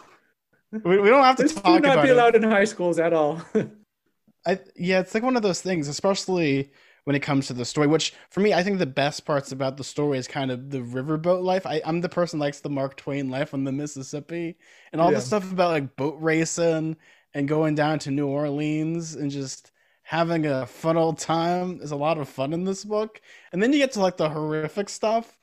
We, 0.71 0.99
we 0.99 1.09
don't 1.09 1.23
have 1.23 1.35
to 1.35 1.43
this 1.43 1.53
talk 1.53 1.65
should 1.65 1.83
not 1.83 2.03
be 2.03 2.09
allowed 2.09 2.35
in 2.35 2.43
high 2.43 2.63
schools 2.63 2.97
at 2.97 3.13
all. 3.13 3.41
I 4.45 4.59
yeah, 4.75 4.99
it's 4.99 5.13
like 5.13 5.23
one 5.23 5.35
of 5.35 5.43
those 5.43 5.61
things, 5.61 5.87
especially 5.87 6.71
when 7.03 7.15
it 7.15 7.21
comes 7.21 7.47
to 7.47 7.53
the 7.53 7.65
story. 7.65 7.87
Which 7.87 8.13
for 8.29 8.39
me, 8.39 8.53
I 8.53 8.63
think 8.63 8.79
the 8.79 8.85
best 8.85 9.25
parts 9.25 9.51
about 9.51 9.77
the 9.77 9.83
story 9.83 10.17
is 10.17 10.27
kind 10.27 10.49
of 10.49 10.69
the 10.69 10.79
riverboat 10.79 11.43
life. 11.43 11.65
I, 11.65 11.81
I'm 11.85 12.01
the 12.01 12.09
person 12.09 12.39
likes 12.39 12.61
the 12.61 12.69
Mark 12.69 12.95
Twain 12.97 13.29
life 13.29 13.53
on 13.53 13.63
the 13.63 13.71
Mississippi 13.71 14.57
and 14.91 15.01
all 15.01 15.11
yeah. 15.11 15.17
the 15.17 15.25
stuff 15.25 15.51
about 15.51 15.71
like 15.71 15.95
boat 15.95 16.17
racing 16.19 16.95
and 17.33 17.47
going 17.47 17.75
down 17.75 17.99
to 17.99 18.11
New 18.11 18.27
Orleans 18.27 19.15
and 19.15 19.29
just 19.29 19.71
having 20.11 20.45
a 20.45 20.65
fun 20.65 20.97
old 20.97 21.17
time 21.17 21.79
is 21.81 21.91
a 21.91 21.95
lot 21.95 22.17
of 22.17 22.27
fun 22.27 22.51
in 22.51 22.65
this 22.65 22.83
book. 22.83 23.21
And 23.53 23.63
then 23.63 23.71
you 23.71 23.79
get 23.79 23.93
to 23.93 24.01
like 24.01 24.17
the 24.17 24.27
horrific 24.27 24.89
stuff 24.89 25.37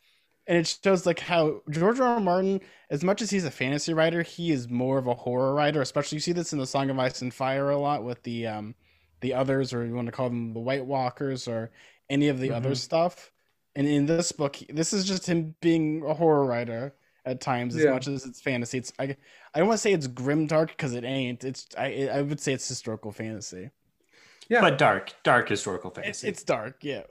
and 0.47 0.59
it 0.59 0.79
shows 0.85 1.07
like 1.07 1.21
how 1.21 1.63
George 1.71 1.99
R. 2.01 2.07
R. 2.07 2.21
Martin, 2.21 2.61
as 2.91 3.03
much 3.03 3.23
as 3.23 3.31
he's 3.31 3.47
a 3.47 3.51
fantasy 3.51 3.95
writer, 3.95 4.23
he 4.23 4.51
is 4.51 4.69
more 4.69 4.99
of 4.99 5.07
a 5.07 5.15
horror 5.15 5.55
writer. 5.55 5.81
Especially 5.81 6.17
you 6.17 6.21
see 6.21 6.33
this 6.33 6.53
in 6.53 6.59
the 6.59 6.67
Song 6.67 6.91
of 6.91 6.99
Ice 6.99 7.23
and 7.23 7.33
Fire 7.33 7.71
a 7.71 7.79
lot 7.79 8.05
with 8.05 8.23
the 8.25 8.47
um 8.47 8.75
the 9.23 9.33
others, 9.33 9.73
or 9.73 9.87
you 9.87 9.95
want 9.95 10.05
to 10.05 10.13
call 10.13 10.29
them 10.29 10.53
the 10.53 10.61
White 10.61 10.85
Walkers, 10.85 11.49
or 11.49 11.71
any 12.11 12.29
of 12.29 12.39
the 12.39 12.49
mm-hmm. 12.49 12.57
other 12.57 12.75
stuff. 12.75 13.33
And 13.75 13.89
in 13.89 14.05
this 14.05 14.33
book, 14.33 14.59
this 14.69 14.93
is 14.93 15.07
just 15.07 15.27
him 15.27 15.55
being 15.63 16.05
a 16.07 16.13
horror 16.13 16.45
writer 16.45 16.95
at 17.25 17.41
times, 17.41 17.75
as 17.75 17.85
yeah. 17.85 17.93
much 17.93 18.07
as 18.07 18.27
it's 18.27 18.43
fantasy. 18.43 18.77
It's 18.77 18.93
I 18.99 19.17
I 19.55 19.61
don't 19.61 19.69
want 19.69 19.79
to 19.79 19.83
say 19.83 19.95
it's 19.95 20.09
grim 20.09 20.47
dark 20.47 20.69
because 20.69 20.93
it 20.93 21.05
ain't. 21.05 21.43
It's 21.43 21.69
I 21.79 22.11
I 22.13 22.21
would 22.21 22.39
say 22.39 22.53
it's 22.53 22.69
historical 22.69 23.13
fantasy. 23.13 23.71
Yeah, 24.49 24.61
but 24.61 24.79
dark, 24.79 25.13
dark 25.25 25.49
historical 25.49 25.91
fantasy. 25.91 26.27
It, 26.27 26.31
it's 26.31 26.43
dark, 26.43 26.83
yeah. 26.83 27.03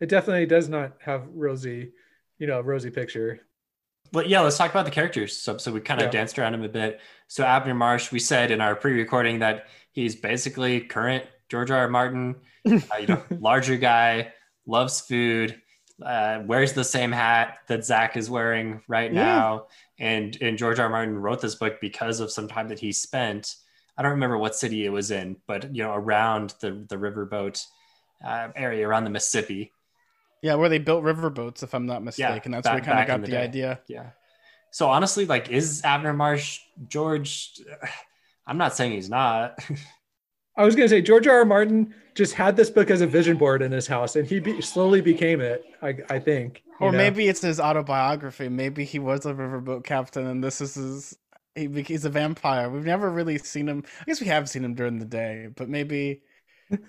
It 0.00 0.08
definitely 0.08 0.46
does 0.46 0.68
not 0.68 0.92
have 1.00 1.26
rosy 1.34 1.92
you 2.40 2.48
know, 2.48 2.60
rosy 2.60 2.90
picture. 2.90 3.40
But 4.10 4.28
yeah, 4.28 4.40
let's 4.40 4.58
talk 4.58 4.70
about 4.70 4.86
the 4.86 4.90
characters. 4.90 5.36
So, 5.36 5.58
so 5.58 5.70
we 5.70 5.80
kind 5.80 6.00
of 6.00 6.06
yeah. 6.06 6.12
danced 6.12 6.36
around 6.38 6.54
him 6.54 6.64
a 6.64 6.68
bit. 6.68 7.00
So 7.28 7.44
Abner 7.44 7.74
Marsh, 7.74 8.10
we 8.10 8.18
said 8.18 8.50
in 8.50 8.60
our 8.60 8.74
pre-recording 8.74 9.38
that 9.38 9.66
he's 9.92 10.16
basically 10.16 10.80
current 10.80 11.24
George 11.48 11.70
R. 11.70 11.78
R. 11.78 11.88
Martin, 11.88 12.34
uh, 12.66 12.80
you 12.98 13.06
know, 13.06 13.22
larger 13.38 13.76
guy, 13.76 14.32
loves 14.66 15.00
food, 15.00 15.60
uh, 16.04 16.42
wears 16.44 16.72
the 16.72 16.82
same 16.82 17.12
hat 17.12 17.58
that 17.68 17.84
Zach 17.84 18.16
is 18.16 18.30
wearing 18.30 18.80
right 18.88 19.12
yeah. 19.12 19.22
now. 19.22 19.66
And 19.98 20.36
and 20.40 20.56
George 20.58 20.78
R. 20.78 20.86
R. 20.86 20.90
Martin 20.90 21.16
wrote 21.16 21.42
this 21.42 21.54
book 21.54 21.80
because 21.80 22.20
of 22.20 22.32
some 22.32 22.48
time 22.48 22.68
that 22.68 22.80
he 22.80 22.90
spent. 22.90 23.56
I 24.00 24.02
don't 24.02 24.12
remember 24.12 24.38
what 24.38 24.54
city 24.56 24.86
it 24.86 24.88
was 24.88 25.10
in, 25.10 25.36
but 25.46 25.76
you 25.76 25.82
know, 25.82 25.92
around 25.92 26.54
the 26.60 26.86
the 26.88 26.96
riverboat 26.96 27.62
uh, 28.24 28.48
area 28.56 28.88
around 28.88 29.04
the 29.04 29.10
Mississippi. 29.10 29.72
Yeah, 30.40 30.54
where 30.54 30.70
they 30.70 30.78
built 30.78 31.04
riverboats, 31.04 31.62
if 31.62 31.74
I'm 31.74 31.84
not 31.84 32.02
mistaken. 32.02 32.50
Yeah, 32.50 32.62
That's 32.62 32.66
back, 32.66 32.72
where 32.72 32.80
we 32.80 32.86
kind 32.86 33.00
of 33.00 33.06
got 33.06 33.20
the, 33.26 33.32
the 33.32 33.38
idea. 33.38 33.80
Yeah. 33.88 34.12
So 34.70 34.88
honestly, 34.88 35.26
like, 35.26 35.50
is 35.50 35.82
Abner 35.84 36.14
Marsh 36.14 36.60
George? 36.88 37.60
I'm 38.46 38.56
not 38.56 38.74
saying 38.74 38.92
he's 38.92 39.10
not. 39.10 39.58
I 40.56 40.64
was 40.64 40.74
gonna 40.74 40.88
say 40.88 41.02
George 41.02 41.26
R. 41.26 41.40
R. 41.40 41.44
Martin 41.44 41.94
just 42.14 42.32
had 42.32 42.56
this 42.56 42.70
book 42.70 42.90
as 42.90 43.02
a 43.02 43.06
vision 43.06 43.36
board 43.36 43.60
in 43.60 43.70
his 43.70 43.86
house, 43.86 44.16
and 44.16 44.26
he 44.26 44.40
be- 44.40 44.62
slowly 44.62 45.02
became 45.02 45.42
it. 45.42 45.62
I, 45.82 45.98
I 46.08 46.18
think. 46.18 46.62
Or 46.80 46.90
know? 46.90 46.96
maybe 46.96 47.28
it's 47.28 47.42
his 47.42 47.60
autobiography. 47.60 48.48
Maybe 48.48 48.86
he 48.86 48.98
was 48.98 49.26
a 49.26 49.34
riverboat 49.34 49.84
captain, 49.84 50.26
and 50.26 50.42
this 50.42 50.62
is 50.62 50.74
his. 50.74 51.18
He, 51.60 51.82
he's 51.82 52.04
a 52.04 52.10
vampire. 52.10 52.70
We've 52.70 52.84
never 52.84 53.10
really 53.10 53.38
seen 53.38 53.68
him. 53.68 53.84
I 54.00 54.04
guess 54.04 54.20
we 54.20 54.26
have 54.28 54.48
seen 54.48 54.64
him 54.64 54.74
during 54.74 54.98
the 54.98 55.04
day, 55.04 55.48
but 55.54 55.68
maybe 55.68 56.22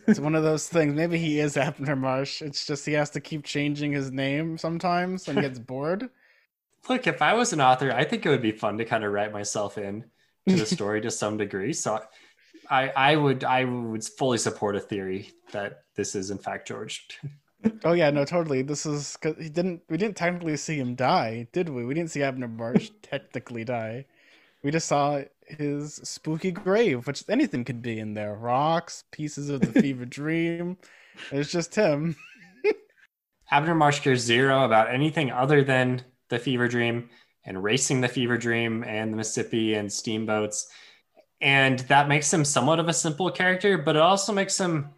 it's 0.08 0.20
one 0.20 0.36
of 0.36 0.44
those 0.44 0.68
things. 0.68 0.94
Maybe 0.94 1.18
he 1.18 1.40
is 1.40 1.58
Abner 1.58 1.96
Marsh. 1.96 2.42
It's 2.42 2.66
just 2.66 2.86
he 2.86 2.94
has 2.94 3.10
to 3.12 3.20
keep 3.20 3.44
changing 3.44 3.92
his 3.92 4.12
name 4.12 4.58
sometimes 4.58 5.28
and 5.28 5.42
gets 5.42 5.60
bored. 5.60 6.10
Look, 6.90 7.08
if 7.08 7.22
I 7.22 7.34
was 7.34 7.54
an 7.54 7.62
author, 7.62 7.92
I 7.92 8.04
think 8.04 8.26
it 8.26 8.30
would 8.30 8.42
be 8.42 8.52
fun 8.52 8.78
to 8.78 8.86
kind 8.86 9.04
of 9.04 9.12
write 9.12 9.32
myself 9.32 9.78
in 9.78 10.06
to 10.48 10.56
the 10.56 10.66
story 10.66 11.02
to 11.02 11.12
some 11.12 11.38
degree. 11.38 11.74
So 11.74 12.00
I, 12.70 12.90
I 12.90 13.16
would 13.16 13.44
I 13.44 13.66
would 13.66 14.04
fully 14.04 14.38
support 14.38 14.76
a 14.76 14.80
theory 14.80 15.32
that 15.52 15.84
this 15.96 16.16
is 16.16 16.32
in 16.32 16.40
fact 16.40 16.68
George. 16.68 17.08
oh 17.84 17.94
yeah, 17.94 18.10
no, 18.10 18.26
totally. 18.26 18.62
This 18.62 18.86
is 18.86 19.18
because 19.22 19.42
he 19.42 19.50
didn't. 19.50 19.82
We 19.90 19.98
didn't 19.98 20.18
technically 20.18 20.58
see 20.58 20.78
him 20.78 20.96
die, 20.96 21.48
did 21.52 21.70
we? 21.70 21.86
We 21.86 21.94
didn't 21.94 22.12
see 22.12 22.24
Abner 22.24 22.48
Marsh 22.48 22.90
technically 23.04 23.64
die. 23.64 24.06
We 24.64 24.72
just 24.72 24.88
saw 24.88 25.22
his 25.48 25.96
spooky 25.96 26.52
grave, 26.52 27.08
which 27.08 27.24
anything 27.28 27.64
could 27.64 27.82
be 27.82 28.00
in 28.00 28.14
there 28.14 28.36
rocks, 28.36 29.04
pieces 29.12 29.50
of 29.50 29.62
the 29.62 29.68
fever 29.82 30.06
dream. 30.06 30.78
It's 31.32 31.52
just 31.52 31.76
him. 31.76 32.16
Abner 33.52 33.76
Marsh 33.76 34.00
cares 34.00 34.22
zero 34.22 34.64
about 34.64 34.94
anything 34.94 35.32
other 35.32 35.64
than 35.64 36.04
the 36.30 36.40
fever 36.40 36.68
dream 36.68 37.10
and 37.44 37.64
racing 37.64 38.02
the 38.02 38.08
fever 38.08 38.38
dream 38.38 38.84
and 38.84 39.12
the 39.12 39.18
Mississippi 39.18 39.74
and 39.74 39.92
steamboats. 39.92 40.68
And 41.42 41.80
that 41.80 42.08
makes 42.08 42.32
him 42.32 42.46
somewhat 42.46 42.80
of 42.80 42.88
a 42.88 42.94
simple 42.94 43.32
character, 43.32 43.78
but 43.78 43.96
it 43.96 44.02
also 44.02 44.32
makes 44.32 44.60
him, 44.60 44.90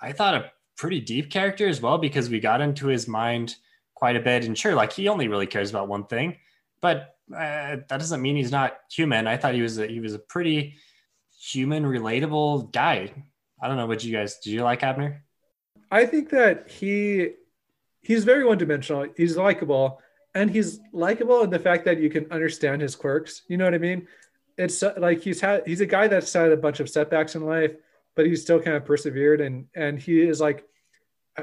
I 0.00 0.12
thought, 0.12 0.36
a 0.36 0.52
pretty 0.76 1.00
deep 1.00 1.30
character 1.30 1.66
as 1.66 1.80
well 1.80 1.98
because 1.98 2.30
we 2.30 2.40
got 2.40 2.60
into 2.60 2.86
his 2.86 3.08
mind 3.08 3.56
quite 3.94 4.16
a 4.16 4.20
bit. 4.20 4.44
And 4.44 4.56
sure, 4.56 4.74
like 4.74 4.92
he 4.92 5.08
only 5.08 5.28
really 5.28 5.46
cares 5.46 5.70
about 5.70 5.88
one 5.88 6.06
thing, 6.06 6.36
but 6.80 7.16
uh, 7.34 7.76
that 7.88 7.88
doesn't 7.88 8.22
mean 8.22 8.36
he's 8.36 8.52
not 8.52 8.78
human. 8.90 9.26
I 9.26 9.36
thought 9.36 9.54
he 9.54 9.62
was 9.62 9.78
a, 9.78 9.86
he 9.86 10.00
was 10.00 10.14
a 10.14 10.18
pretty 10.18 10.76
human, 11.40 11.84
relatable 11.84 12.72
guy. 12.72 13.12
I 13.60 13.68
don't 13.68 13.76
know 13.76 13.86
what 13.86 14.04
you 14.04 14.12
guys. 14.12 14.38
Do 14.38 14.50
you 14.50 14.62
like 14.62 14.82
Abner? 14.82 15.24
I 15.90 16.06
think 16.06 16.30
that 16.30 16.70
he 16.70 17.30
he's 18.00 18.24
very 18.24 18.44
one 18.44 18.58
dimensional. 18.58 19.06
He's 19.16 19.36
likable, 19.36 20.00
and 20.34 20.50
he's 20.50 20.80
likable 20.92 21.42
in 21.42 21.50
the 21.50 21.58
fact 21.58 21.84
that 21.84 22.00
you 22.00 22.10
can 22.10 22.30
understand 22.30 22.82
his 22.82 22.96
quirks. 22.96 23.42
You 23.48 23.56
know 23.56 23.64
what 23.64 23.74
I 23.74 23.78
mean? 23.78 24.08
It's 24.58 24.82
like 24.96 25.22
he's 25.22 25.40
had 25.40 25.66
he's 25.66 25.80
a 25.80 25.86
guy 25.86 26.08
that's 26.08 26.32
had 26.32 26.52
a 26.52 26.56
bunch 26.56 26.80
of 26.80 26.88
setbacks 26.88 27.34
in 27.34 27.44
life, 27.44 27.72
but 28.16 28.26
he's 28.26 28.42
still 28.42 28.60
kind 28.60 28.76
of 28.76 28.84
persevered, 28.84 29.40
and 29.40 29.66
and 29.74 29.98
he 29.98 30.20
is 30.20 30.40
like, 30.40 30.64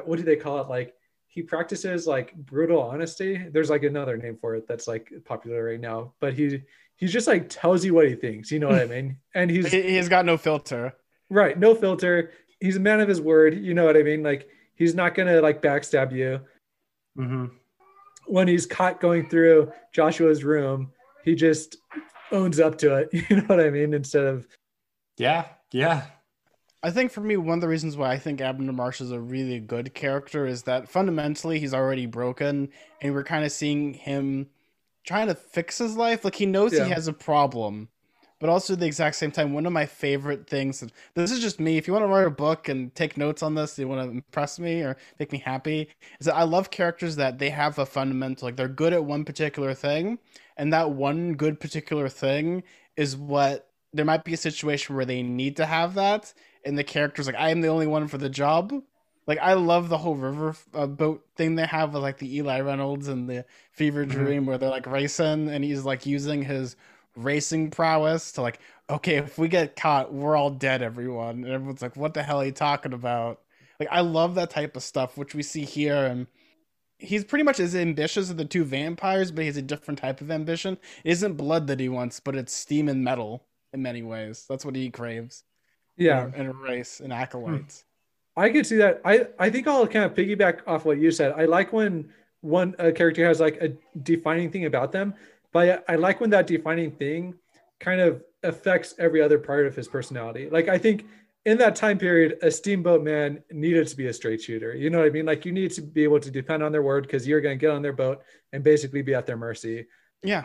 what 0.04 0.18
do 0.18 0.24
they 0.24 0.36
call 0.36 0.60
it? 0.62 0.70
Like 0.70 0.94
he 1.32 1.42
practices 1.44 2.08
like 2.08 2.36
brutal 2.36 2.82
honesty. 2.82 3.38
There's 3.52 3.70
like 3.70 3.84
another 3.84 4.18
name 4.18 4.38
for 4.42 4.56
it 4.56 4.68
that's 4.68 4.88
like 4.88 5.12
popular 5.26 5.64
right 5.64 5.80
now, 5.80 6.14
but 6.20 6.34
he 6.34 6.62
he's 6.98 7.14
just 7.14 7.28
like 7.28 7.48
tells 7.50 7.86
you 7.86 7.94
what 7.94 8.08
he 8.08 8.16
thinks. 8.16 8.52
You 8.52 8.60
know 8.60 8.68
what 8.68 8.82
I 8.82 8.86
mean? 8.86 9.18
And 9.36 9.50
he's 9.50 9.72
He, 9.72 9.82
he's 9.84 10.10
got 10.10 10.26
no 10.26 10.38
filter. 10.38 10.94
right, 11.30 11.58
no 11.58 11.76
filter. 11.76 12.32
He's 12.60 12.76
a 12.76 12.80
man 12.80 13.00
of 13.00 13.08
his 13.08 13.22
word. 13.22 13.54
You 13.58 13.74
know 13.74 13.86
what 13.86 13.96
I 13.96 14.04
mean? 14.04 14.24
Like 14.24 14.50
he's 14.76 14.96
not 14.96 15.14
gonna 15.16 15.40
like 15.42 15.62
backstab 15.62 16.12
you. 16.12 16.42
hmm 17.16 17.46
When 18.26 18.48
he's 18.48 18.66
caught 18.66 19.00
going 19.00 19.30
through 19.30 19.72
Joshua's 19.94 20.44
room, 20.44 20.92
he 21.24 21.36
just 21.36 21.78
owns 22.32 22.60
up 22.60 22.78
to 22.80 22.96
it. 22.96 23.10
You 23.30 23.38
know 23.38 23.44
what 23.44 23.60
I 23.60 23.70
mean? 23.70 23.94
Instead 23.94 24.26
of 24.26 24.48
Yeah, 25.18 25.46
yeah. 25.72 26.08
I 26.82 26.92
think 26.92 27.12
for 27.12 27.22
me, 27.22 27.36
one 27.36 27.58
of 27.58 27.62
the 27.62 27.68
reasons 27.68 27.98
why 27.98 28.12
I 28.12 28.18
think 28.18 28.40
Abner 28.40 28.72
Marsh 28.72 29.02
is 29.02 29.12
a 29.12 29.20
really 29.20 29.60
good 29.60 29.94
character 29.94 30.46
is 30.46 30.64
that 30.64 30.88
fundamentally 30.88 31.60
he's 31.60 31.74
already 31.74 32.06
broken, 32.06 32.70
and 33.02 33.14
we're 33.14 33.24
kind 33.24 33.44
of 33.44 33.52
seeing 33.52 33.94
him 33.94 34.48
trying 35.06 35.28
to 35.28 35.36
fix 35.36 35.78
his 35.78 35.98
life. 35.98 36.24
Like 36.24 36.36
he 36.36 36.46
knows 36.46 36.74
Yeah. 36.74 36.86
he 36.86 36.92
has 36.92 37.08
a 37.10 37.14
problem, 37.14 37.90
but 38.40 38.50
also 38.50 38.74
at 38.74 38.80
the 38.80 38.86
exact 38.86 39.18
same 39.18 39.32
time, 39.32 39.54
one 39.54 39.66
of 39.66 39.74
my 39.74 39.86
favorite 39.86 40.50
things. 40.50 40.82
and 40.82 40.94
This 41.16 41.32
is 41.32 41.42
just 41.42 41.60
me. 41.60 41.76
If 41.76 41.86
you 41.86 41.92
want 41.94 42.04
to 42.04 42.08
write 42.08 42.28
a 42.28 42.32
book 42.32 42.70
and 42.70 42.96
take 42.96 43.18
notes 43.18 43.44
on 43.44 43.56
this, 43.56 43.78
you 43.78 43.88
want 43.90 44.02
to 44.02 44.10
impress 44.10 44.58
me 44.58 44.82
or 44.82 44.96
make 45.20 45.34
me 45.34 45.40
happy, 45.40 45.90
is 46.22 46.28
that 46.28 46.36
I 46.36 46.44
love 46.44 46.72
characters 46.72 47.18
that 47.18 47.40
they 47.40 47.50
have 47.50 47.78
a 47.78 47.86
fundamental, 47.86 48.48
like 48.48 48.56
they're 48.56 48.70
good 48.70 48.94
at 48.94 49.04
one 49.04 49.26
particular 49.26 49.74
thing, 49.74 50.20
and 50.56 50.72
that 50.72 50.92
one 50.92 51.34
good 51.34 51.60
particular 51.60 52.08
thing 52.08 52.64
is 52.96 53.18
what 53.18 53.70
there 53.92 54.06
might 54.06 54.24
be 54.24 54.34
a 54.34 54.38
situation 54.38 54.96
where 54.96 55.06
they 55.06 55.24
need 55.24 55.58
to 55.58 55.66
have 55.66 55.96
that 55.96 56.34
and 56.66 56.78
the 56.78 56.84
character's 56.84 57.26
like 57.28 57.36
i 57.36 57.50
am 57.50 57.62
the 57.62 57.68
only 57.68 57.88
one 57.88 58.08
for 58.08 58.18
the 58.18 58.30
job. 58.30 58.74
Like 59.28 59.40
i 59.40 59.54
love 59.54 59.90
the 59.90 59.98
whole 60.00 60.16
river 60.16 60.56
uh, 60.74 60.88
boat 60.88 61.24
thing 61.36 61.56
they 61.56 61.66
have 61.68 61.94
with 61.94 62.02
like 62.02 62.18
the 62.18 62.38
eli 62.38 62.62
reynolds 62.62 63.08
and 63.08 63.30
the 63.30 63.46
fever 63.72 64.06
Mhm. 64.06 64.10
dream 64.10 64.46
where 64.48 64.58
they're 64.58 64.70
like 64.70 64.88
racing 64.88 65.50
and 65.50 65.64
he's 65.64 65.84
like 65.86 66.06
using 66.06 66.42
his 66.44 66.76
racing 67.16 67.70
prowess 67.70 68.32
to 68.34 68.42
like 68.42 68.60
okay 68.90 69.18
if 69.18 69.38
we 69.38 69.48
get 69.48 69.76
caught 69.76 70.12
we're 70.14 70.36
all 70.36 70.50
dead 70.50 70.82
everyone. 70.82 71.44
And 71.44 71.48
everyone's 71.48 71.82
like 71.82 71.96
what 71.96 72.14
the 72.16 72.24
hell 72.24 72.42
are 72.42 72.46
you 72.46 72.52
talking 72.52 72.94
about? 72.94 73.42
Like 73.80 73.90
i 73.92 74.02
love 74.02 74.36
that 74.36 74.50
type 74.50 74.76
of 74.76 74.82
stuff 74.84 75.16
which 75.18 75.36
we 75.36 75.44
see 75.44 75.64
here 75.66 76.06
and 76.06 76.26
he's 76.98 77.24
pretty 77.24 77.44
much 77.44 77.60
as 77.60 77.76
ambitious 77.76 78.30
as 78.30 78.36
the 78.36 78.46
two 78.46 78.64
vampires 78.66 79.32
but 79.32 79.42
he 79.42 79.48
has 79.48 79.58
a 79.58 79.62
different 79.62 80.00
type 80.00 80.22
of 80.22 80.32
ambition. 80.32 80.78
It 81.04 81.12
isn't 81.12 81.36
blood 81.38 81.68
that 81.68 81.80
he 81.80 81.88
wants 81.90 82.20
but 82.20 82.36
it's 82.36 82.54
steam 82.54 82.90
and 82.90 83.04
metal 83.04 83.46
in 83.74 83.84
many 83.84 84.02
ways. 84.02 84.46
That's 84.50 84.66
what 84.66 84.76
he 84.76 84.90
craves 84.90 85.44
yeah, 86.00 86.30
in 86.36 86.48
a, 86.48 86.54
race 86.54 87.00
and 87.00 87.12
hmm. 87.14 87.20
acolytes. 87.20 87.86
I 88.36 88.50
could 88.50 88.66
see 88.66 88.78
that. 88.78 89.02
I 89.04 89.28
I 89.38 89.50
think 89.50 89.68
I'll 89.68 89.86
kind 89.88 90.06
of 90.06 90.14
piggyback 90.14 90.62
off 90.66 90.86
what 90.86 90.98
you 90.98 91.12
said. 91.12 91.34
I 91.34 91.46
like 91.46 91.74
when 91.74 92.10
one 92.42 92.76
a 92.80 92.92
character 92.92 93.26
has 93.26 93.40
like 93.40 93.58
a 93.62 93.74
defining 94.02 94.50
thing 94.50 94.66
about 94.66 94.92
them, 94.92 95.14
but 95.52 95.84
I, 95.90 95.94
I 95.94 95.96
like 95.98 96.22
when 96.22 96.30
that 96.30 96.48
defining 96.48 96.92
thing 96.92 97.36
kind 97.80 98.02
of 98.02 98.24
affects 98.44 98.96
every 98.98 99.22
other 99.22 99.38
part 99.38 99.68
of 99.68 99.76
his 99.76 99.88
personality. 99.88 100.50
Like 100.50 100.70
I 100.70 100.78
think 100.78 101.06
in 101.46 101.58
that 101.58 101.76
time 101.76 101.98
period, 101.98 102.38
a 102.42 102.52
steamboat 102.52 103.04
man 103.04 103.42
needed 103.52 103.88
to 103.88 103.96
be 103.96 104.08
a 104.08 104.14
straight 104.14 104.42
shooter. 104.42 104.76
You 104.76 104.90
know 104.90 105.00
what 105.00 105.08
I 105.08 105.10
mean? 105.10 105.26
Like 105.26 105.46
you 105.46 105.52
need 105.52 105.72
to 105.72 105.82
be 105.82 106.04
able 106.04 106.20
to 106.20 106.32
depend 106.32 106.64
on 106.64 106.72
their 106.72 106.82
word 106.82 107.04
because 107.04 107.28
you're 107.28 107.42
going 107.42 107.58
to 107.58 107.62
get 107.62 107.72
on 107.72 107.82
their 107.82 107.94
boat 107.94 108.22
and 108.54 108.64
basically 108.64 109.02
be 109.02 109.16
at 109.16 109.26
their 109.26 109.38
mercy. 109.38 109.88
Yeah, 110.22 110.44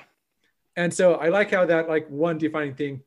And 0.76 0.94
so 0.94 1.14
I 1.14 1.28
like 1.28 1.50
how 1.50 1.66
that 1.66 1.88
like 1.88 2.08
one 2.08 2.38
defining 2.38 2.74
thing 2.74 3.02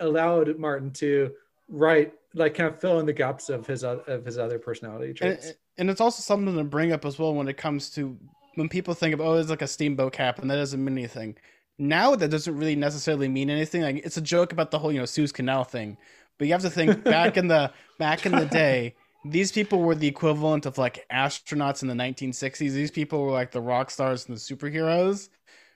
allowed 0.00 0.58
Martin 0.58 0.90
to 0.92 1.32
write 1.68 2.12
like 2.34 2.54
kind 2.54 2.72
of 2.72 2.80
fill 2.80 3.00
in 3.00 3.06
the 3.06 3.12
gaps 3.12 3.48
of 3.48 3.66
his 3.66 3.84
of 3.84 4.24
his 4.24 4.38
other 4.38 4.58
personality 4.58 5.08
and, 5.08 5.16
traits. 5.16 5.52
and 5.78 5.90
it's 5.90 6.00
also 6.00 6.22
something 6.22 6.56
to 6.56 6.64
bring 6.64 6.92
up 6.92 7.04
as 7.04 7.18
well 7.18 7.34
when 7.34 7.48
it 7.48 7.56
comes 7.56 7.90
to 7.90 8.16
when 8.54 8.68
people 8.68 8.94
think 8.94 9.14
of 9.14 9.20
oh 9.20 9.34
it's 9.34 9.50
like 9.50 9.62
a 9.62 9.66
steamboat 9.66 10.12
cap 10.12 10.38
and 10.38 10.50
that 10.50 10.56
doesn't 10.56 10.84
mean 10.84 10.98
anything. 10.98 11.36
Now 11.78 12.14
that 12.14 12.30
doesn't 12.30 12.56
really 12.56 12.76
necessarily 12.76 13.28
mean 13.28 13.50
anything. 13.50 13.82
Like 13.82 13.96
it's 14.04 14.16
a 14.16 14.22
joke 14.22 14.52
about 14.52 14.70
the 14.70 14.78
whole 14.78 14.92
you 14.92 14.98
know 14.98 15.06
Suez 15.06 15.32
Canal 15.32 15.64
thing, 15.64 15.96
but 16.38 16.46
you 16.46 16.52
have 16.52 16.62
to 16.62 16.70
think 16.70 17.02
back 17.04 17.36
in 17.36 17.48
the 17.48 17.72
back 17.98 18.26
in 18.26 18.32
the 18.32 18.46
day. 18.46 18.94
These 19.24 19.52
people 19.52 19.78
were 19.78 19.94
the 19.94 20.08
equivalent 20.08 20.66
of 20.66 20.78
like 20.78 21.06
astronauts 21.12 21.82
in 21.82 21.88
the 21.88 21.94
1960s. 21.94 22.58
These 22.72 22.90
people 22.90 23.22
were 23.22 23.30
like 23.30 23.52
the 23.52 23.60
rock 23.60 23.90
stars 23.90 24.26
and 24.26 24.36
the 24.36 24.40
superheroes 24.40 25.28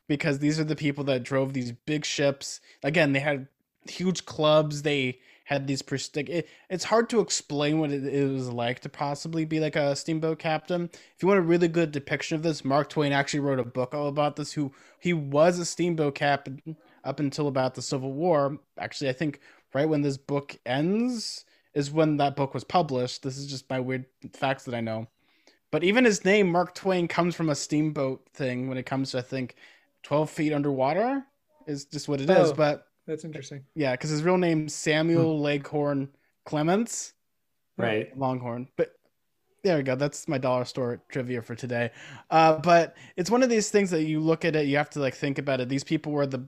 because 0.08 0.38
these 0.40 0.58
are 0.58 0.64
the 0.64 0.76
people 0.76 1.04
that 1.04 1.22
drove 1.22 1.52
these 1.52 1.72
big 1.86 2.04
ships. 2.04 2.60
Again, 2.82 3.12
they 3.12 3.20
had 3.20 3.46
huge 3.90 4.24
clubs. 4.26 4.82
They 4.82 5.18
had 5.44 5.66
these 5.66 5.80
prestig. 5.80 6.28
It, 6.28 6.48
it's 6.68 6.84
hard 6.84 7.08
to 7.10 7.20
explain 7.20 7.78
what 7.78 7.92
it, 7.92 8.04
it 8.04 8.30
was 8.30 8.48
like 8.48 8.80
to 8.80 8.88
possibly 8.88 9.44
be 9.44 9.60
like 9.60 9.76
a 9.76 9.94
steamboat 9.94 10.38
captain. 10.38 10.90
If 10.92 11.22
you 11.22 11.28
want 11.28 11.38
a 11.38 11.42
really 11.42 11.68
good 11.68 11.92
depiction 11.92 12.34
of 12.34 12.42
this, 12.42 12.64
Mark 12.64 12.88
Twain 12.88 13.12
actually 13.12 13.40
wrote 13.40 13.60
a 13.60 13.64
book 13.64 13.94
all 13.94 14.08
about 14.08 14.36
this. 14.36 14.52
Who 14.52 14.72
he 14.98 15.12
was 15.12 15.58
a 15.58 15.64
steamboat 15.64 16.16
captain 16.16 16.76
up 17.04 17.20
until 17.20 17.48
about 17.48 17.74
the 17.74 17.82
Civil 17.82 18.12
War. 18.12 18.58
Actually, 18.78 19.10
I 19.10 19.14
think 19.14 19.40
right 19.72 19.88
when 19.88 20.02
this 20.02 20.16
book 20.16 20.58
ends 20.66 21.44
is 21.74 21.90
when 21.90 22.16
that 22.16 22.34
book 22.34 22.54
was 22.54 22.64
published. 22.64 23.22
This 23.22 23.36
is 23.36 23.46
just 23.46 23.70
my 23.70 23.78
weird 23.78 24.06
facts 24.32 24.64
that 24.64 24.74
I 24.74 24.80
know. 24.80 25.06
But 25.70 25.84
even 25.84 26.04
his 26.04 26.24
name, 26.24 26.50
Mark 26.50 26.74
Twain, 26.74 27.06
comes 27.06 27.34
from 27.34 27.50
a 27.50 27.54
steamboat 27.54 28.26
thing 28.32 28.68
when 28.68 28.78
it 28.78 28.86
comes 28.86 29.10
to, 29.10 29.18
I 29.18 29.22
think, 29.22 29.56
12 30.02 30.30
feet 30.30 30.52
underwater 30.52 31.24
is 31.66 31.84
just 31.84 32.08
what 32.08 32.20
it 32.20 32.30
is. 32.30 32.50
Oh. 32.50 32.54
But 32.54 32.86
That's 33.06 33.24
interesting. 33.24 33.64
yeah, 33.74 33.92
because 33.92 34.10
his 34.10 34.22
real 34.22 34.38
name's 34.38 34.74
Samuel 34.74 35.40
Leghorn 35.40 36.08
Clemens 36.44 37.12
Right. 37.78 38.16
Longhorn. 38.16 38.68
But 38.76 38.92
there 39.62 39.76
we 39.76 39.82
go. 39.82 39.96
That's 39.96 40.28
my 40.28 40.38
dollar 40.38 40.64
store 40.64 41.02
trivia 41.08 41.42
for 41.42 41.54
today. 41.54 41.90
Uh, 42.30 42.58
but 42.58 42.96
it's 43.16 43.30
one 43.30 43.42
of 43.42 43.50
these 43.50 43.70
things 43.70 43.90
that 43.90 44.04
you 44.04 44.20
look 44.20 44.44
at 44.44 44.56
it, 44.56 44.66
you 44.66 44.76
have 44.76 44.90
to 44.90 45.00
like 45.00 45.14
think 45.14 45.38
about 45.38 45.60
it. 45.60 45.68
These 45.68 45.84
people 45.84 46.12
were 46.12 46.26
the 46.26 46.46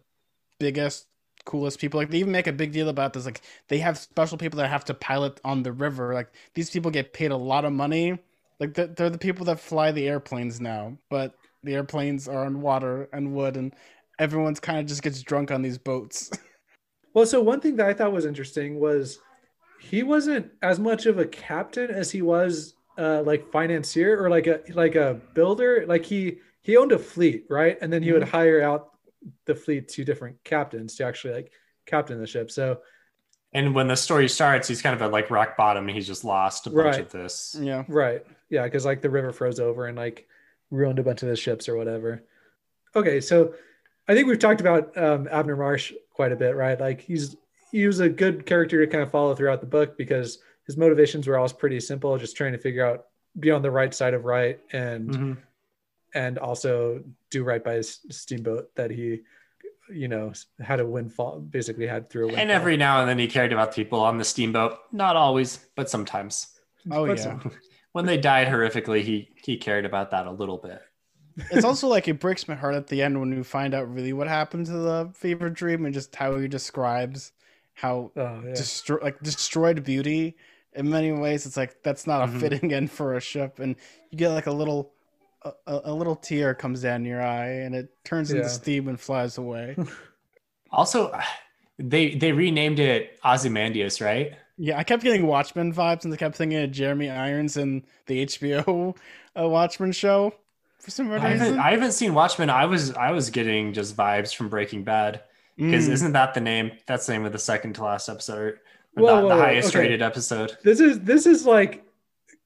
biggest, 0.59 1.07
coolest 1.45 1.81
people. 1.81 2.01
Like 2.01 2.11
they 2.11 2.19
even 2.19 2.33
make 2.33 2.47
a 2.47 2.53
big 2.53 2.73
deal 2.73 2.89
about 2.89 3.13
this. 3.13 3.25
Like 3.25 3.43
they 3.69 3.79
have 3.79 3.99
special 3.99 4.39
people 4.39 4.57
that 4.59 4.69
have 4.69 4.85
to 4.87 4.95
pilot 4.95 5.41
on 5.45 5.63
the 5.63 5.73
river. 5.73 6.15
Like 6.15 6.33
these 6.55 6.71
people 6.71 6.91
get 6.91 7.13
paid 7.13 7.31
a 7.31 7.37
lot 7.37 7.65
of 7.65 7.73
money. 7.73 8.19
Like 8.61 8.75
they're, 8.75 8.87
they're 8.87 9.11
the 9.11 9.19
people 9.19 9.45
that 9.47 9.61
fly 9.61 9.93
the 9.93 10.09
airplanes 10.09 10.61
now, 10.61 10.97
but 11.11 11.35
the 11.63 11.75
airplanes 11.75 12.27
are 12.27 12.45
on 12.45 12.61
water 12.61 13.09
and 13.13 13.35
wood, 13.35 13.57
and 13.57 13.75
everyone's 14.19 14.61
kind 14.61 14.79
of 14.79 14.87
just 14.87 15.03
gets 15.03 15.23
drunk 15.23 15.51
on 15.51 15.63
these 15.63 15.79
boats. 15.79 16.31
Well, 17.19 17.27
so 17.27 17.41
one 17.43 17.59
thing 17.61 17.75
that 17.77 17.89
I 17.89 17.95
thought 17.95 18.13
was 18.13 18.25
interesting 18.27 18.79
was 18.79 19.19
he 19.81 20.05
wasn't 20.05 20.53
as 20.63 20.79
much 20.79 21.05
of 21.07 21.19
a 21.19 21.27
captain 21.27 21.91
as 21.91 22.13
he 22.13 22.23
was 22.23 22.75
uh, 22.97 23.23
like 23.27 23.51
financier 23.51 24.23
or 24.23 24.31
like 24.31 24.47
a 24.47 24.61
like 24.73 24.95
a 24.95 25.21
builder. 25.35 25.85
Like 25.85 26.05
he 26.05 26.39
he 26.61 26.77
owned 26.77 26.93
a 26.93 26.99
fleet, 26.99 27.47
right? 27.51 27.77
And 27.81 27.93
then 27.93 28.05
he 28.05 28.13
would 28.13 28.23
hire 28.23 28.63
out 28.63 28.91
the 29.47 29.57
fleet 29.57 29.89
to 29.89 30.05
different 30.05 30.37
captains 30.45 30.95
to 30.95 31.05
actually 31.07 31.35
like 31.35 31.51
captain 31.87 32.21
the 32.21 32.27
ship. 32.29 32.53
So 32.53 32.83
And 33.53 33.75
when 33.75 33.89
the 33.89 33.97
story 33.97 34.29
starts, 34.29 34.69
he's 34.69 34.81
kind 34.81 34.95
of 34.95 35.03
at 35.03 35.11
like 35.11 35.29
rock 35.29 35.57
bottom 35.57 35.89
and 35.89 35.97
he's 35.97 36.07
just 36.07 36.23
lost 36.25 36.69
a 36.69 36.71
bunch 36.71 36.85
Right. 36.85 37.01
of 37.01 37.11
this. 37.11 37.57
yeah. 37.61 37.83
Right. 37.89 38.25
Yeah, 38.49 38.63
because 38.63 38.85
like 38.85 39.03
the 39.03 39.11
river 39.11 39.33
froze 39.33 39.59
over 39.59 39.87
and 39.87 39.99
like 39.99 40.29
ruined 40.71 41.01
a 41.01 41.03
bunch 41.03 41.25
of 41.25 41.31
the 41.31 41.35
ships 41.37 41.69
or 41.69 41.77
whatever. 41.77 42.23
Okay, 42.95 43.21
so 43.21 43.55
I 44.07 44.15
think 44.15 44.29
we've 44.29 44.39
talked 44.39 44.61
about 44.61 44.97
um, 44.97 45.27
Abner 45.33 45.57
Marsh 45.57 45.93
quite 46.19 46.33
a 46.33 46.37
bit, 46.37 46.57
right? 46.57 46.81
Like 46.81 47.01
he's 47.01 47.37
he 47.71 47.87
was 47.87 48.01
a 48.01 48.09
good 48.09 48.45
character 48.45 48.85
to 48.85 48.91
kind 48.91 49.05
of 49.05 49.11
follow 49.13 49.37
throughout 49.37 49.61
the 49.61 49.69
book 49.69 49.97
because 49.97 50.39
his 50.67 50.77
motivations 50.77 51.29
were 51.29 51.37
always 51.37 51.53
pretty 51.53 51.79
simple, 51.79 52.19
just 52.19 52.37
trying 52.37 52.51
to 52.53 52.59
figure 52.59 52.85
out 52.85 53.05
be 53.39 53.53
on 53.53 53.63
the 53.63 53.71
right 53.71 53.95
side 53.95 54.15
of 54.15 54.25
right 54.25 54.59
and 54.73 55.11
Mhm. 55.11 55.37
and 56.15 56.39
also 56.39 57.05
do 57.31 57.45
right 57.45 57.63
by 57.63 57.75
his 57.75 58.01
steamboat 58.11 58.75
that 58.75 58.91
he 58.91 59.21
you 59.93 60.09
know 60.09 60.33
had 60.59 60.81
a 60.81 60.87
windfall 60.87 61.39
basically 61.39 61.87
had 61.87 62.11
through 62.11 62.25
a 62.25 62.27
windfall. 62.27 62.43
And 62.43 62.51
every 62.51 62.77
now 62.77 63.01
and 63.01 63.09
then 63.09 63.19
he 63.21 63.29
cared 63.29 63.53
about 63.53 63.73
people 63.73 64.01
on 64.01 64.19
the 64.19 64.25
steamboat. 64.25 64.77
Not 64.91 65.15
always, 65.15 65.59
but 65.77 65.89
sometimes. 65.89 66.59
Oh 66.91 67.07
But 67.07 67.19
yeah. 67.19 67.23
some- 67.25 67.53
When 67.93 68.05
they 68.07 68.19
died 68.19 68.49
horrifically, 68.49 69.03
he 69.03 69.31
he 69.37 69.57
cared 69.57 69.85
about 69.85 70.11
that 70.11 70.27
a 70.27 70.31
little 70.33 70.59
bit. 70.59 70.81
It's 71.51 71.65
also 71.65 71.89
like 71.89 72.09
it 72.09 72.21
breaks 72.21 72.49
my 72.49 72.55
heart 72.55 72.75
at 72.75 72.87
the 72.89 73.03
end 73.03 73.19
when 73.21 73.33
you 73.33 73.45
find 73.45 73.75
out 73.75 73.93
really 73.93 74.13
what 74.13 74.29
happened 74.29 74.67
to 74.67 74.73
the 74.73 75.11
fever 75.15 75.51
dream 75.51 75.85
and 75.85 75.95
just 75.95 76.15
how 76.17 76.37
he 76.39 76.49
describes 76.49 77.33
how 77.75 78.13
oh 78.17 78.43
yeah. 78.45 78.53
destroy 78.55 78.99
like 79.03 79.21
destroyed 79.23 79.85
beauty 79.85 80.37
in 80.75 80.89
many 80.91 81.13
ways 81.13 81.47
it's 81.47 81.57
like 81.57 81.83
that's 81.83 82.07
not 82.07 82.23
a 82.23 82.27
Mhm. 82.27 82.41
fitting 82.41 82.73
end 82.73 82.91
for 82.91 83.15
a 83.17 83.21
ship 83.21 83.59
and 83.59 83.77
you 84.11 84.19
get 84.19 84.31
like 84.31 84.47
a 84.47 84.53
little 84.53 84.93
a, 85.43 85.53
a 85.67 85.81
a 85.85 85.95
little 85.95 86.17
tear 86.17 86.55
comes 86.55 86.83
down 86.83 87.05
your 87.05 87.23
eye 87.23 87.49
and 87.65 87.75
it 87.75 87.91
turns 88.05 88.31
Yeah. 88.31 88.37
into 88.39 88.49
steam 88.49 88.89
and 88.89 88.99
flies 89.01 89.39
away 89.39 89.77
Also, 90.71 91.13
they 91.79 92.15
they 92.15 92.33
renamed 92.33 92.79
it 92.81 93.19
Ozymandias, 93.25 94.01
right? 94.01 94.33
yeah 94.57 94.79
i 94.79 94.85
kept 94.85 95.03
getting 95.03 95.27
watchmen 95.27 95.73
vibes 95.73 96.05
and 96.05 96.13
i 96.13 96.17
kept 96.17 96.37
thinking 96.37 96.59
of 96.59 96.71
jeremy 96.71 97.09
irons 97.11 97.57
in 97.57 97.85
the 98.07 98.25
hbo 98.27 98.97
uh, 99.39 99.49
watchmen 99.49 99.93
show 99.93 100.33
for 100.79 100.91
some 100.91 101.09
reason. 101.09 101.27
I 101.27 101.31
haven't, 101.31 101.59
I 101.59 101.71
haven't 101.73 101.93
seen 101.93 102.15
Watchmen. 102.15 102.51
I 102.51 102.67
was 102.67 102.93
I 102.95 103.11
was 103.11 103.31
getting 103.31 103.73
just 103.73 103.97
vibes 103.97 104.35
from 104.35 104.49
Breaking 104.49 104.85
Bad 104.85 105.23
because 105.57 105.89
Mm. 105.89 105.93
isn't 105.93 106.13
that 106.13 106.35
the 106.35 106.41
name? 106.41 106.73
That's 106.87 107.07
the 107.07 107.13
name 107.15 107.25
of 107.25 107.33
the 107.33 107.39
second 107.39 107.75
to 107.75 107.85
last 107.85 108.09
episode, 108.09 108.55
or 108.97 109.03
Whoa, 109.03 109.17
the, 109.17 109.23
whoa, 109.23 109.29
the 109.37 109.43
highest 109.43 109.71
okay. 109.71 109.81
rated 109.81 110.03
episode. 110.03 110.57
this 110.63 110.81
is 110.81 111.01
this 111.01 111.27
is 111.27 111.47
like 111.47 111.85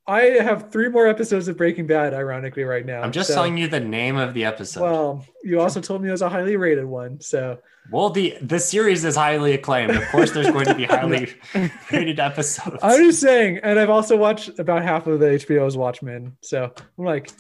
I 0.04 0.22
have 0.22 0.72
three 0.72 0.88
more 0.88 1.06
episodes 1.06 1.46
of 1.46 1.56
Breaking 1.56 1.86
Bad, 1.86 2.12
ironically, 2.12 2.64
right 2.64 2.84
now. 2.84 3.02
I'm 3.02 3.12
just 3.12 3.28
so- 3.28 3.34
telling 3.34 3.56
you 3.56 3.68
the 3.68 3.78
name 3.78 4.16
of 4.16 4.34
the 4.34 4.44
episode. 4.44 4.80
Well, 4.82 5.24
you 5.44 5.60
also 5.60 5.80
told 5.80 6.02
me 6.02 6.08
it 6.08 6.12
was 6.12 6.22
a 6.22 6.28
highly 6.28 6.56
rated 6.56 6.86
one, 6.86 7.20
so 7.20 7.58
Well, 7.90 8.10
the 8.10 8.36
the 8.42 8.58
series 8.58 9.04
is 9.04 9.14
highly 9.14 9.52
acclaimed. 9.52 9.92
Of 9.94 10.04
course, 10.08 10.32
there's 10.32 10.50
going 10.50 10.66
to 10.66 10.74
be 10.74 10.84
highly 10.96 11.32
rated 11.92 12.18
episodes. 12.18 12.78
I'm 12.82 12.98
just 13.04 13.20
saying. 13.20 13.58
And 13.62 13.78
I've 13.78 13.90
also 13.90 14.16
watched 14.16 14.58
about 14.58 14.82
half 14.82 15.06
of 15.06 15.20
the 15.20 15.26
HBO's 15.26 15.76
Watchmen, 15.76 16.36
so 16.40 16.72
I'm 16.98 17.04
like, 17.04 17.26
just 17.26 17.36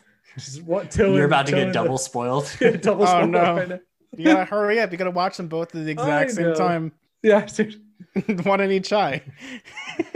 what? 0.64 0.90
Tilling, 0.90 1.14
You're 1.14 1.26
about 1.26 1.46
to 1.46 1.52
tilling 1.52 1.68
get 1.68 1.74
double 1.74 1.98
spoiled. 1.98 2.46
the- 2.58 2.78
double 2.78 3.04
Oh, 3.04 3.06
spoiled 3.06 3.30
no. 3.30 3.54
right. 3.56 3.80
You 4.16 4.24
gotta 4.24 4.44
hurry 4.44 4.78
up. 4.80 4.92
You 4.92 4.98
gotta 4.98 5.10
watch 5.10 5.36
them 5.38 5.48
both 5.48 5.74
at 5.74 5.84
the 5.84 5.90
exact 5.90 6.30
I 6.30 6.32
same 6.34 6.44
know. 6.48 6.54
time. 6.54 6.92
Yeah, 7.22 7.46
dude. 7.46 7.80
One 8.44 8.60
in 8.60 8.70
each 8.70 8.92
eye. 8.92 9.22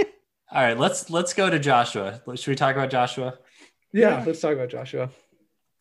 All 0.52 0.62
right, 0.62 0.78
let's 0.78 1.10
let's 1.10 1.34
go 1.34 1.48
to 1.50 1.58
Joshua. 1.58 2.20
Should 2.34 2.48
we 2.48 2.54
talk 2.56 2.74
about 2.76 2.90
Joshua? 2.90 3.38
yeah. 3.92 4.18
Yeah. 4.18 4.24
Let's 4.26 4.40
talk 4.40 4.52
about 4.52 4.68
Joshua. 4.68 5.10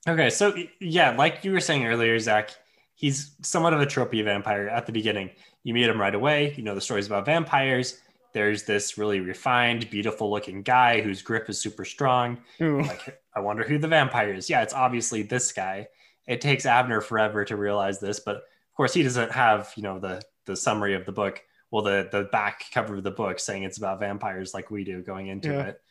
Okay, 0.07 0.29
so 0.29 0.55
yeah, 0.79 1.11
like 1.15 1.43
you 1.43 1.51
were 1.51 1.59
saying 1.59 1.85
earlier, 1.85 2.17
Zach, 2.19 2.51
he's 2.93 3.35
somewhat 3.41 3.73
of 3.73 3.81
a 3.81 3.85
tropey 3.85 4.23
vampire 4.23 4.67
at 4.69 4.85
the 4.85 4.91
beginning. 4.91 5.31
You 5.63 5.73
meet 5.73 5.89
him 5.89 5.99
right 5.99 6.13
away. 6.13 6.53
You 6.57 6.63
know 6.63 6.75
the 6.75 6.81
stories 6.81 7.07
about 7.07 7.25
vampires. 7.25 7.99
There's 8.35 8.63
this 8.63 8.97
really 8.97 9.21
refined, 9.21 9.89
beautiful 9.89 10.29
looking 10.29 10.61
guy 10.61 10.99
whose 10.99 11.21
grip 11.21 11.49
is 11.49 11.57
super 11.57 11.85
strong. 11.85 12.37
Ooh. 12.61 12.81
Like, 12.81 13.21
I 13.33 13.39
wonder 13.39 13.63
who 13.63 13.77
the 13.77 13.87
vampire 13.87 14.33
is. 14.33 14.49
Yeah, 14.49 14.61
it's 14.61 14.73
obviously 14.73 15.21
this 15.21 15.53
guy. 15.53 15.87
It 16.27 16.41
takes 16.41 16.65
Abner 16.65 16.99
forever 16.99 17.45
to 17.45 17.55
realize 17.55 18.01
this, 18.01 18.19
but 18.19 18.35
of 18.35 18.41
course 18.75 18.93
he 18.93 19.03
doesn't 19.03 19.31
have, 19.31 19.71
you 19.77 19.83
know, 19.83 19.99
the 19.99 20.21
the 20.45 20.55
summary 20.57 20.95
of 20.95 21.05
the 21.05 21.13
book. 21.13 21.41
Well, 21.71 21.81
the 21.81 22.09
the 22.11 22.23
back 22.25 22.65
cover 22.73 22.95
of 22.97 23.03
the 23.03 23.11
book 23.11 23.39
saying 23.39 23.63
it's 23.63 23.77
about 23.77 24.01
vampires 24.01 24.53
like 24.53 24.69
we 24.69 24.83
do 24.83 25.01
going 25.01 25.27
into 25.27 25.51
Yeah. 25.53 25.67
it. 25.67 25.81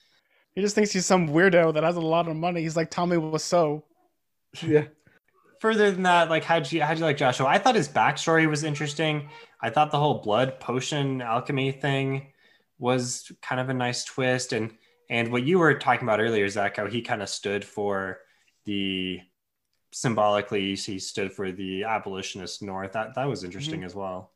He 0.55 0.61
just 0.61 0.75
thinks 0.75 0.93
he's 0.93 1.07
some 1.07 1.29
weirdo 1.31 1.73
that 1.73 1.83
has 1.83 1.97
a 1.97 2.01
lot 2.01 2.29
of 2.29 2.37
money. 2.37 2.61
He's 2.61 2.77
like 2.77 2.91
Tommy 2.91 3.17
Wiseau. 3.17 3.83
Yeah. 4.63 4.85
further 5.61 5.91
than 5.91 6.03
that, 6.03 6.29
like 6.29 6.45
how'd 6.45 6.71
you 6.71 6.83
how'd 6.83 6.99
you 6.99 7.05
like 7.05 7.17
Joshua? 7.17 7.47
I 7.47 7.57
thought 7.59 7.75
his 7.75 7.89
backstory 7.89 8.47
was 8.49 8.65
interesting. 8.65 9.31
I 9.63 9.71
thought 9.71 9.91
the 9.91 9.99
whole 9.99 10.21
blood 10.21 10.61
potion 10.61 11.23
alchemy 11.23 11.73
thing 11.73 12.27
was 12.85 13.33
kind 13.41 13.61
of 13.61 13.71
a 13.71 13.75
nice 13.75 14.05
twist, 14.05 14.53
and 14.53 14.71
and 15.09 15.33
what 15.33 15.45
you 15.45 15.59
were 15.59 15.75
talking 15.75 16.07
about 16.07 16.21
earlier, 16.21 16.49
Zach, 16.49 16.77
how 16.77 16.87
he 16.87 17.01
kind 17.01 17.23
of 17.23 17.29
stood 17.29 17.65
for 17.65 18.19
the 18.67 19.21
symbolically 19.91 20.75
he 20.75 20.99
stood 20.99 21.33
for 21.33 21.51
the 21.53 21.85
abolitionist 21.85 22.63
North. 22.63 22.93
That 22.93 23.15
that 23.15 23.25
was 23.25 23.43
interesting 23.43 23.81
mm-hmm. 23.81 23.87
as 23.87 23.95
well. 23.95 24.33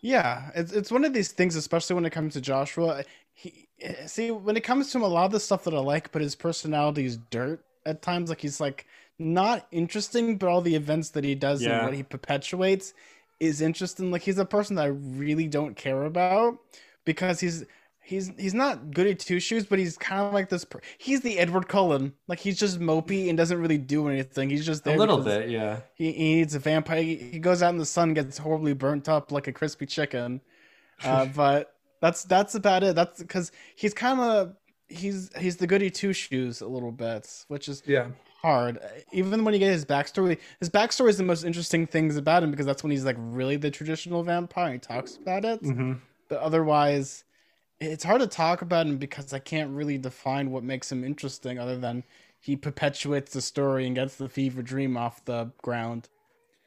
Yeah, 0.00 0.50
it's 0.54 0.72
it's 0.72 0.92
one 0.92 1.04
of 1.04 1.14
these 1.14 1.32
things, 1.32 1.56
especially 1.56 1.94
when 1.94 2.04
it 2.04 2.10
comes 2.10 2.34
to 2.34 2.40
Joshua. 2.40 3.04
He 3.32 3.68
see 4.06 4.30
when 4.30 4.56
it 4.56 4.64
comes 4.64 4.92
to 4.92 4.98
him, 4.98 5.04
a 5.04 5.08
lot 5.08 5.26
of 5.26 5.32
the 5.32 5.40
stuff 5.40 5.64
that 5.64 5.74
I 5.74 5.78
like, 5.78 6.12
but 6.12 6.22
his 6.22 6.34
personality 6.34 7.06
is 7.06 7.16
dirt 7.30 7.64
at 7.86 8.02
times. 8.02 8.28
Like 8.28 8.40
he's 8.42 8.60
like 8.60 8.86
not 9.18 9.66
interesting, 9.72 10.36
but 10.36 10.48
all 10.48 10.60
the 10.60 10.74
events 10.74 11.10
that 11.10 11.24
he 11.24 11.34
does 11.34 11.62
Yeah. 11.62 11.78
and 11.78 11.86
what 11.86 11.94
he 11.94 12.02
perpetuates 12.02 12.92
is 13.40 13.60
interesting. 13.60 14.10
Like 14.10 14.22
he's 14.22 14.38
a 14.38 14.44
person 14.44 14.76
that 14.76 14.84
I 14.84 14.88
really 14.88 15.46
don't 15.46 15.74
care 15.76 16.04
about 16.04 16.58
because 17.04 17.40
he's 17.40 17.64
he's 18.08 18.32
he's 18.38 18.54
not 18.54 18.90
good 18.92 19.06
at 19.06 19.18
two 19.18 19.38
shoes, 19.40 19.66
but 19.66 19.78
he's 19.78 19.96
kind 19.98 20.22
of 20.22 20.32
like 20.32 20.48
this. 20.48 20.64
Per- 20.64 20.80
he's 20.98 21.20
the 21.20 21.38
Edward 21.38 21.68
Cullen. 21.68 22.14
Like 22.26 22.38
he's 22.40 22.58
just 22.58 22.80
mopey 22.80 23.28
and 23.28 23.36
doesn't 23.36 23.60
really 23.60 23.78
do 23.78 24.08
anything. 24.08 24.50
He's 24.50 24.64
just 24.66 24.86
A 24.86 24.96
little 24.96 25.18
bit, 25.22 25.50
yeah. 25.50 25.80
he, 25.94 26.12
he 26.12 26.34
needs 26.36 26.54
a 26.54 26.58
vampire. 26.58 27.02
He, 27.02 27.16
he 27.16 27.38
goes 27.38 27.62
out 27.62 27.70
in 27.70 27.78
the 27.78 27.86
sun, 27.86 28.14
gets 28.14 28.38
horribly 28.38 28.72
burnt 28.72 29.08
up 29.08 29.30
like 29.30 29.46
a 29.46 29.52
crispy 29.52 29.86
chicken. 29.86 30.40
Uh, 31.04 31.26
but 31.26 31.74
that's 32.00 32.24
that's 32.24 32.56
about 32.56 32.82
it. 32.82 32.96
That's 32.96 33.20
because 33.20 33.52
he's 33.76 33.94
kind 33.94 34.18
of 34.20 34.56
he's 34.88 35.30
he's 35.38 35.56
the 35.58 35.66
goody 35.68 35.90
two 35.90 36.12
shoes 36.12 36.60
a 36.60 36.66
little 36.66 36.90
bit, 36.90 37.44
which 37.46 37.68
is 37.68 37.84
Yeah. 37.86 38.08
hard. 38.42 38.80
Even 39.12 39.44
when 39.44 39.54
you 39.54 39.60
get 39.60 39.70
his 39.70 39.84
backstory, 39.84 40.38
his 40.58 40.68
backstory 40.70 41.10
is 41.10 41.16
the 41.16 41.22
most 41.22 41.44
interesting 41.44 41.86
things 41.86 42.16
about 42.16 42.42
him 42.42 42.50
because 42.50 42.66
that's 42.66 42.82
when 42.82 42.90
he's 42.90 43.04
like 43.04 43.14
really 43.18 43.56
the 43.56 43.70
traditional 43.70 44.24
vampire. 44.24 44.72
He 44.72 44.78
talks 44.80 45.16
about 45.16 45.44
it, 45.44 45.60
hmm 45.60 45.92
but 46.28 46.40
otherwise, 46.40 47.22
it's 47.80 48.04
hard 48.04 48.20
to 48.20 48.26
talk 48.26 48.62
about 48.62 48.86
him 48.86 48.98
because 48.98 49.32
I 49.32 49.38
can't 49.38 49.70
really 49.70 49.98
define 49.98 50.50
what 50.50 50.64
makes 50.64 50.90
him 50.90 51.04
interesting 51.04 51.58
other 51.58 51.78
than 51.78 52.04
he 52.40 52.56
perpetuates 52.56 53.32
the 53.32 53.40
story 53.40 53.86
and 53.86 53.94
gets 53.94 54.16
the 54.16 54.28
fever 54.28 54.62
dream 54.62 54.96
off 54.96 55.24
the 55.24 55.50
ground. 55.62 56.08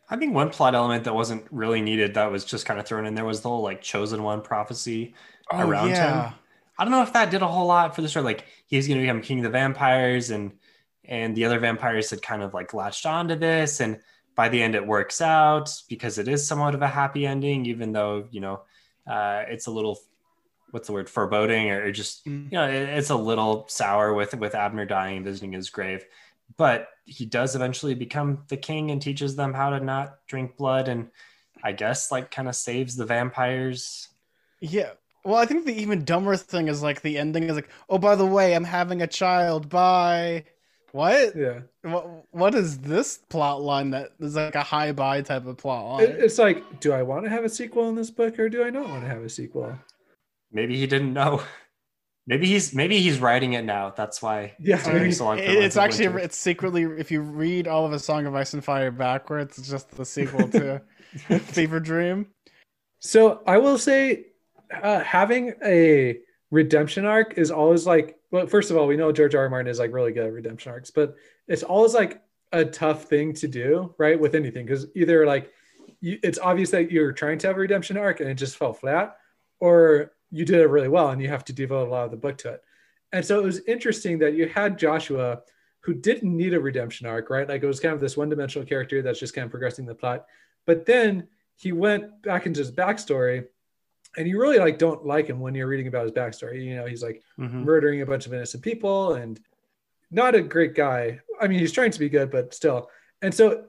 I 0.10 0.18
think 0.18 0.34
one 0.34 0.50
plot 0.50 0.76
element 0.76 1.06
that 1.06 1.16
wasn't 1.16 1.46
really 1.52 1.82
needed 1.82 2.14
that 2.16 2.32
was 2.32 2.44
just 2.44 2.66
kind 2.66 2.80
of 2.80 2.86
thrown 2.86 3.06
in 3.06 3.16
there 3.16 3.24
was 3.26 3.42
the 3.42 3.50
whole 3.50 3.62
like 3.62 3.82
chosen 3.82 4.24
one 4.24 4.42
prophecy. 4.42 5.14
around 5.52 5.90
him. 5.90 6.34
I 6.78 6.84
don't 6.84 6.92
know 6.92 7.04
if 7.04 7.14
that 7.14 7.32
did 7.32 7.42
a 7.42 7.48
whole 7.48 7.68
lot 7.68 7.96
for 7.96 8.02
the 8.02 8.10
story. 8.10 8.26
Like 8.26 8.46
he's 8.66 8.88
going 8.88 9.00
to 9.00 9.04
become 9.04 9.22
king 9.22 9.40
of 9.40 9.44
the 9.44 9.50
vampires, 9.50 10.30
and 10.32 10.54
and 11.06 11.36
the 11.36 11.46
other 11.46 11.60
vampires 11.60 12.10
had 12.10 12.22
kind 12.22 12.42
of 12.44 12.54
like 12.54 12.74
latched 12.74 13.06
onto 13.06 13.36
this, 13.36 13.80
and 13.80 14.00
by 14.36 14.50
the 14.50 14.62
end 14.62 14.76
it 14.76 14.86
works 14.86 15.22
out 15.22 15.70
because 15.88 16.18
it 16.18 16.28
is 16.28 16.46
somewhat 16.46 16.76
of 16.76 16.82
a 16.82 16.88
happy 16.88 17.26
ending, 17.26 17.66
even 17.66 17.92
though 17.92 18.28
you 18.32 18.42
know 18.42 18.62
uh, 19.08 19.44
it's 19.48 19.68
a 19.68 19.72
little 19.72 19.98
what's 20.72 20.88
the 20.88 20.94
word 20.94 21.10
foreboding 21.10 21.70
or 21.70 21.92
just 21.92 22.26
Mm. 22.26 22.46
you 22.46 22.58
know 22.58 22.68
it, 22.68 22.90
it's 22.90 23.10
a 23.10 23.16
little 23.16 23.66
sour 23.70 24.14
with 24.14 24.34
with 24.36 24.56
Abner 24.56 24.86
dying 24.86 25.18
and 25.18 25.26
visiting 25.26 25.54
his 25.54 25.70
grave, 25.70 26.04
but 26.58 26.88
he 27.06 27.26
does 27.26 27.56
eventually 27.56 27.94
become 27.96 28.44
the 28.48 28.58
king 28.58 28.92
and 28.92 29.02
teaches 29.02 29.36
them 29.36 29.54
how 29.54 29.70
to 29.72 29.80
not 29.80 30.26
drink 30.28 30.58
blood, 30.58 30.88
and 30.88 31.10
I 31.64 31.72
guess 31.74 32.12
like 32.12 32.32
kind 32.32 32.48
of 32.48 32.56
saves 32.56 32.96
the 32.96 33.06
vampires. 33.06 34.08
Yeah. 34.60 34.92
Well, 35.24 35.36
I 35.36 35.46
think 35.46 35.66
the 35.66 35.80
even 35.80 36.04
dumber 36.04 36.36
thing 36.36 36.68
is 36.68 36.82
like 36.82 37.02
the 37.02 37.20
ending 37.20 37.44
is 37.44 37.56
like, 37.56 37.70
oh, 37.90 38.00
by 38.00 38.16
the 38.16 38.26
way, 38.26 38.56
I'm 38.56 38.64
having 38.64 39.04
a 39.04 39.08
child. 39.08 39.70
Bye. 39.70 40.46
What? 40.94 41.36
Yeah. 41.36 41.60
What? 41.84 42.08
What 42.32 42.56
is 42.56 42.80
this 42.80 43.20
plot 43.30 43.62
line 43.62 43.92
that 43.92 44.14
is 44.20 44.36
like 44.36 44.56
a 44.56 44.64
high 44.64 44.92
bye 44.92 45.22
type 45.22 45.46
of 45.46 45.58
plot 45.58 45.86
line? 45.86 46.04
It- 46.10 46.20
it's 46.24 46.40
like, 46.40 46.80
do 46.80 46.92
I 46.92 47.04
want 47.04 47.24
to 47.26 47.30
have 47.30 47.44
a 47.44 47.50
sequel 47.50 47.88
in 47.90 47.96
this 47.96 48.10
book 48.10 48.40
or 48.40 48.50
do 48.50 48.64
I 48.64 48.72
not 48.72 48.90
want 48.90 49.04
to 49.04 49.08
have 49.10 49.22
a 49.24 49.30
sequel? 49.30 49.78
Maybe 50.52 50.78
he 50.78 50.88
didn't 50.88 51.14
know. 51.14 51.42
Maybe 52.28 52.46
he's 52.46 52.74
maybe 52.74 53.00
he's 53.00 53.20
writing 53.20 53.54
it 53.54 53.66
now. 53.66 53.90
That's 53.98 54.22
why 54.22 54.54
Yeah, 54.60 54.76
it's 54.76 54.84
taking 54.86 55.00
maybe. 55.00 55.12
so 55.12 55.26
long. 55.26 55.40
It- 55.40 55.50
it's 55.50 55.76
actually 55.76 56.08
Winter. 56.10 56.20
it's 56.26 56.38
secretly 56.38 56.84
if 56.84 57.10
you 57.10 57.20
read 57.22 57.68
all 57.68 57.84
of 57.86 57.94
a 57.94 58.00
Song 58.00 58.28
of 58.28 58.36
Ice 58.36 58.54
and 58.54 58.64
Fire 58.64 58.92
backwards, 58.92 59.58
it's 59.58 59.68
just 59.68 59.90
the 59.98 60.06
sequel 60.06 60.48
to 60.50 60.82
Fever 61.40 61.80
Dream. 61.80 62.28
So 63.00 63.42
I 63.48 63.58
will 63.58 63.80
say, 63.80 64.28
uh, 64.72 65.00
having 65.00 65.56
a 65.66 66.20
redemption 66.52 67.06
arc 67.06 67.40
is 67.40 67.50
always 67.50 67.88
like. 67.88 68.20
Well, 68.30 68.46
first 68.46 68.70
of 68.70 68.78
all, 68.78 68.86
we 68.86 68.96
know 68.98 69.12
George 69.12 69.34
R. 69.34 69.42
R. 69.42 69.50
Martin 69.50 69.68
is 69.70 69.80
like 69.80 69.92
really 69.92 70.14
good 70.14 70.28
at 70.28 70.32
redemption 70.32 70.72
arcs, 70.72 70.92
but 70.92 71.16
it's 71.48 71.64
always 71.64 71.96
like 71.96 72.22
a 72.54 72.64
tough 72.64 73.06
thing 73.06 73.34
to 73.34 73.48
do, 73.48 73.96
right? 73.98 74.18
With 74.18 74.36
anything, 74.36 74.68
because 74.68 74.86
either 74.96 75.26
like 75.26 75.52
you, 76.02 76.20
it's 76.22 76.38
obvious 76.38 76.70
that 76.70 76.92
you're 76.92 77.12
trying 77.14 77.40
to 77.40 77.48
have 77.48 77.58
a 77.58 77.60
redemption 77.60 77.98
arc 77.98 78.20
and 78.20 78.30
it 78.30 78.36
just 78.36 78.58
fell 78.58 78.74
flat, 78.74 79.18
or 79.60 80.12
you 80.32 80.46
did 80.46 80.60
it 80.62 80.68
really 80.68 80.88
well 80.88 81.10
and 81.10 81.22
you 81.22 81.28
have 81.28 81.44
to 81.46 81.54
devote 81.54 81.88
a 81.88 81.92
lot 81.92 82.06
of 82.06 82.12
the 82.12 82.18
book 82.18 82.38
to 82.40 82.50
it. 82.54 82.64
And 83.12 83.24
so 83.26 83.38
it 83.40 83.44
was 83.44 83.60
interesting 83.68 84.18
that 84.20 84.34
you 84.34 84.48
had 84.48 84.78
Joshua, 84.80 85.42
who 85.82 85.94
didn't 85.94 86.36
need 86.36 86.54
a 86.54 86.60
redemption 86.60 87.08
arc, 87.08 87.30
right? 87.30 87.48
Like 87.50 87.64
it 87.64 87.68
was 87.68 87.80
kind 87.80 87.94
of 87.94 88.00
this 88.00 88.16
one-dimensional 88.16 88.66
character 88.68 89.02
that's 89.02 89.20
just 89.20 89.34
kind 89.36 89.46
of 89.46 89.52
progressing 89.52 89.86
the 89.86 89.96
plot, 89.96 90.26
but 90.66 90.86
then 90.86 91.28
he 91.58 91.72
went 91.72 92.22
back 92.22 92.46
into 92.46 92.60
his 92.60 92.72
backstory 92.72 93.46
and 94.18 94.28
you 94.28 94.40
really 94.40 94.60
like 94.60 94.78
don't 94.78 95.06
like 95.06 95.28
him 95.28 95.40
when 95.40 95.54
you're 95.56 95.68
reading 95.68 95.88
about 95.88 96.04
his 96.04 96.12
backstory 96.12 96.66
you 96.66 96.76
know 96.76 96.86
he's 96.86 97.02
like 97.04 97.22
Mhm. 97.40 97.64
murdering 97.64 98.02
a 98.02 98.06
bunch 98.06 98.26
of 98.26 98.34
innocent 98.34 98.62
people 98.64 99.14
and 99.14 99.40
not 100.10 100.36
a 100.36 100.42
great 100.42 100.76
guy 100.76 101.20
i 101.40 101.48
mean 101.48 101.60
he's 101.60 101.72
trying 101.72 101.92
to 101.92 102.00
be 102.00 102.10
good 102.10 102.30
but 102.30 102.54
still 102.54 102.90
and 103.22 103.34
so 103.34 103.66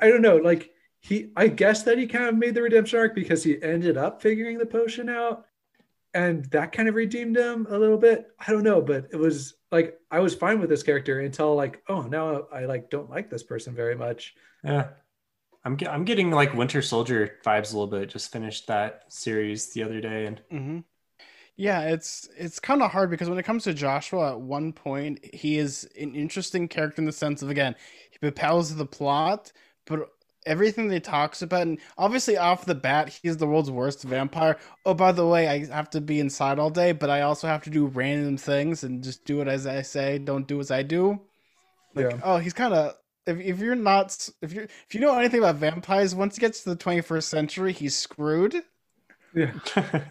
i 0.00 0.08
don't 0.08 0.22
know 0.22 0.36
like 0.38 0.70
he 1.00 1.30
i 1.36 1.46
guess 1.46 1.84
that 1.84 1.96
he 1.98 2.06
kind 2.08 2.24
of 2.24 2.36
made 2.36 2.54
the 2.56 2.62
redemption 2.62 2.98
arc 2.98 3.14
because 3.14 3.44
he 3.44 3.62
ended 3.62 3.96
up 3.96 4.20
figuring 4.20 4.58
the 4.58 4.66
potion 4.66 5.08
out 5.08 5.44
and 6.14 6.44
that 6.46 6.72
kind 6.72 6.88
of 6.88 6.94
redeemed 6.94 7.36
him 7.36 7.66
a 7.68 7.78
little 7.78 7.98
bit. 7.98 8.28
I 8.46 8.52
don't 8.52 8.64
know 8.64 8.80
but 8.80 9.08
it 9.12 9.16
was 9.16 9.54
like 9.70 9.98
i 10.10 10.20
was 10.20 10.34
fine 10.34 10.60
with 10.60 10.70
this 10.70 10.82
character 10.84 11.20
until 11.20 11.54
like 11.56 11.82
oh 11.88 12.02
now 12.02 12.44
i 12.52 12.64
like 12.66 12.90
don't 12.90 13.10
like 13.10 13.30
this 13.30 13.42
person 13.42 13.74
very 13.74 13.96
much. 13.96 14.34
Yeah, 14.62 14.88
I'm 15.64 15.76
ge- 15.78 15.84
I'm 15.88 16.04
getting 16.04 16.30
like 16.30 16.54
Winter 16.54 16.82
Soldier 16.82 17.38
vibes 17.44 17.72
a 17.72 17.78
little 17.78 17.86
bit. 17.88 18.10
Just 18.10 18.32
finished 18.32 18.66
that 18.68 19.12
series 19.12 19.72
the 19.74 19.82
other 19.84 20.00
day, 20.00 20.26
and 20.26 20.42
hmm 20.50 20.80
Yeah, 21.56 21.82
it's 21.82 22.28
it's 22.36 22.60
kind 22.60 22.82
of 22.82 22.92
hard 22.92 23.10
because 23.10 23.30
when 23.30 23.38
it 23.38 23.44
comes 23.44 23.64
to 23.64 23.74
Joshua, 23.74 24.32
at 24.32 24.40
one 24.40 24.72
point 24.72 25.24
he 25.34 25.58
is 25.58 25.88
an 26.00 26.14
interesting 26.14 26.68
character 26.68 27.02
in 27.02 27.06
the 27.06 27.12
sense 27.12 27.42
of 27.42 27.50
again 27.50 27.76
he 28.10 28.18
propels 28.18 28.76
the 28.76 28.86
plot, 28.86 29.52
but 29.86 30.10
everything 30.46 30.88
they 30.88 31.00
talks 31.00 31.42
about, 31.42 31.62
and 31.62 31.78
obviously 31.98 32.36
off 32.36 32.64
the 32.66 32.74
bat 32.74 33.08
he's 33.22 33.36
the 33.38 33.46
world's 33.46 33.70
worst 33.70 34.02
vampire. 34.02 34.58
Oh, 34.84 34.94
by 34.94 35.12
the 35.12 35.26
way, 35.26 35.48
I 35.48 35.64
have 35.66 35.90
to 35.90 36.00
be 36.00 36.20
inside 36.20 36.58
all 36.58 36.70
day, 36.70 36.92
but 36.92 37.10
I 37.10 37.22
also 37.22 37.46
have 37.48 37.62
to 37.64 37.70
do 37.70 37.86
random 37.86 38.36
things 38.36 38.84
and 38.84 39.02
just 39.02 39.24
do 39.24 39.40
it 39.40 39.48
as 39.48 39.66
I 39.66 39.82
say, 39.82 40.18
don't 40.18 40.46
do 40.48 40.60
as 40.60 40.70
I 40.70 40.82
do. 40.82 41.20
Like, 41.94 42.10
Yeah. 42.10 42.20
oh, 42.22 42.38
he's 42.38 42.52
kind 42.54 42.74
of. 42.74 42.96
If, 43.26 43.40
if 43.40 43.58
you're 43.60 43.74
not 43.76 44.28
if 44.42 44.52
you 44.52 44.62
if 44.62 44.94
you 44.94 45.00
know 45.00 45.18
anything 45.18 45.40
about 45.40 45.56
vampires, 45.56 46.14
once 46.14 46.36
he 46.36 46.40
gets 46.40 46.62
to 46.64 46.70
the 46.70 46.76
21st 46.76 47.24
century, 47.28 47.72
he's 47.72 47.96
screwed. 47.96 48.62
yeah 49.34 49.52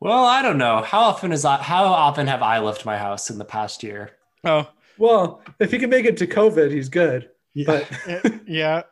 Well, 0.00 0.24
I 0.26 0.42
don't 0.42 0.58
know. 0.58 0.82
How 0.82 1.00
often 1.00 1.32
is 1.32 1.44
I, 1.46 1.56
how 1.62 1.84
often 1.84 2.26
have 2.26 2.42
I 2.42 2.58
left 2.58 2.84
my 2.84 2.98
house 2.98 3.30
in 3.30 3.38
the 3.38 3.44
past 3.46 3.82
year? 3.82 4.18
Oh, 4.44 4.68
Well, 4.96 5.42
if 5.58 5.70
he 5.70 5.78
can 5.78 5.90
make 5.90 6.06
it 6.06 6.16
to 6.18 6.26
COVID, 6.26 6.70
he's 6.70 6.88
good. 6.88 7.31
But 7.66 7.88
y- 8.06 8.40
yeah. 8.46 8.82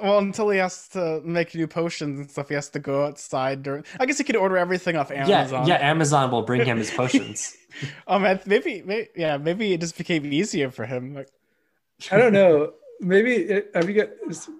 Well, 0.00 0.18
until 0.18 0.48
he 0.50 0.58
has 0.58 0.88
to 0.88 1.20
make 1.24 1.54
new 1.54 1.66
potions 1.66 2.20
and 2.20 2.30
stuff, 2.30 2.48
he 2.48 2.54
has 2.54 2.68
to 2.70 2.78
go 2.78 3.06
outside 3.06 3.62
during. 3.62 3.84
I 3.98 4.06
guess 4.06 4.18
he 4.18 4.24
could 4.24 4.36
order 4.36 4.56
everything 4.56 4.96
off 4.96 5.10
Amazon. 5.10 5.66
Yeah, 5.66 5.78
yeah. 5.78 5.90
Amazon 5.90 6.30
will 6.30 6.42
bring 6.42 6.64
him 6.64 6.78
his 6.78 6.90
potions. 7.02 7.56
Oh 8.06 8.18
man, 8.18 8.40
maybe, 8.46 8.82
maybe, 8.82 9.08
yeah, 9.16 9.36
maybe 9.38 9.72
it 9.72 9.80
just 9.80 9.98
became 9.98 10.32
easier 10.32 10.70
for 10.70 10.86
him. 10.86 11.14
Like, 11.14 11.28
I 12.12 12.16
don't 12.16 12.32
know. 12.32 12.74
Maybe 13.00 13.34
it, 13.34 13.70
have 13.74 13.88
you 13.88 13.94
got 13.94 14.10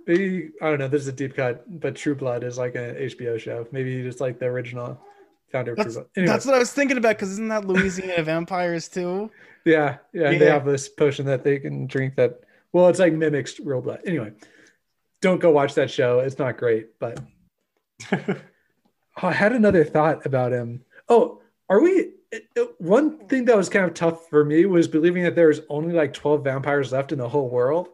maybe 0.07 0.51
I 0.61 0.71
don't 0.71 0.79
know. 0.81 0.89
This 0.89 1.03
is 1.03 1.09
a 1.09 1.13
deep 1.13 1.37
cut, 1.37 1.65
but 1.81 1.95
True 1.95 2.15
Blood 2.17 2.43
is 2.43 2.59
like 2.59 2.75
an 2.75 2.95
HBO 2.97 3.39
show. 3.39 3.67
Maybe 3.71 4.03
just 4.03 4.21
like 4.21 4.39
the 4.41 4.47
original 4.47 5.01
founder 5.53 5.73
of 5.73 5.77
True 5.77 5.85
that's, 5.85 5.95
Blood. 5.95 6.07
Anyway, 6.17 6.33
that's 6.33 6.47
what 6.47 6.55
I 6.55 6.59
was 6.59 6.73
thinking 6.73 6.97
about. 6.97 7.17
Because 7.17 7.31
isn't 7.31 7.49
that 7.49 7.65
Louisiana 7.65 8.23
vampires 8.23 8.89
too? 8.89 9.31
yeah, 9.65 9.99
yeah, 10.13 10.31
They 10.37 10.47
have 10.47 10.65
this 10.65 10.89
potion 10.89 11.27
that 11.27 11.45
they 11.45 11.59
can 11.59 11.87
drink 11.87 12.17
that. 12.17 12.41
Well, 12.73 12.89
it's 12.89 12.99
like 12.99 13.13
mimics 13.13 13.59
real 13.61 13.81
blood. 13.81 14.01
Anyway, 14.07 14.33
don't 15.23 15.41
go 15.41 15.51
watch 15.51 15.75
that 15.75 15.91
show. 15.91 16.21
It's 16.21 16.39
not 16.39 16.57
great, 16.59 16.99
but 16.99 17.19
Oh, 19.21 19.27
I 19.27 19.33
had 19.33 19.53
another 19.53 19.85
thought 19.85 20.25
about 20.27 20.53
him. 20.53 20.85
Oh, 21.09 21.41
are 21.69 21.81
we? 21.81 22.13
it- 22.31 22.45
it- 22.55 22.75
one 22.81 23.27
thing 23.27 23.47
that 23.47 23.57
was 23.57 23.69
kind 23.69 23.85
of 23.87 23.95
tough 23.95 24.29
for 24.29 24.45
me 24.45 24.65
was 24.67 24.87
believing 24.87 25.25
that 25.25 25.35
there 25.35 25.49
was 25.49 25.63
only 25.69 25.95
like 25.95 26.13
12 26.13 26.45
vampires 26.45 26.93
left 26.93 27.11
in 27.11 27.19
the 27.19 27.29
whole 27.29 27.49
world. 27.49 27.89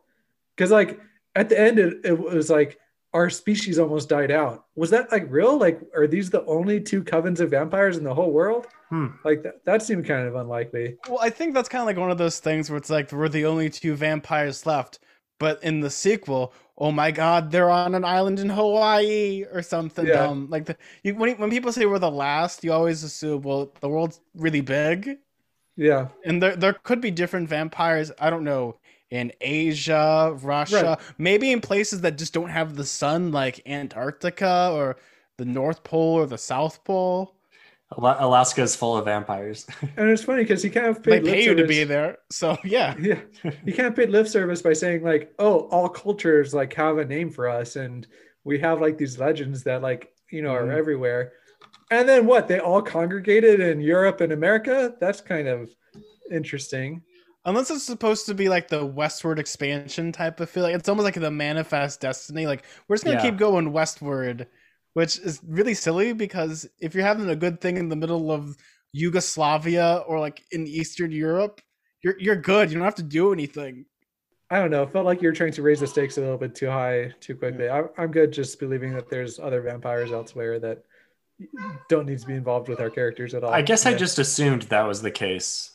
Because, 0.56 0.70
like, 0.70 1.00
at 1.34 1.48
the 1.48 1.58
end, 1.58 1.78
it, 1.78 2.00
it 2.04 2.18
was 2.18 2.50
like 2.50 2.78
our 3.14 3.30
species 3.30 3.78
almost 3.78 4.08
died 4.08 4.30
out. 4.30 4.66
Was 4.74 4.90
that 4.90 5.10
like 5.12 5.26
real? 5.30 5.56
Like, 5.56 5.80
are 5.96 6.06
these 6.06 6.30
the 6.30 6.44
only 6.46 6.80
two 6.80 7.02
covens 7.02 7.40
of 7.40 7.50
vampires 7.50 7.96
in 7.96 8.04
the 8.04 8.14
whole 8.14 8.32
world? 8.32 8.66
Hmm. 8.94 9.06
Like, 9.24 9.42
that, 9.42 9.64
that 9.64 9.82
seemed 9.82 10.06
kind 10.06 10.28
of 10.28 10.36
unlikely. 10.36 10.96
Well, 11.08 11.18
I 11.20 11.28
think 11.30 11.52
that's 11.52 11.68
kind 11.68 11.80
of 11.82 11.86
like 11.86 11.96
one 11.96 12.12
of 12.12 12.18
those 12.18 12.38
things 12.38 12.70
where 12.70 12.76
it's 12.76 12.90
like 12.90 13.10
we're 13.10 13.28
the 13.28 13.44
only 13.44 13.68
two 13.68 13.96
vampires 13.96 14.66
left, 14.66 15.00
but 15.40 15.60
in 15.64 15.80
the 15.80 15.90
sequel, 15.90 16.52
oh 16.78 16.92
my 16.92 17.10
god, 17.10 17.50
they're 17.50 17.70
on 17.70 17.96
an 17.96 18.04
island 18.04 18.38
in 18.38 18.48
Hawaii 18.50 19.44
or 19.52 19.62
something 19.62 20.06
Yeah. 20.06 20.12
dumb. 20.26 20.46
Like 20.48 20.66
the 20.66 20.76
you, 21.02 21.16
when 21.16 21.34
when 21.38 21.50
people 21.50 21.72
say 21.72 21.86
we're 21.86 21.98
the 21.98 22.10
last, 22.10 22.62
you 22.62 22.72
always 22.72 23.02
assume 23.02 23.42
well 23.42 23.72
the 23.80 23.88
world's 23.88 24.20
really 24.36 24.60
big, 24.60 25.18
Yeah. 25.76 26.08
and 26.24 26.40
there 26.40 26.54
there 26.54 26.74
could 26.74 27.00
be 27.00 27.10
different 27.10 27.48
vampires. 27.48 28.12
I 28.20 28.30
don't 28.30 28.44
know 28.44 28.78
in 29.10 29.32
Asia, 29.40 30.36
Russia, 30.40 30.98
maybe 31.18 31.50
in 31.52 31.60
places 31.60 32.00
that 32.02 32.16
just 32.18 32.32
don't 32.32 32.50
have 32.50 32.76
the 32.76 32.84
sun, 32.84 33.32
like 33.32 33.60
Antarctica 33.66 34.70
or 34.72 34.96
the 35.36 35.44
North 35.44 35.82
Pole 35.82 36.14
or 36.20 36.26
the 36.26 36.38
South 36.38 36.84
Pole. 36.84 37.34
Ala- 37.96 38.16
Alaska 38.20 38.62
is 38.62 38.74
full 38.74 38.96
of 38.96 39.04
vampires. 39.04 39.66
And 39.96 40.08
it's 40.10 40.24
funny 40.24 40.42
because 40.42 40.62
he 40.62 40.70
kind 40.70 40.86
of 40.86 41.02
They 41.02 41.12
paid 41.20 41.24
lip 41.24 41.34
pay 41.34 41.44
you 41.44 41.54
to 41.54 41.66
be 41.66 41.84
there, 41.84 42.18
so 42.30 42.56
yeah. 42.64 42.94
Yeah. 43.00 43.20
You 43.64 43.72
can't 43.72 43.94
pay 43.94 44.06
lip 44.06 44.26
service 44.26 44.62
by 44.62 44.72
saying, 44.72 45.02
like, 45.04 45.32
oh, 45.38 45.68
all 45.70 45.88
cultures 45.88 46.54
like 46.54 46.72
have 46.74 46.98
a 46.98 47.04
name 47.04 47.30
for 47.30 47.48
us. 47.48 47.76
And 47.76 48.06
we 48.44 48.58
have 48.60 48.80
like 48.80 48.98
these 48.98 49.18
legends 49.18 49.62
that, 49.64 49.82
like, 49.82 50.12
you 50.30 50.42
know, 50.42 50.50
Mhm. 50.52 50.60
are 50.62 50.72
everywhere. 50.72 51.32
And 51.90 52.08
then 52.08 52.26
what? 52.26 52.48
They 52.48 52.58
all 52.58 52.82
congregated 52.82 53.60
in 53.60 53.80
Europe 53.80 54.20
and 54.22 54.32
America? 54.32 54.94
That's 55.00 55.20
kind 55.20 55.46
of 55.48 55.70
interesting. 56.30 57.02
Unless 57.44 57.70
it's 57.70 57.84
supposed 57.84 58.24
to 58.26 58.34
be 58.34 58.48
like 58.48 58.68
the 58.68 58.84
westward 58.84 59.38
expansion 59.38 60.10
type 60.12 60.40
of 60.40 60.48
feel, 60.48 60.62
like 60.62 60.74
it's 60.74 60.88
almost 60.88 61.04
like 61.04 61.14
the 61.14 61.30
manifest 61.30 62.00
destiny. 62.00 62.46
Like 62.46 62.64
we're 62.88 62.96
just 62.96 63.04
gonna 63.04 63.18
Yeah. 63.18 63.22
keep 63.30 63.36
going 63.36 63.70
westward, 63.72 64.46
which 64.94 65.18
is 65.18 65.40
really 65.46 65.74
silly 65.74 66.12
because 66.12 66.66
if 66.80 66.94
you're 66.94 67.04
having 67.04 67.28
a 67.28 67.36
good 67.36 67.60
thing 67.60 67.76
in 67.76 67.88
the 67.88 67.96
middle 67.96 68.32
of 68.32 68.56
Yugoslavia 68.92 70.02
or 70.06 70.18
like 70.18 70.42
in 70.52 70.66
Eastern 70.66 71.12
Europe, 71.12 71.60
you're 72.02 72.18
you're 72.18 72.36
good. 72.36 72.70
You 72.70 72.76
don't 72.78 72.84
have 72.84 72.94
to 72.96 73.02
do 73.02 73.32
anything. 73.32 73.86
I 74.50 74.58
don't 74.60 74.70
know. 74.70 74.82
It 74.84 74.92
felt 74.92 75.04
like 75.06 75.20
you're 75.22 75.32
trying 75.32 75.52
to 75.52 75.62
raise 75.62 75.80
the 75.80 75.86
stakes 75.86 76.16
a 76.16 76.20
little 76.20 76.36
bit 76.38 76.54
too 76.54 76.68
high 76.68 77.12
too 77.20 77.34
quickly. 77.34 77.68
I, 77.68 77.82
I'm 77.98 78.10
good 78.12 78.32
just 78.32 78.60
believing 78.60 78.92
that 78.94 79.08
there's 79.08 79.38
other 79.40 79.60
vampires 79.62 80.12
elsewhere 80.12 80.60
that 80.60 80.84
don't 81.88 82.06
need 82.06 82.20
to 82.20 82.26
be 82.26 82.34
involved 82.34 82.68
with 82.68 82.78
our 82.80 82.90
characters 82.90 83.34
at 83.34 83.42
all. 83.42 83.52
I 83.52 83.62
guess 83.62 83.86
I 83.86 83.94
just 83.94 84.18
assumed 84.18 84.62
that 84.62 84.82
was 84.86 85.02
the 85.02 85.10
case. 85.10 85.72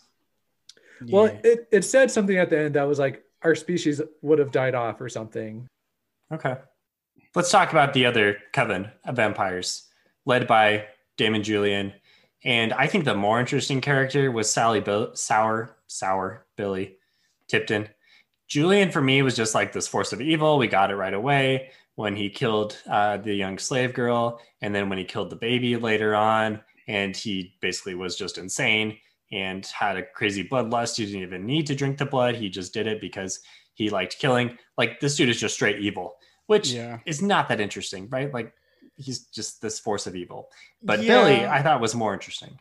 Well, 1.09 1.25
Yeah. 1.27 1.39
it, 1.43 1.67
it 1.71 1.81
said 1.83 2.11
something 2.11 2.37
at 2.37 2.49
the 2.49 2.59
end 2.59 2.75
that 2.75 2.87
was 2.87 2.99
like 2.99 3.23
our 3.41 3.55
species 3.55 4.01
would 4.21 4.39
have 4.39 4.51
died 4.51 4.75
off 4.75 5.01
or 5.01 5.09
something. 5.09 5.67
Okay. 6.31 6.55
Let's 7.35 7.51
talk 7.51 7.71
about 7.71 7.93
the 7.93 8.07
other 8.07 8.37
coven 8.53 8.89
of 9.05 9.15
vampires, 9.15 9.83
led 10.25 10.47
by 10.47 10.87
Damon 11.15 11.43
Julian. 11.43 11.93
And 12.43 12.73
I 12.73 12.87
think 12.87 13.05
the 13.05 13.13
more 13.13 13.39
interesting 13.39 13.81
character 13.81 14.31
was 14.31 14.51
Sally 14.51 14.79
Bill- 14.79 15.15
Sour, 15.15 15.77
Sour 15.85 16.47
Billy 16.57 16.97
Tipton. 17.47 17.87
Julian, 18.47 18.89
for 18.89 19.01
me, 19.01 19.21
was 19.21 19.35
just 19.35 19.53
like 19.53 19.71
this 19.71 19.87
force 19.87 20.11
of 20.11 20.21
evil. 20.21 20.57
We 20.57 20.67
got 20.67 20.89
it 20.89 20.95
right 20.95 21.13
away 21.13 21.69
when 21.95 22.15
he 22.15 22.29
killed 22.31 22.81
uh, 22.89 23.17
the 23.17 23.35
young 23.35 23.59
slave 23.59 23.93
girl, 23.93 24.41
and 24.61 24.73
then 24.73 24.89
when 24.89 24.97
he 24.97 25.03
killed 25.03 25.29
the 25.29 25.35
baby 25.35 25.75
later 25.75 26.15
on. 26.15 26.61
And 26.87 27.15
he 27.15 27.53
basically 27.61 27.93
was 27.93 28.15
just 28.15 28.39
insane 28.39 28.97
and 29.31 29.63
had 29.67 29.97
a 29.97 30.03
crazy 30.03 30.43
bloodlust. 30.43 30.97
He 30.97 31.05
didn't 31.05 31.21
even 31.21 31.45
need 31.45 31.67
to 31.67 31.75
drink 31.75 31.99
the 31.99 32.05
blood. 32.05 32.33
He 32.33 32.49
just 32.49 32.73
did 32.73 32.87
it 32.87 32.99
because 32.99 33.41
he 33.75 33.91
liked 33.91 34.17
killing. 34.17 34.57
Like 34.77 34.99
this 34.99 35.15
dude 35.15 35.29
is 35.29 35.39
just 35.39 35.53
straight 35.53 35.79
evil, 35.79 36.15
which 36.49 36.71
Yeah. 36.71 36.99
is 37.05 37.21
not 37.21 37.47
that 37.49 37.61
interesting, 37.61 38.09
right? 38.09 38.33
Like 38.33 38.53
he's 38.97 39.19
just 39.27 39.61
this 39.61 39.79
force 39.79 40.07
of 40.07 40.15
evil. 40.15 40.49
But 40.83 41.01
Yeah. 41.03 41.21
Billy, 41.23 41.45
I 41.45 41.61
thought 41.61 41.79
was 41.79 41.93
more 41.95 42.13
interesting. 42.13 42.59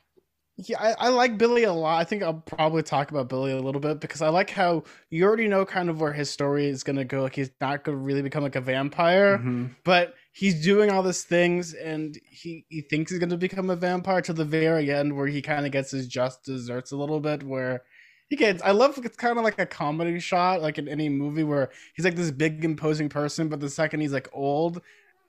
Yeah, 0.60 0.80
I, 0.80 1.06
I 1.06 1.08
like 1.10 1.38
Billy 1.38 1.62
a 1.62 1.72
lot. 1.72 2.00
I 2.00 2.04
think 2.04 2.22
I'll 2.24 2.34
probably 2.34 2.82
talk 2.82 3.12
about 3.12 3.28
Billy 3.28 3.52
a 3.52 3.60
little 3.60 3.80
bit 3.80 4.00
because 4.00 4.22
I 4.22 4.28
like 4.28 4.50
how 4.50 4.82
you 5.08 5.24
already 5.24 5.46
know 5.46 5.64
kind 5.64 5.88
of 5.88 6.00
where 6.00 6.12
his 6.12 6.30
story 6.30 6.66
is 6.66 6.82
gonna 6.82 7.04
go. 7.04 7.22
Like 7.22 7.36
he's 7.36 7.50
not 7.60 7.84
gonna 7.84 7.96
really 7.98 8.22
become 8.22 8.42
like 8.42 8.56
a 8.56 8.60
vampire. 8.60 9.38
Mhm. 9.38 9.74
but 9.84 10.14
he's 10.32 10.62
doing 10.62 10.90
all 10.90 11.02
these 11.02 11.22
things 11.24 11.74
and 11.74 12.16
he, 12.24 12.64
he 12.68 12.82
thinks 12.82 13.10
he's 13.10 13.18
going 13.18 13.28
to 13.30 13.36
become 13.36 13.70
a 13.70 13.74
vampire 13.76 14.20
to 14.22 14.32
the 14.32 14.44
very 14.44 14.88
end 14.92 15.16
where 15.16 15.26
he 15.26 15.42
kind 15.42 15.66
of 15.66 15.72
gets 15.72 15.90
his 15.90 16.06
just 16.06 16.44
desserts 16.44 16.92
a 16.92 16.96
little 16.96 17.18
bit 17.18 17.42
where 17.42 17.82
he 18.28 18.36
gets 18.36 18.62
i 18.62 18.70
love 18.70 18.98
it's 19.04 19.16
kind 19.16 19.38
of 19.38 19.44
like 19.44 19.58
a 19.58 19.66
comedy 19.66 20.18
shot 20.20 20.60
like 20.62 20.78
in 20.78 20.88
any 20.88 21.08
movie 21.08 21.44
where 21.44 21.70
he's 21.94 22.04
like 22.04 22.16
this 22.16 22.30
big 22.30 22.64
imposing 22.64 23.08
person 23.08 23.48
but 23.48 23.60
the 23.60 23.70
second 23.70 24.00
he's 24.00 24.12
like 24.12 24.28
old 24.32 24.80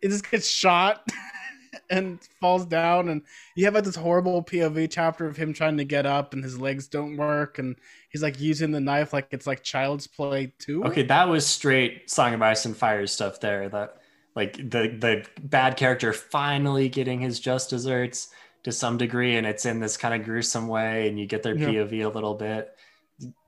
it 0.02 0.10
just 0.10 0.30
gets 0.30 0.48
shot 0.48 1.08
and 1.90 2.20
falls 2.42 2.66
down 2.66 3.10
and 3.10 3.22
you 3.56 3.66
have 3.66 3.74
like 3.76 3.84
this 3.84 3.96
horrible 3.96 4.44
pov 4.44 4.88
chapter 4.92 5.26
of 5.26 5.38
him 5.38 5.54
trying 5.54 5.78
to 5.78 5.84
get 5.84 6.06
up 6.06 6.34
and 6.34 6.44
his 6.44 6.60
legs 6.60 6.88
don't 6.88 7.18
work 7.18 7.60
and 7.60 7.76
he's 8.10 8.24
like 8.24 8.40
using 8.40 8.72
the 8.72 8.80
knife 8.80 9.14
like 9.14 9.28
it's 9.32 9.48
like 9.48 9.64
child's 9.64 10.08
play 10.08 10.52
too 10.60 10.86
Okay, 10.86 11.04
that 11.04 11.28
was 11.28 11.46
straight 11.46 12.10
Song 12.10 12.34
of 12.34 12.42
Ice 12.42 12.66
and 12.66 12.76
Fire 12.76 13.06
stuff 13.08 13.40
there. 13.42 13.68
That 13.70 13.98
like 14.36 14.56
the 14.58 14.88
the 14.98 15.26
bad 15.42 15.76
character 15.78 16.14
finally 16.14 16.88
getting 16.90 17.20
his 17.20 17.40
just 17.40 17.70
desserts 17.70 18.30
to 18.64 18.72
some 18.72 18.98
degree, 18.98 19.36
and 19.36 19.46
it's 19.46 19.66
in 19.66 19.80
this 19.80 19.98
kind 19.98 20.14
of 20.14 20.24
gruesome 20.26 20.68
way, 20.68 21.08
and 21.10 21.20
you 21.20 21.26
get 21.26 21.44
their 21.44 21.56
Yeah. 21.56 21.74
POV 21.74 22.02
a 22.02 22.10
little 22.10 22.36
bit. 22.36 22.74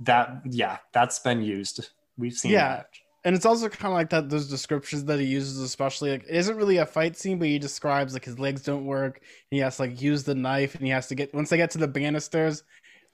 That 0.02 0.42
yeah, 0.50 0.78
that's 0.94 1.20
been 1.20 1.42
used. 1.42 1.90
We've 2.18 2.34
seen 2.34 2.52
Yeah. 2.52 2.70
that. 2.78 2.86
and 3.24 3.36
it's 3.36 3.46
also 3.46 3.70
kind 3.70 3.92
of 3.94 3.98
like 3.98 4.10
that 4.10 4.30
those 4.30 4.50
descriptions 4.50 5.06
that 5.06 5.20
he 5.20 5.26
uses 5.26 5.60
especially 5.60 6.10
like 6.12 6.24
it 6.24 6.36
isn't 6.36 6.58
really 6.58 6.78
a 6.78 6.86
fight 6.86 7.16
scene 7.16 7.38
but 7.38 7.48
he 7.48 7.60
describes 7.60 8.14
like 8.14 8.26
his 8.26 8.40
legs 8.40 8.64
don't 8.64 8.86
work 8.86 9.18
and 9.20 9.52
he 9.52 9.60
has 9.60 9.76
to 9.78 9.84
like 9.84 10.02
use 10.02 10.24
the 10.24 10.34
knife 10.34 10.74
and 10.76 10.84
he 10.86 10.90
has 10.92 11.08
to 11.08 11.14
get 11.16 11.32
once 11.34 11.50
they 11.50 11.58
get 11.58 11.70
to 11.72 11.78
the 11.78 11.88
banisters 11.88 12.64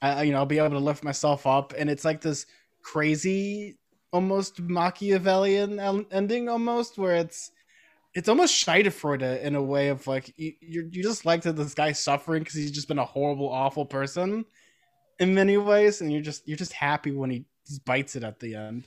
I, 0.02 0.24
you 0.24 0.32
know 0.32 0.38
i'll 0.38 0.46
be 0.46 0.60
able 0.60 0.70
to 0.70 0.80
lift 0.80 1.04
myself 1.04 1.46
up 1.46 1.74
and 1.78 1.90
it's 1.90 2.06
like 2.06 2.22
this 2.22 2.46
crazy 2.84 3.78
almost 4.14 4.62
machiavellian 4.62 5.80
el- 5.80 6.06
ending 6.12 6.48
almost 6.50 6.98
where 6.98 7.16
it's 7.18 7.52
it's 8.14 8.30
almost 8.30 8.54
Schadenfreude 8.66 9.42
in 9.42 9.56
a 9.56 9.62
way 9.62 9.90
of 9.90 10.08
like 10.08 10.34
you, 10.38 10.54
you 10.62 10.90
you 10.92 11.04
just 11.04 11.26
like 11.26 11.42
that 11.44 11.58
this 11.58 11.74
guy's 11.74 12.00
suffering 12.00 12.42
because 12.44 12.56
he's 12.56 12.72
just 12.72 12.88
been 12.88 12.98
a 13.00 13.06
horrible 13.06 13.50
awful 13.50 13.86
person 13.86 14.46
in 15.20 15.34
many 15.34 15.58
ways 15.58 16.02
and 16.02 16.12
you're 16.12 16.22
just 16.22 16.48
you're 16.48 16.58
just 16.58 16.74
happy 16.74 17.12
when 17.12 17.30
he 17.30 17.46
bites 17.86 18.16
it 18.16 18.24
at 18.24 18.40
the 18.40 18.56
end 18.56 18.84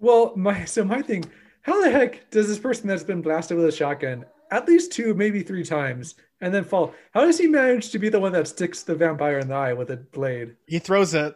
Well, 0.00 0.32
my 0.36 0.64
so 0.64 0.84
my 0.84 1.02
thing, 1.02 1.24
how 1.62 1.80
the 1.82 1.90
heck 1.90 2.30
does 2.30 2.48
this 2.48 2.58
person 2.58 2.88
that's 2.88 3.04
been 3.04 3.22
blasted 3.22 3.56
with 3.56 3.66
a 3.66 3.72
shotgun 3.72 4.24
at 4.50 4.68
least 4.68 4.92
two, 4.92 5.14
maybe 5.14 5.42
three 5.42 5.64
times, 5.64 6.14
and 6.40 6.54
then 6.54 6.64
fall? 6.64 6.94
How 7.12 7.22
does 7.22 7.38
he 7.38 7.46
manage 7.46 7.90
to 7.90 7.98
be 7.98 8.08
the 8.08 8.20
one 8.20 8.32
that 8.32 8.46
sticks 8.46 8.82
the 8.82 8.94
vampire 8.94 9.38
in 9.38 9.48
the 9.48 9.54
eye 9.54 9.72
with 9.72 9.90
a 9.90 9.96
blade? 9.96 10.56
He 10.66 10.78
throws 10.78 11.14
it. 11.14 11.34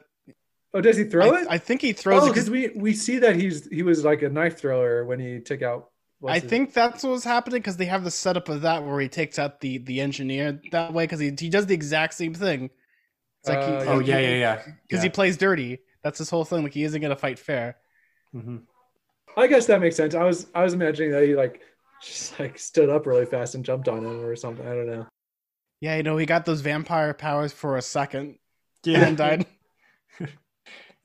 Oh, 0.74 0.80
does 0.80 0.97
he 0.97 1.05
throw 1.05 1.34
I, 1.34 1.41
it? 1.41 1.47
I 1.51 1.59
think 1.59 1.80
he 1.80 1.93
throws 1.93 2.22
oh, 2.22 2.28
because 2.28 2.51
we 2.51 2.70
we 2.76 2.93
see 2.93 3.18
that 3.18 3.36
he's 3.36 3.66
he 3.68 3.82
was 3.82 4.05
like 4.05 4.22
a 4.22 4.28
knife 4.28 4.59
thrower 4.59 5.05
when 5.05 5.18
he 5.18 5.41
took 5.41 5.62
out. 5.62 5.91
I 6.26 6.39
his- 6.39 6.51
think 6.51 6.74
that's 6.74 7.03
what 7.03 7.11
was 7.11 7.24
happening 7.24 7.61
because 7.61 7.76
they 7.76 7.86
have 7.86 8.05
the 8.05 8.11
setup 8.11 8.49
of 8.49 8.62
that 8.62 8.84
where 8.84 9.01
he 9.01 9.09
takes 9.09 9.39
out 9.39 9.61
the 9.61 9.78
the 9.78 10.01
engineer 10.01 10.61
that 10.72 10.93
way 10.93 11.05
because 11.05 11.20
he 11.20 11.32
he 11.39 11.49
does 11.49 11.66
the 11.66 11.74
exact 11.74 12.14
same 12.14 12.34
thing. 12.34 12.70
It's 13.49 13.57
like 13.57 13.59
Uh, 13.59 13.83
he, 13.83 13.89
Oh 13.89 13.99
yeah, 14.01 14.19
yeah, 14.19 14.37
yeah. 14.37 14.63
because 14.87 15.03
he 15.03 15.09
plays 15.09 15.37
dirty. 15.37 15.79
That's 16.03 16.19
his 16.19 16.31
whole 16.31 16.45
thing. 16.45 16.63
Like 16.63 16.75
he 16.75 16.85
isn't 16.85 17.01
gonna 17.01 17.17
fight 17.17 17.39
fair. 17.39 17.77
hmm 18.33 18.59
I 19.37 19.47
guess 19.47 19.67
that 19.67 19.81
makes 19.81 19.95
sense. 19.97 20.15
I 20.15 20.25
was 20.25 20.47
I 20.55 20.65
was 20.65 20.75
imagining 20.75 21.13
that 21.13 21.23
he 21.25 21.35
like 21.37 21.61
just 22.03 22.39
like 22.41 22.59
stood 22.59 22.89
up 22.89 23.07
really 23.07 23.27
fast 23.27 23.55
and 23.55 23.65
jumped 23.65 23.89
on 23.89 23.99
him 24.05 24.21
or 24.25 24.35
something. 24.37 24.67
I 24.67 24.71
don't 24.75 24.87
know. 24.87 25.07
Yeah, 25.81 25.97
you 25.97 26.03
know, 26.03 26.17
he 26.17 26.27
got 26.27 26.45
those 26.45 26.61
vampire 26.61 27.15
powers 27.15 27.53
for 27.53 27.77
a 27.77 27.83
second 27.83 28.39
Yeah. 28.85 28.95
and 28.99 29.03
then 29.03 29.15
died. 29.17 29.47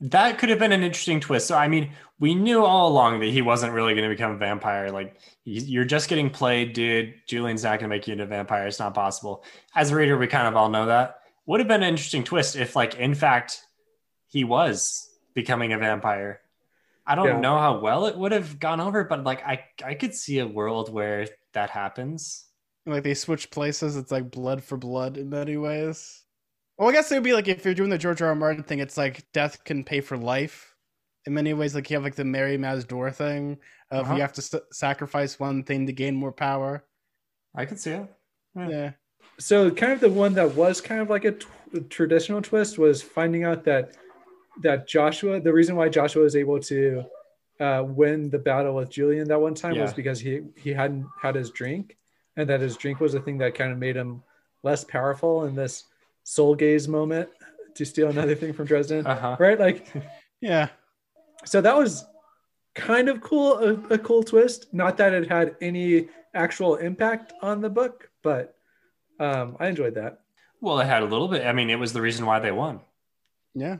That 0.00 0.38
could 0.38 0.48
have 0.50 0.58
been 0.58 0.72
an 0.72 0.82
interesting 0.82 1.20
twist. 1.20 1.46
So, 1.46 1.56
I 1.56 1.68
mean, 1.68 1.90
we 2.18 2.34
knew 2.34 2.62
all 2.64 2.88
along 2.88 3.20
that 3.20 3.30
he 3.30 3.40
wasn't 3.42 3.72
really 3.72 3.94
going 3.94 4.02
to 4.06 4.14
become 4.14 4.32
a 4.32 4.36
vampire. 4.36 4.90
Like, 4.90 5.16
you're 5.44 5.84
just 5.84 6.08
getting 6.08 6.28
played, 6.30 6.72
dude. 6.72 7.14
Julian's 7.26 7.62
not 7.62 7.78
going 7.78 7.88
to 7.88 7.96
make 7.96 8.06
you 8.06 8.12
into 8.12 8.24
a 8.24 8.26
vampire. 8.26 8.66
It's 8.66 8.80
not 8.80 8.92
possible. 8.92 9.44
As 9.74 9.92
a 9.92 9.96
reader, 9.96 10.18
we 10.18 10.26
kind 10.26 10.48
of 10.48 10.56
all 10.56 10.68
know 10.68 10.86
that. 10.86 11.20
Would 11.46 11.60
have 11.60 11.68
been 11.68 11.82
an 11.82 11.88
interesting 11.88 12.24
twist 12.24 12.56
if, 12.56 12.74
like, 12.74 12.94
in 12.96 13.14
fact, 13.14 13.62
he 14.28 14.44
was 14.44 15.08
becoming 15.34 15.72
a 15.72 15.78
vampire. 15.78 16.40
I 17.06 17.14
don't 17.14 17.26
Yeah. 17.26 17.40
know 17.40 17.58
how 17.58 17.80
well 17.80 18.06
it 18.06 18.16
would 18.16 18.32
have 18.32 18.58
gone 18.58 18.80
over, 18.80 19.04
but 19.04 19.24
like, 19.24 19.42
I 19.46 19.64
I 19.84 19.94
could 19.94 20.14
see 20.14 20.38
a 20.38 20.46
world 20.46 20.92
where 20.92 21.28
that 21.52 21.70
happens. 21.70 22.46
like 22.86 23.02
they 23.02 23.14
switch 23.14 23.50
places. 23.50 23.96
It's 23.96 24.10
like 24.12 24.30
blood 24.30 24.62
for 24.62 24.76
blood 24.76 25.16
in 25.16 25.30
many 25.30 25.56
ways. 25.56 26.22
Well, 26.76 26.88
I 26.88 26.92
guess 26.92 27.10
it 27.10 27.14
would 27.16 27.22
be 27.24 27.32
like 27.32 27.48
if 27.48 27.64
you're 27.64 27.72
doing 27.74 27.88
the 27.90 27.96
George 27.98 28.20
R. 28.20 28.28
R. 28.28 28.34
Martin 28.34 28.62
thing, 28.62 28.78
it's 28.80 28.96
like 28.98 29.30
death 29.32 29.64
can 29.64 29.84
pay 29.84 30.00
for 30.02 30.16
life. 30.18 30.74
In 31.26 31.32
many 31.34 31.54
ways, 31.54 31.74
like 31.74 31.88
you 31.90 31.96
have 31.96 32.04
like 32.04 32.14
the 32.16 32.24
Mirri 32.24 32.58
Maz 32.58 32.86
Duur 32.86 33.10
thing 33.10 33.58
of 33.90 34.04
Uh-huh. 34.06 34.14
you 34.16 34.20
have 34.20 34.34
to 34.34 34.42
s- 34.42 34.54
sacrifice 34.72 35.38
one 35.40 35.62
thing 35.64 35.86
to 35.86 35.92
gain 35.94 36.14
more 36.14 36.32
power. 36.32 36.84
I 37.54 37.64
could 37.66 37.78
see 37.80 37.92
it. 37.92 38.08
Yeah. 38.56 38.68
Yeah, 38.68 38.90
So 39.38 39.70
kind 39.70 39.92
of 39.92 40.00
the 40.00 40.10
one 40.10 40.34
that 40.34 40.54
was 40.54 40.80
kind 40.80 41.00
of 41.00 41.10
like 41.10 41.24
a 41.24 41.34
traditional 41.90 42.40
twist 42.40 42.78
was 42.78 43.02
finding 43.02 43.44
out 43.44 43.64
that 43.64 43.96
that 44.62 44.86
Joshua, 44.86 45.40
the 45.40 45.52
reason 45.52 45.74
why 45.74 45.88
Joshua 45.88 46.22
was 46.22 46.36
able 46.36 46.60
to 46.60 47.04
uh, 47.58 47.82
win 47.86 48.30
the 48.30 48.38
battle 48.38 48.74
with 48.76 48.90
Julian 48.90 49.26
that 49.28 49.40
one 49.40 49.54
time 49.54 49.76
was 49.82 49.92
because 49.92 50.20
he 50.20 50.42
he 50.56 50.72
hadn't 50.72 51.06
had 51.20 51.34
his 51.34 51.50
drink, 51.50 51.96
and 52.36 52.48
that 52.48 52.60
his 52.60 52.76
drink 52.76 53.00
was 53.00 53.12
the 53.12 53.20
thing 53.20 53.38
that 53.38 53.54
kind 53.54 53.72
of 53.72 53.78
made 53.78 53.96
him 53.96 54.22
less 54.62 54.84
powerful 54.84 55.44
in 55.44 55.54
this 55.56 55.84
soul 56.22 56.54
gaze 56.54 56.86
moment. 56.88 57.28
To 57.74 57.84
steal 57.84 58.08
another 58.08 58.36
thing 58.36 58.52
from 58.52 58.66
Dresden, 58.66 59.04
Uh 59.04 59.18
huh. 59.18 59.36
right? 59.40 59.58
Like 59.58 59.92
yeah. 60.40 60.68
so 61.44 61.60
that 61.60 61.76
was 61.76 62.04
kind 62.76 63.08
of 63.08 63.20
cool 63.20 63.58
a, 63.58 63.94
a 63.94 63.98
cool 63.98 64.22
twist 64.22 64.66
not 64.72 64.96
that 64.96 65.12
it 65.12 65.28
had 65.28 65.56
any 65.60 66.08
actual 66.34 66.74
impact 66.76 67.32
on 67.42 67.60
the 67.60 67.70
book 67.70 68.10
but 68.22 68.56
um 69.20 69.56
i 69.60 69.68
enjoyed 69.68 69.94
that 69.94 70.20
Well, 70.60 70.80
it 70.80 70.86
had 70.86 71.02
a 71.02 71.06
little 71.06 71.28
bit. 71.28 71.46
I 71.46 71.52
mean, 71.52 71.68
it 71.70 71.78
was 71.78 71.92
the 71.92 72.00
reason 72.00 72.24
why 72.26 72.38
they 72.40 72.52
won. 72.52 72.80
Yeah, 73.54 73.78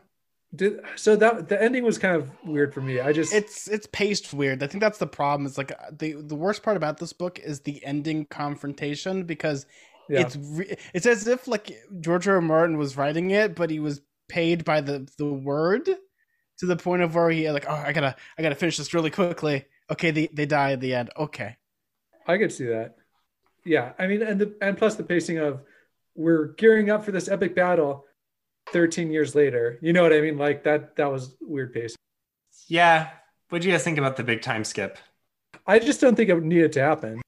Did, 0.55 0.81
so 0.97 1.17
that 1.17 1.49
the 1.49 1.61
ending 1.61 1.85
was 1.85 1.99
kind 1.99 2.15
of 2.17 2.31
weird 2.45 2.75
for 2.75 2.81
me 2.81 3.01
i 3.01 3.13
just 3.13 3.33
it's 3.33 3.67
it's 3.69 3.89
paced 3.91 4.33
weird. 4.35 4.63
I 4.63 4.67
think 4.69 4.83
that's 4.83 4.99
the 4.99 5.07
problem. 5.07 5.47
It's 5.47 5.59
like 5.59 5.73
uh, 5.73 5.91
the 5.93 6.13
the 6.15 6.37
worst 6.37 6.63
part 6.63 6.77
about 6.77 6.99
this 6.99 7.13
book 7.13 7.39
is 7.41 7.61
the 7.61 7.85
ending 7.85 8.27
confrontation 8.27 9.25
because 9.25 9.67
yeah 10.09 10.21
it's 10.21 10.37
re- 10.37 10.77
it's 10.93 11.07
as 11.07 11.27
if 11.27 11.49
like 11.49 11.73
George 12.01 12.29
R. 12.29 12.37
R. 12.37 12.41
Martin 12.41 12.77
was 12.79 12.97
writing 12.97 13.31
it, 13.31 13.55
but 13.57 13.71
he 13.71 13.81
was 13.81 14.03
paid 14.29 14.65
by 14.65 14.81
the 14.81 15.09
the 15.19 15.27
word 15.33 15.89
to 16.59 16.67
the 16.67 16.77
point 16.77 17.03
of 17.03 17.15
where 17.15 17.31
he 17.31 17.51
like, 17.51 17.67
oh, 17.69 17.75
I 17.75 17.93
gotta 17.93 18.15
I 18.39 18.43
gotta 18.43 18.55
finish 18.55 18.77
this 18.77 18.95
really 18.95 19.11
quickly. 19.11 19.65
Okay, 19.91 20.11
they 20.11 20.27
they 20.29 20.47
die 20.47 20.73
at 20.73 20.81
the 20.81 20.95
end. 20.95 21.11
Okay, 21.17 21.57
i 22.27 22.39
could 22.39 22.53
see 22.53 22.67
that 22.67 22.97
yeah 23.65 23.93
i 23.99 24.07
mean 24.07 24.23
and 24.23 24.41
the 24.41 24.55
and 24.61 24.77
plus 24.77 24.95
the 24.97 25.03
pacing 25.03 25.39
of 25.39 25.61
we're 26.15 26.49
gearing 26.55 26.91
up 26.91 27.05
for 27.05 27.13
this 27.13 27.29
epic 27.29 27.55
battle 27.55 28.05
13 28.73 29.11
years 29.11 29.35
later 29.35 29.79
you 29.83 29.93
know 29.93 30.03
what 30.03 30.13
i 30.13 30.21
mean 30.21 30.39
like 30.39 30.65
that 30.65 30.97
that 30.97 31.11
was 31.11 31.37
weird 31.41 31.73
pacing 31.73 31.97
Yeah. 32.69 33.11
What 33.51 33.61
do 33.63 33.69
you 33.69 33.75
guys 33.75 33.85
think 33.85 33.99
about 33.99 34.17
the 34.17 34.25
big 34.25 34.43
time 34.43 34.65
skip? 34.65 34.99
i 35.67 35.79
just 35.79 36.01
don't 36.01 36.15
think 36.17 36.31
it 36.31 36.43
needed 36.43 36.73
to 36.73 36.81
happen 36.81 37.21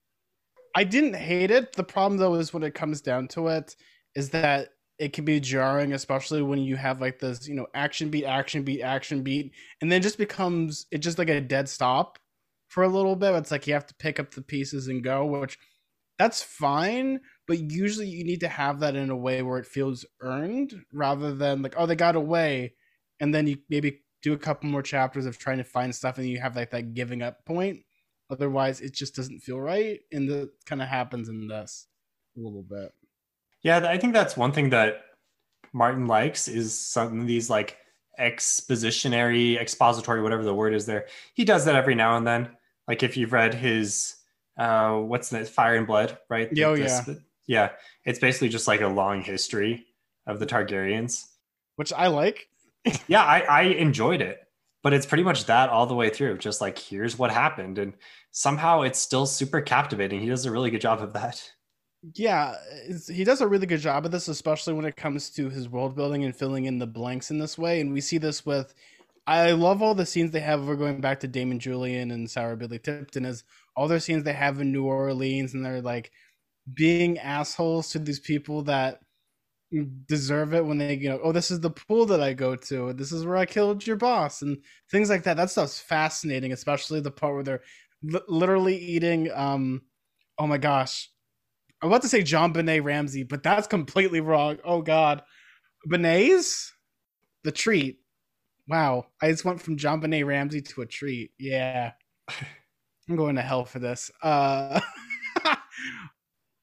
I 0.75 0.83
didn't 0.83 1.15
hate 1.15 1.49
it. 1.49 1.73
The 1.73 1.83
problem 1.83 2.19
though 2.19 2.35
is 2.35 2.53
when 2.53 2.61
it 2.61 2.75
comes 2.75 3.01
down 3.01 3.27
to 3.29 3.47
it, 3.47 3.75
is 4.15 4.29
that 4.29 4.69
it 4.99 5.11
can 5.11 5.25
be 5.25 5.39
jarring, 5.39 5.93
especially 5.93 6.43
when 6.43 6.59
you 6.59 6.75
have 6.75 7.01
like 7.01 7.17
this, 7.17 7.47
you 7.47 7.55
know, 7.55 7.65
action 7.73 8.09
beat, 8.11 8.25
action 8.25 8.61
beat, 8.61 8.83
action 8.83 9.23
beat, 9.23 9.53
and 9.81 9.91
then 9.91 10.01
it 10.01 10.03
just 10.03 10.19
becomes 10.19 10.85
it 10.91 10.99
just 10.99 11.17
like 11.17 11.29
a 11.29 11.41
dead 11.41 11.67
stop 11.67 12.19
for 12.67 12.83
a 12.83 12.87
little 12.87 13.15
bit. 13.15 13.33
It's 13.33 13.49
like 13.49 13.65
you 13.65 13.73
have 13.73 13.87
to 13.87 13.95
pick 13.95 14.19
up 14.19 14.31
the 14.35 14.41
pieces 14.43 14.87
and 14.87 15.03
go, 15.03 15.25
which 15.25 15.57
that's 16.17 16.41
fine, 16.41 17.19
but 17.47 17.59
usually 17.71 18.07
you 18.07 18.23
need 18.23 18.39
to 18.41 18.47
have 18.47 18.79
that 18.79 18.95
in 18.95 19.09
a 19.09 19.17
way 19.17 19.41
where 19.41 19.59
it 19.59 19.65
feels 19.65 20.05
earned 20.21 20.73
rather 20.91 21.33
than 21.33 21.61
like, 21.61 21.75
oh, 21.77 21.85
they 21.85 21.95
got 21.95 22.15
away, 22.15 22.73
and 23.19 23.33
then 23.33 23.47
you 23.47 23.57
maybe 23.69 24.01
do 24.23 24.33
a 24.33 24.37
couple 24.37 24.69
more 24.69 24.81
chapters 24.81 25.25
of 25.25 25.37
trying 25.37 25.59
to 25.59 25.63
find 25.63 25.93
stuff 25.93 26.17
and 26.17 26.27
you 26.27 26.39
have 26.39 26.55
like 26.55 26.71
that 26.71 26.93
giving 26.93 27.21
up 27.21 27.45
point. 27.45 27.79
Otherwise, 28.29 28.81
it 28.81 28.93
just 28.93 29.15
doesn't 29.15 29.39
feel 29.39 29.59
right, 29.59 29.99
and 30.11 30.27
that 30.29 30.49
kind 30.65 30.81
of 30.81 30.87
happens 30.87 31.29
in 31.29 31.47
this 31.47 31.87
a 32.35 32.39
little 32.39 32.63
bit. 32.63 32.91
Yeah, 33.63 33.87
I 33.87 33.97
think 33.97 34.13
that's 34.13 34.35
one 34.35 34.51
thing 34.51 34.69
that 34.71 35.01
Martin 35.73 36.07
likes 36.07 36.47
is 36.47 36.77
some 36.77 37.21
of 37.21 37.27
these 37.27 37.49
like 37.49 37.77
expositionary, 38.19 39.59
expository, 39.59 40.21
whatever 40.21 40.43
the 40.43 40.53
word 40.53 40.73
is 40.73 40.85
there. 40.85 41.05
He 41.35 41.45
does 41.45 41.65
that 41.65 41.75
every 41.75 41.95
now 41.95 42.17
and 42.17 42.25
then. 42.25 42.49
Like 42.87 43.03
if 43.03 43.17
you've 43.17 43.33
read 43.33 43.53
his 43.53 44.15
uh 44.57 44.95
what's 44.97 45.29
that 45.29 45.47
Fire 45.49 45.75
and 45.75 45.87
Blood, 45.87 46.17
right? 46.29 46.49
Yeah, 46.51 46.67
oh, 46.67 46.75
This- 46.75 47.09
yeah. 47.47 47.71
It's 48.05 48.19
basically 48.19 48.49
just 48.49 48.67
like 48.67 48.81
a 48.81 48.87
long 48.87 49.21
history 49.21 49.85
of 50.25 50.39
the 50.39 50.45
Targaryens. 50.45 51.25
which 51.75 51.93
I 51.93 52.07
like. 52.07 52.47
Yeah, 53.07 53.23
I, 53.23 53.39
I 53.41 53.61
enjoyed 53.63 54.21
it. 54.21 54.39
But 54.83 54.93
it's 54.93 55.05
pretty 55.05 55.23
much 55.23 55.45
that 55.45 55.69
all 55.69 55.85
the 55.87 55.95
way 55.95 56.09
through. 56.09 56.37
Just 56.37 56.61
like 56.61 56.77
here's 56.79 57.17
what 57.19 57.31
happened. 57.31 57.77
And 57.77 57.93
somehow 58.31 58.81
it's 58.83 58.99
still 58.99 59.25
super 59.25 59.59
captivating. 59.61 60.21
He 60.21 60.27
does 60.29 60.45
a 60.45 60.51
really 60.51 60.69
good 60.71 60.79
job 60.81 61.01
of 61.01 61.11
that. 61.13 61.51
Yeah, 62.13 62.55
he 63.11 63.23
does 63.25 63.41
a 63.41 63.47
really 63.47 63.65
good 63.65 63.81
job 63.81 64.05
of 64.05 64.11
this, 64.11 64.27
especially 64.29 64.73
when 64.73 64.85
it 64.85 64.95
comes 64.95 65.29
to 65.31 65.49
his 65.49 65.67
world 65.67 65.95
building 65.95 66.23
and 66.23 66.33
filling 66.35 66.65
in 66.65 66.77
the 66.77 66.87
blanks 66.87 67.31
in 67.31 67.39
this 67.39 67.57
way. 67.57 67.81
And 67.81 67.91
we 67.91 67.99
see 68.01 68.17
this 68.17 68.45
with. 68.45 68.73
I 69.25 69.51
love 69.51 69.81
all 69.81 69.93
the 69.95 70.05
scenes 70.05 70.31
they 70.31 70.39
have. 70.39 70.65
We're 70.65 70.75
going 70.77 71.01
back 71.01 71.19
to 71.21 71.27
Damon 71.27 71.59
Julian 71.59 72.11
and 72.11 72.29
Sour 72.29 72.55
Billy 72.55 72.79
Tipton. 72.79 73.25
Is 73.25 73.43
all 73.77 73.87
their 73.87 73.99
scenes 73.99 74.23
they 74.23 74.33
have 74.33 74.59
in 74.59 74.71
New 74.73 74.85
Orleans, 74.85 75.53
and 75.53 75.65
they're 75.65 75.81
like 75.81 76.11
being 76.73 77.17
assholes 77.19 77.89
to 77.91 77.99
these 77.99 78.19
people 78.19 78.63
that 78.63 78.99
deserve 80.07 80.53
it 80.53 80.65
when 80.65 80.77
they 80.77 80.93
you 80.95 81.09
know 81.09 81.19
oh 81.23 81.33
this 81.33 81.51
is 81.51 81.59
the 81.59 81.69
pool 81.69 82.05
that 82.05 82.21
i 82.21 82.31
go 82.31 82.55
to 82.55 82.93
this 82.93 83.11
is 83.11 83.25
where 83.25 83.35
i 83.35 83.45
killed 83.45 83.85
your 83.85 83.97
boss 83.97 84.41
and 84.41 84.57
things 84.89 85.09
like 85.09 85.23
that. 85.23 85.35
That 85.35 85.49
stuff's 85.49 85.77
fascinating 85.79 86.53
especially 86.53 87.01
the 87.01 87.11
part 87.11 87.33
where 87.33 87.43
they're 87.43 87.61
li- 88.01 88.21
literally 88.29 88.77
eating 88.77 89.29
um 89.35 89.81
oh 90.39 90.47
my 90.47 90.57
gosh. 90.57 91.09
I'm 91.81 91.89
about 91.89 92.01
to 92.03 92.09
say 92.09 92.21
JonBenét 92.21 92.83
Ramsey 92.83 93.23
but 93.23 93.43
that's 93.43 93.67
completely 93.67 94.21
wrong. 94.21 94.57
Oh 94.63 94.81
god. 94.81 95.23
Benet's? 95.89 96.73
The 97.43 97.51
treat. 97.51 97.99
Wow. 98.69 99.07
I 99.21 99.31
just 99.31 99.43
went 99.45 99.61
from 99.61 99.77
JonBenét 99.77 100.25
Ramsey 100.25 100.61
to 100.61 100.81
a 100.81 100.85
treat. 100.85 101.31
Yeah 101.37 101.91
i'm 103.09 103.15
going 103.15 103.35
to 103.35 103.41
hell 103.41 103.65
for 103.65 103.79
this 103.79 104.11
uh 104.23 104.79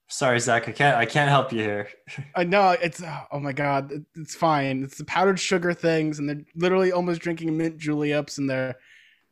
Sorry, 0.09 0.39
Zach, 0.39 0.69
I 0.69 0.73
can't 0.73 0.97
I 0.97 1.07
can't 1.07 1.29
help 1.29 1.53
you 1.53 1.61
here. 1.61 1.89
I 2.37 2.45
know 2.45 2.71
it's 2.71 3.03
oh 3.33 3.41
my 3.41 3.53
god, 3.53 3.91
it- 3.91 4.05
it's 4.15 4.35
fine. 4.35 4.85
It's 4.85 4.99
the 4.99 5.05
powdered 5.05 5.41
sugar 5.41 5.73
things, 5.75 6.19
and 6.21 6.29
they're 6.29 6.43
literally 6.55 6.93
almost 6.93 7.21
drinking 7.21 7.57
mint 7.57 7.79
juleps, 7.79 8.39
and 8.39 8.49
they're 8.49 8.77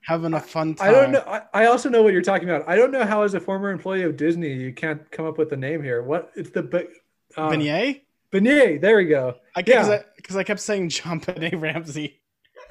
having 0.01 0.35
a 0.35 0.41
fun 0.41 0.75
time. 0.75 0.89
I 0.89 0.91
don't 0.93 1.13
know. 1.13 1.21
I, 1.27 1.43
I 1.55 1.67
also 1.67 1.89
know 1.89 2.03
what 2.03 2.13
you're 2.13 2.23
talking 2.23 2.49
about. 2.49 2.69
I 2.69 2.75
don't 2.75 2.91
know 2.91 3.05
how, 3.05 3.23
as 3.23 3.35
a 3.35 3.41
former 3.41 3.71
employee 3.71 4.03
of 4.03 4.17
Disney, 4.17 4.53
you 4.55 4.73
can't 4.73 5.09
come 5.13 5.25
up 5.27 5.39
with 5.39 5.51
the 5.51 5.57
name 5.57 5.85
here. 5.85 6.03
What? 6.03 6.33
It's 6.35 6.51
the 6.51 6.65
be- 6.65 6.89
uh, 7.37 7.51
Beignet? 7.51 8.01
Beignet. 8.33 8.81
There 8.81 8.97
we 8.97 9.05
go. 9.05 9.37
I 9.55 9.63
because 9.63 9.89
yeah. 9.89 9.95
I, 10.19 10.21
'cause 10.23 10.37
I 10.37 10.43
kept 10.43 10.59
saying 10.61 10.89
JonBenét 10.89 11.61
Ramsey. 11.61 12.21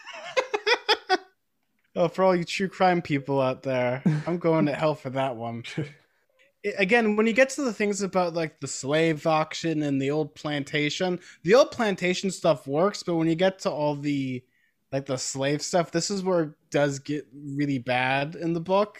oh, 1.96 2.08
for 2.08 2.24
all 2.24 2.36
you 2.36 2.44
true 2.44 2.68
crime 2.68 3.02
people 3.02 3.42
out 3.42 3.64
there, 3.64 4.02
I'm 4.28 4.38
going 4.38 4.66
to 4.68 4.74
hell 4.74 4.96
for 4.96 5.10
that 5.12 5.36
one. 5.36 5.64
I- 5.78 6.74
Again, 6.78 7.16
when 7.16 7.26
you 7.26 7.34
get 7.34 7.50
to 7.52 7.64
the 7.64 7.74
things 7.74 8.02
about 8.04 8.34
like 8.36 8.60
the 8.60 8.68
slave 8.68 9.26
auction 9.26 9.82
and 9.82 10.00
the 10.02 10.12
old 10.12 10.36
plantation, 10.36 11.20
the 11.44 11.56
old 11.56 11.72
plantation 11.72 12.30
stuff 12.30 12.68
works, 12.68 13.02
but 13.04 13.16
when 13.16 13.28
you 13.28 13.36
get 13.36 13.60
to 13.60 13.72
all 13.72 13.96
the 13.96 14.44
like 14.92 15.06
the 15.06 15.18
slave 15.18 15.62
stuff, 15.62 15.92
this 15.92 16.12
is 16.12 16.22
where 16.24 16.42
it 16.44 16.50
does 16.70 17.00
get 17.00 17.26
really 17.34 17.80
bad 17.80 18.36
in 18.36 18.54
the 18.54 18.60
book. 18.60 19.00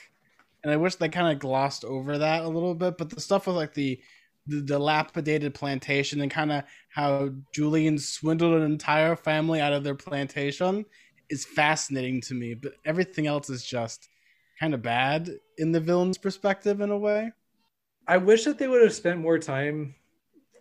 And 0.64 0.72
I 0.72 0.78
wish 0.78 0.96
they 0.96 1.10
kind 1.10 1.32
of 1.32 1.40
glossed 1.40 1.84
over 1.86 2.18
that 2.20 2.44
a 2.44 2.48
little 2.48 2.76
bit. 2.76 2.98
But 2.98 3.10
the 3.10 3.22
stuff 3.22 3.48
with 3.48 3.56
like 3.56 3.74
the 3.74 4.02
the 4.48 4.62
dilapidated 4.62 5.54
plantation 5.54 6.22
and 6.22 6.32
kind 6.32 6.52
of 6.52 6.64
how 6.90 7.30
Julian 7.54 8.00
swindled 8.00 8.56
an 8.56 8.64
entire 8.64 9.16
family 9.16 9.62
out 9.62 9.74
of 9.74 9.84
their 9.84 9.96
plantation 9.96 10.84
is 11.32 11.46
fascinating 11.46 12.22
to 12.22 12.34
me. 12.34 12.54
But 12.54 12.74
everything 12.86 13.26
else 13.26 13.50
is 13.50 13.66
just 13.66 14.08
kind 14.60 14.74
of 14.74 14.82
bad 14.82 15.30
in 15.58 15.72
the 15.72 15.80
villain's 15.80 16.18
perspective 16.18 16.82
in 16.82 16.92
a 16.92 16.98
way. 16.98 17.32
I 18.08 18.18
wish 18.18 18.44
that 18.46 18.58
they 18.60 18.68
would 18.68 18.82
have 18.84 18.94
spent 18.94 19.20
more 19.20 19.40
time. 19.40 19.96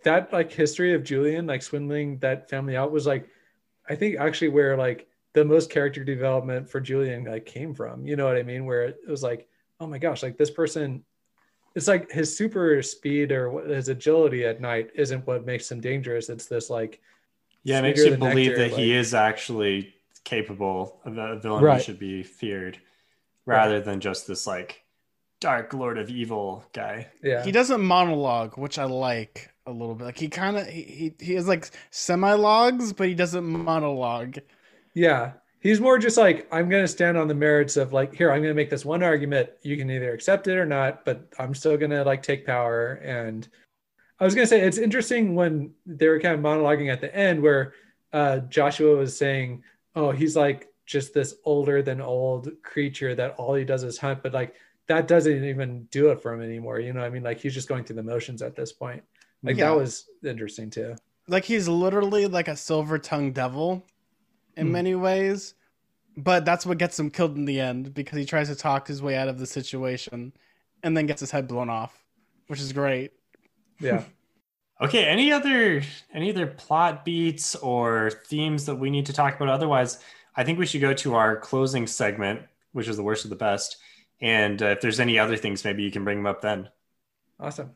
That 0.03 0.33
like 0.33 0.51
history 0.51 0.95
of 0.95 1.03
Julian 1.03 1.45
like 1.45 1.61
swindling 1.61 2.17
that 2.19 2.49
family 2.49 2.75
out 2.75 2.91
was 2.91 3.05
like, 3.05 3.27
I 3.87 3.95
think 3.95 4.17
actually 4.17 4.49
where 4.49 4.75
like 4.75 5.07
the 5.33 5.45
most 5.45 5.69
character 5.69 6.03
development 6.03 6.69
for 6.69 6.79
Julian 6.81 7.25
like 7.25 7.45
came 7.45 7.75
from. 7.75 8.07
You 8.07 8.15
know 8.15 8.25
what 8.25 8.37
I 8.37 8.43
mean? 8.43 8.65
Where 8.65 8.85
it 8.85 8.97
was 9.07 9.21
like, 9.21 9.47
oh 9.79 9.85
my 9.87 9.99
gosh, 9.99 10.23
like 10.23 10.37
this 10.37 10.49
person 10.49 11.03
it's 11.75 11.87
like 11.87 12.11
his 12.11 12.35
super 12.35 12.81
speed 12.81 13.31
or 13.31 13.49
what- 13.49 13.69
his 13.69 13.87
agility 13.87 14.45
at 14.45 14.59
night 14.59 14.89
isn't 14.95 15.25
what 15.25 15.45
makes 15.45 15.71
him 15.71 15.79
dangerous. 15.79 16.29
It's 16.29 16.47
this 16.47 16.69
like 16.69 16.99
Yeah, 17.63 17.79
it 17.79 17.83
makes 17.83 17.99
sweeter 17.99 18.15
you 18.15 18.19
believe 18.19 18.51
nectar, 18.51 18.69
that 18.69 18.71
he 18.79 18.93
is 18.93 19.13
actually 19.13 19.93
capable 20.23 21.01
of 21.05 21.17
a 21.17 21.39
villain 21.39 21.63
Right. 21.63 21.77
who 21.77 21.83
should 21.83 21.99
be 21.99 22.23
feared, 22.23 22.79
rather 23.45 23.81
than 23.81 23.99
just 23.99 24.27
this 24.27 24.45
like 24.47 24.83
dark 25.39 25.73
lord 25.73 25.97
of 25.97 26.09
evil 26.09 26.63
guy. 26.73 27.07
yeah 27.23 27.43
He 27.43 27.51
doesn't 27.51 27.81
monologue, 27.81 28.57
which 28.57 28.77
I 28.77 28.83
like 28.85 29.49
a 29.65 29.71
little 29.71 29.95
bit. 29.95 30.05
Like 30.05 30.17
he 30.19 30.27
kind 30.29 30.57
of 30.57 30.67
he, 30.67 30.83
he 30.83 31.25
he 31.25 31.33
has 31.33 31.47
like 31.47 31.69
semi 31.89 32.33
logs, 32.33 32.93
but 32.93 33.07
he 33.07 33.15
doesn't 33.15 33.43
monologue. 33.43 34.37
Yeah. 34.93 35.33
He's 35.59 35.79
more 35.79 35.99
just 35.99 36.17
like, 36.17 36.47
I'm 36.51 36.69
going 36.69 36.83
to 36.83 36.87
stand 36.87 37.17
on 37.17 37.27
the 37.27 37.35
merits 37.35 37.77
of 37.77 37.93
like, 37.93 38.15
here, 38.15 38.31
I'm 38.31 38.39
going 38.41 38.49
to 38.49 38.55
make 38.55 38.71
this 38.71 38.83
one 38.83 39.03
argument. 39.03 39.51
You 39.61 39.77
can 39.77 39.91
either 39.91 40.11
accept 40.11 40.47
it 40.47 40.57
or 40.57 40.65
not, 40.65 41.05
but 41.05 41.27
I'm 41.37 41.53
still 41.53 41.77
going 41.77 41.91
to 41.91 42.03
like 42.03 42.23
take 42.23 42.47
power. 42.47 42.93
And 42.93 43.47
I 44.19 44.25
was 44.25 44.33
going 44.33 44.43
to 44.43 44.49
say, 44.49 44.61
it's 44.61 44.79
interesting 44.79 45.35
when 45.35 45.73
they 45.85 46.07
were 46.07 46.19
kind 46.19 46.33
of 46.33 46.41
monologuing 46.41 46.91
at 46.91 46.99
the 46.99 47.15
end 47.15 47.43
where 47.43 47.73
uh, 48.11 48.39
Joshua 48.39 48.95
was 48.97 49.15
saying, 49.15 49.61
oh, 49.95 50.11
he's 50.11 50.35
like 50.35 50.67
just 50.85 51.13
this 51.13 51.35
older 51.45 51.81
than 51.81 52.01
old 52.01 52.49
creature 52.63 53.15
that 53.15 53.35
all 53.37 53.53
he 53.55 53.63
does 53.65 53.83
is 53.83 53.97
hunt. 53.97 54.23
But 54.23 54.33
like, 54.33 54.55
that 54.87 55.07
doesn't 55.07 55.43
even 55.45 55.83
do 55.91 56.09
it 56.11 56.21
for 56.21 56.33
him 56.33 56.41
anymore. 56.41 56.79
You 56.79 56.91
know 56.93 56.99
what 57.01 57.05
I 57.07 57.09
mean? 57.09 57.23
Like, 57.23 57.39
he's 57.39 57.53
just 57.53 57.67
going 57.69 57.83
through 57.83 57.95
the 57.97 58.03
motions 58.03 58.41
at 58.41 58.55
this 58.55 58.73
point. 58.73 59.03
Like, 59.43 59.57
Yeah. 59.57 59.69
that 59.69 59.75
was 59.77 60.05
interesting 60.23 60.69
too. 60.69 60.95
Like 61.27 61.45
he's 61.45 61.67
literally 61.67 62.27
like 62.27 62.47
a 62.47 62.57
silver 62.57 62.97
tongued 62.99 63.35
devil 63.35 63.85
in 64.57 64.67
Hmm. 64.67 64.73
many 64.73 64.95
ways. 64.95 65.53
But 66.17 66.43
that's 66.43 66.65
what 66.65 66.77
gets 66.77 66.99
him 66.99 67.09
killed 67.09 67.37
in 67.37 67.45
the 67.45 67.59
end 67.61 67.93
because 67.93 68.17
he 68.19 68.25
tries 68.25 68.49
to 68.49 68.55
talk 68.55 68.87
his 68.87 69.01
way 69.01 69.15
out 69.15 69.29
of 69.29 69.39
the 69.39 69.45
situation 69.45 70.33
and 70.83 70.97
then 70.97 71.05
gets 71.05 71.21
his 71.21 71.31
head 71.31 71.47
blown 71.47 71.69
off, 71.69 72.03
which 72.47 72.59
is 72.59 72.73
great. 72.73 73.13
Yeah. 73.79 74.03
Okay, 74.81 75.05
any 75.05 75.31
other 75.31 75.83
any 76.11 76.31
other 76.31 76.47
plot 76.47 77.05
beats 77.05 77.55
or 77.55 78.11
themes 78.25 78.65
that 78.65 78.75
we 78.75 78.89
need 78.89 79.05
to 79.05 79.13
talk 79.13 79.35
about? 79.35 79.49
Otherwise, 79.49 79.99
I 80.35 80.43
think 80.43 80.57
we 80.57 80.65
should 80.65 80.81
go 80.81 80.93
to 80.95 81.13
our 81.13 81.35
closing 81.37 81.85
segment, 81.85 82.41
which 82.71 82.87
is 82.87 82.97
the 82.97 83.03
worst 83.03 83.23
of 83.23 83.29
the 83.29 83.35
best. 83.35 83.77
And 84.21 84.61
uh, 84.61 84.67
if 84.67 84.81
there's 84.81 84.99
any 84.99 85.19
other 85.19 85.37
things, 85.37 85.63
maybe 85.63 85.83
you 85.83 85.91
can 85.91 86.03
bring 86.03 86.17
them 86.17 86.25
up 86.25 86.41
then. 86.41 86.69
awesome. 87.39 87.71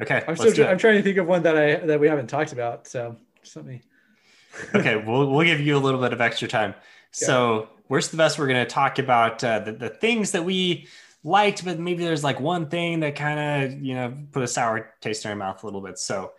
Okay, 0.00 0.22
I'm 0.28 0.36
still 0.36 0.68
I'm 0.68 0.78
trying 0.78 0.96
to 0.96 1.02
think 1.02 1.18
of 1.18 1.26
one 1.26 1.42
that 1.42 1.56
I 1.56 1.74
that 1.86 1.98
we 1.98 2.06
haven't 2.06 2.28
talked 2.28 2.52
about. 2.52 2.86
So 2.86 3.16
just 3.42 3.56
let 3.56 3.66
me. 3.66 3.82
okay, 4.74 4.96
we'll 4.96 5.28
we'll 5.28 5.44
give 5.44 5.60
you 5.60 5.76
a 5.76 5.80
little 5.80 6.00
bit 6.00 6.12
of 6.12 6.20
extra 6.20 6.46
time. 6.46 6.74
So, 7.10 7.68
worst 7.88 8.08
of 8.08 8.10
the 8.12 8.18
best, 8.18 8.38
we're 8.38 8.46
going 8.46 8.64
to 8.64 8.70
talk 8.70 9.00
about 9.00 9.42
uh, 9.42 9.58
the 9.60 9.72
the 9.72 9.88
things 9.88 10.30
that 10.32 10.44
we 10.44 10.86
liked, 11.24 11.64
but 11.64 11.78
maybe 11.78 12.04
there's 12.04 12.24
like 12.24 12.40
one 12.40 12.68
thing 12.68 13.00
that 13.00 13.16
kind 13.16 13.38
of 13.40 13.80
you 13.82 13.94
know 13.94 14.14
put 14.32 14.42
a 14.42 14.46
sour 14.46 14.94
taste 15.00 15.24
in 15.24 15.30
our 15.30 15.36
mouth 15.36 15.62
a 15.62 15.66
little 15.66 15.80
bit. 15.80 15.98
So, 15.98 16.32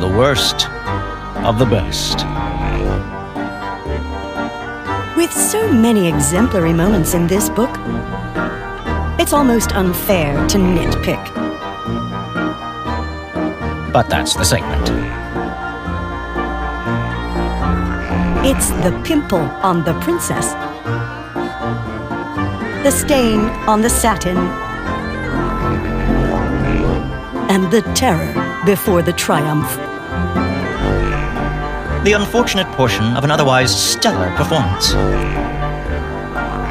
The 0.00 0.14
worst 0.18 0.68
of 1.44 1.58
the 1.58 1.66
best. 1.66 2.24
With 5.16 5.32
so 5.32 5.72
many 5.72 6.08
exemplary 6.08 6.72
moments 6.72 7.14
in 7.14 7.26
this 7.26 7.48
book, 7.48 7.70
it's 9.18 9.32
almost 9.32 9.72
unfair 9.72 10.34
to 10.48 10.58
nitpick. 10.58 11.22
But 13.92 14.08
that's 14.10 14.34
the 14.34 14.44
segment. 14.44 14.90
It's 18.44 18.68
the 18.84 19.00
pimple 19.04 19.38
on 19.38 19.84
the 19.84 19.94
princess, 20.00 20.52
the 22.84 22.90
stain 22.90 23.40
on 23.66 23.80
the 23.80 23.88
satin, 23.88 24.36
and 27.50 27.70
the 27.72 27.80
terror 27.94 28.62
before 28.66 29.00
the 29.00 29.12
triumph. 29.14 29.68
The 32.04 32.12
unfortunate 32.12 32.66
portion 32.76 33.04
of 33.16 33.24
an 33.24 33.30
otherwise 33.30 33.74
stellar 33.74 34.30
performance. 34.36 34.88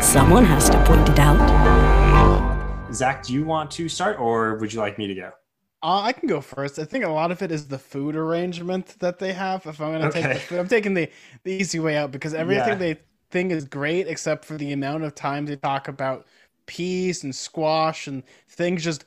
Someone 0.05 0.45
has 0.45 0.69
to 0.69 0.77
point 0.85 1.09
it 1.09 1.17
out. 1.17 1.41
Zach, 2.93 3.23
do 3.23 3.33
you 3.33 3.43
want 3.43 3.71
to 3.71 3.89
start, 3.89 4.19
or 4.19 4.57
would 4.59 4.71
you 4.71 4.79
like 4.79 4.99
me 4.99 5.07
to 5.07 5.15
go? 5.15 5.31
Uh, 5.81 6.01
I 6.01 6.13
can 6.13 6.29
go 6.29 6.41
first. 6.41 6.77
I 6.77 6.85
think 6.85 7.03
a 7.03 7.09
lot 7.09 7.31
of 7.31 7.41
it 7.41 7.51
is 7.51 7.67
the 7.67 7.79
food 7.79 8.15
arrangement 8.15 8.99
that 8.99 9.17
they 9.17 9.33
have. 9.33 9.65
If 9.65 9.81
I'm 9.81 9.91
gonna 9.93 10.11
take 10.11 10.23
Okay. 10.25 10.33
the 10.35 10.39
food, 10.39 10.59
I'm 10.59 10.67
taking 10.67 10.93
the, 10.93 11.09
the 11.43 11.51
easy 11.53 11.79
way 11.79 11.97
out 11.97 12.11
because 12.11 12.35
everything 12.35 12.67
Yeah. 12.69 12.75
they 12.75 12.99
think 13.33 13.51
is 13.51 13.65
great 13.65 14.07
except 14.07 14.45
for 14.45 14.57
the 14.57 14.73
amount 14.73 15.03
of 15.05 15.15
times 15.15 15.49
they 15.49 15.57
talk 15.57 15.87
about 15.89 16.27
peas 16.67 17.23
and 17.23 17.35
squash 17.35 18.07
and 18.07 18.23
things 18.49 18.83
just 18.83 19.05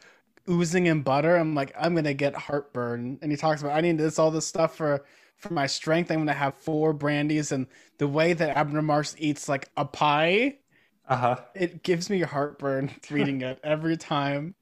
oozing 0.51 0.87
in 0.87 1.03
butter. 1.03 1.37
I'm 1.37 1.55
like, 1.55 1.73
I'm 1.79 1.95
gonna 1.95 2.15
get 2.15 2.35
heartburn. 2.37 3.19
And 3.23 3.31
he 3.33 3.37
talks 3.39 3.63
about 3.63 3.77
I 3.77 3.81
need 3.83 3.99
this 3.99 4.19
all 4.19 4.31
this 4.33 4.47
stuff 4.47 4.77
for 4.77 5.05
for 5.39 5.53
my 5.55 5.67
strength. 5.67 6.11
I'm 6.11 6.19
gonna 6.19 6.35
have 6.35 6.57
four 6.57 6.93
brandies 6.95 7.53
and 7.53 7.67
the 7.99 8.09
way 8.09 8.35
that 8.35 8.57
Abner 8.57 8.83
Marsh 8.83 9.15
eats 9.19 9.49
like 9.49 9.71
a 9.77 9.85
pie, 9.87 10.59
Uh 11.07 11.17
huh. 11.17 11.47
it 11.55 11.83
gives 11.83 12.11
me 12.11 12.21
heartburn 12.23 12.93
reading 13.11 13.43
it 13.43 13.61
every 13.65 13.97
time. 13.99 14.55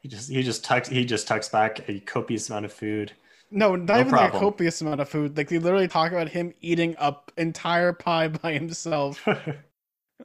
He 0.00 0.08
just 0.08 0.28
he 0.30 0.42
just 0.42 0.64
tucks 0.64 0.88
he 0.88 1.04
just 1.04 1.26
tucks 1.26 1.48
back 1.48 1.88
a 1.88 2.00
copious 2.00 2.50
amount 2.50 2.66
of 2.66 2.72
food. 2.72 3.12
No, 3.52 3.76
not 3.76 3.86
No 3.88 4.00
even 4.00 4.12
like 4.12 4.34
a 4.34 4.38
copious 4.38 4.80
amount 4.80 5.00
of 5.00 5.08
food. 5.08 5.36
Like 5.36 5.48
they 5.48 5.58
literally 5.58 5.88
talk 5.88 6.10
about 6.10 6.28
him 6.28 6.54
eating 6.60 6.96
up 6.98 7.30
entire 7.36 7.92
pie 7.92 8.28
by 8.28 8.54
himself. 8.54 9.20
I'm 9.28 9.58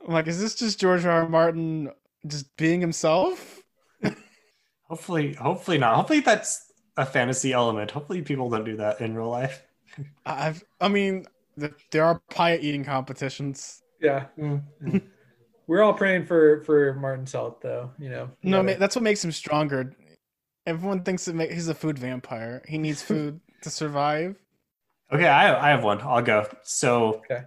like, 0.07 0.28
is 0.28 0.39
this 0.39 0.55
just 0.55 0.80
George 0.80 1.05
R. 1.05 1.23
R. 1.23 1.30
Martin 1.30 1.91
just 2.25 2.55
being 2.55 2.80
himself? 2.82 3.61
hopefully, 4.84 5.34
hopefully 5.34 5.78
not. 5.78 5.95
Hopefully 5.95 6.21
that's 6.21 6.71
a 6.95 7.05
fantasy 7.05 7.51
element. 7.51 7.91
Hopefully 7.91 8.21
people 8.21 8.49
don't 8.49 8.63
do 8.65 8.78
that 8.78 9.01
in 9.01 9.15
real 9.15 9.30
life. 9.30 9.61
I've, 10.25 10.63
I 10.80 10.88
mean, 10.88 11.25
there 11.91 12.05
are 12.05 12.21
pie 12.32 12.57
eating 12.57 12.84
competitions. 12.86 13.82
Yeah. 14.01 14.28
Mm, 14.39 14.63
mm. 14.84 15.01
We're 15.67 15.82
all 15.82 15.93
praying 15.93 16.28
for 16.28 16.63
for 16.63 16.93
Martin's 16.93 17.34
health, 17.34 17.57
though. 17.61 17.91
You 17.99 18.09
know. 18.09 18.30
No, 18.41 18.61
gotta- 18.63 18.73
ma- 18.73 18.80
that's 18.80 18.95
what 18.95 19.03
makes 19.03 19.23
him 19.23 19.34
stronger. 19.34 19.93
Everyone 20.68 21.03
thinks 21.03 21.26
that 21.26 21.36
ma- 21.36 21.45
he's 21.45 21.68
a 21.68 21.74
food 21.76 21.97
vampire. 21.97 22.63
He 22.68 22.78
needs 22.78 23.01
food 23.11 23.41
to 23.63 23.72
survive. 23.72 24.36
Okay, 25.11 25.28
I 25.28 25.68
I 25.68 25.70
have 25.70 25.84
one. 25.84 26.01
I'll 26.01 26.22
go. 26.22 26.47
So 26.63 27.24
Okay. 27.32 27.43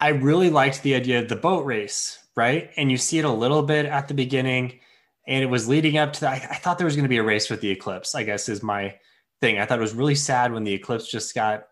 I 0.00 0.08
really 0.10 0.50
liked 0.50 0.82
the 0.82 0.94
idea 0.94 1.20
of 1.20 1.28
the 1.28 1.36
boat 1.36 1.64
race, 1.66 2.18
right? 2.36 2.70
And 2.76 2.90
you 2.90 2.96
see 2.96 3.18
it 3.18 3.24
a 3.24 3.30
little 3.32 3.62
bit 3.62 3.86
at 3.86 4.08
the 4.08 4.14
beginning, 4.14 4.80
and 5.26 5.42
it 5.42 5.46
was 5.48 5.68
leading 5.68 5.98
up 5.98 6.12
to 6.14 6.20
that. 6.22 6.42
I, 6.42 6.54
I 6.54 6.56
thought 6.56 6.78
there 6.78 6.86
was 6.86 6.96
going 6.96 7.04
to 7.04 7.08
be 7.08 7.18
a 7.18 7.22
race 7.22 7.50
with 7.50 7.60
the 7.60 7.70
eclipse. 7.70 8.14
I 8.14 8.22
guess 8.24 8.48
is 8.48 8.62
my 8.62 8.96
thing. 9.40 9.58
I 9.58 9.66
thought 9.66 9.78
it 9.78 9.82
was 9.82 9.94
really 9.94 10.14
sad 10.14 10.52
when 10.52 10.64
the 10.64 10.72
eclipse 10.74 11.10
just 11.10 11.34
got 11.34 11.66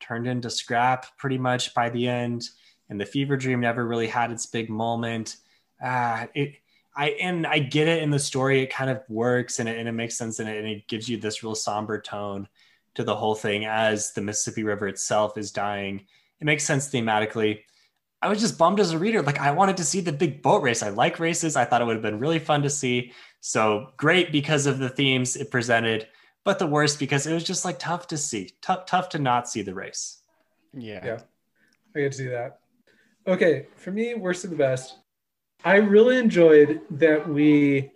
turned 0.00 0.26
into 0.26 0.50
scrap 0.50 1.16
pretty 1.18 1.38
much 1.38 1.74
by 1.74 1.90
the 1.90 2.08
end, 2.08 2.44
and 2.90 3.00
the 3.00 3.06
fever 3.06 3.36
dream 3.36 3.60
never 3.60 3.86
really 3.86 4.08
had 4.08 4.30
its 4.32 4.46
big 4.46 4.70
moment. 4.70 5.36
Ah, 5.82 6.28
it. 6.34 6.54
I 6.96 7.10
and 7.10 7.46
I 7.46 7.58
get 7.58 7.88
it 7.88 8.02
in 8.02 8.10
the 8.10 8.18
story. 8.18 8.62
It 8.62 8.70
kind 8.70 8.90
of 8.90 9.02
works 9.08 9.58
and 9.58 9.68
it, 9.68 9.78
and 9.78 9.88
it 9.88 9.92
makes 9.92 10.16
sense 10.16 10.38
and 10.38 10.48
it, 10.48 10.58
and 10.58 10.66
it 10.66 10.88
gives 10.88 11.08
you 11.08 11.18
this 11.18 11.42
real 11.42 11.54
somber 11.54 12.00
tone 12.00 12.48
to 12.94 13.04
the 13.04 13.14
whole 13.14 13.34
thing 13.34 13.66
as 13.66 14.12
the 14.12 14.22
Mississippi 14.22 14.64
River 14.64 14.88
itself 14.88 15.36
is 15.36 15.52
dying. 15.52 16.06
It 16.40 16.44
makes 16.44 16.64
sense 16.64 16.88
thematically. 16.88 17.60
I 18.22 18.28
was 18.28 18.40
just 18.40 18.56
bummed 18.56 18.80
as 18.80 18.92
a 18.92 18.98
reader. 18.98 19.22
Like 19.22 19.38
I 19.38 19.50
wanted 19.50 19.76
to 19.76 19.84
see 19.84 20.00
the 20.00 20.12
big 20.12 20.42
boat 20.42 20.62
race. 20.62 20.82
I 20.82 20.88
like 20.88 21.20
races. 21.20 21.54
I 21.54 21.66
thought 21.66 21.82
it 21.82 21.84
would 21.84 21.96
have 21.96 22.02
been 22.02 22.18
really 22.18 22.38
fun 22.38 22.62
to 22.62 22.70
see. 22.70 23.12
So 23.40 23.90
great 23.98 24.32
because 24.32 24.66
of 24.66 24.78
the 24.78 24.88
themes 24.88 25.36
it 25.36 25.50
presented, 25.50 26.08
but 26.44 26.58
the 26.58 26.66
worst 26.66 26.98
because 26.98 27.26
it 27.26 27.34
was 27.34 27.44
just 27.44 27.64
like 27.64 27.78
tough 27.78 28.06
to 28.08 28.16
see. 28.16 28.52
Tough, 28.62 28.86
tough 28.86 29.10
to 29.10 29.18
not 29.18 29.48
see 29.48 29.60
the 29.60 29.74
race. 29.74 30.22
Yeah. 30.72 31.04
Yeah. 31.04 31.20
I 31.94 32.00
get 32.00 32.12
to 32.12 32.18
see 32.18 32.28
that. 32.28 32.60
Okay, 33.26 33.66
for 33.76 33.90
me, 33.90 34.14
worst 34.14 34.44
of 34.44 34.50
the 34.50 34.56
best. 34.56 34.96
I 35.66 35.78
really 35.78 36.16
enjoyed 36.16 36.80
that 36.92 37.28
we 37.28 37.90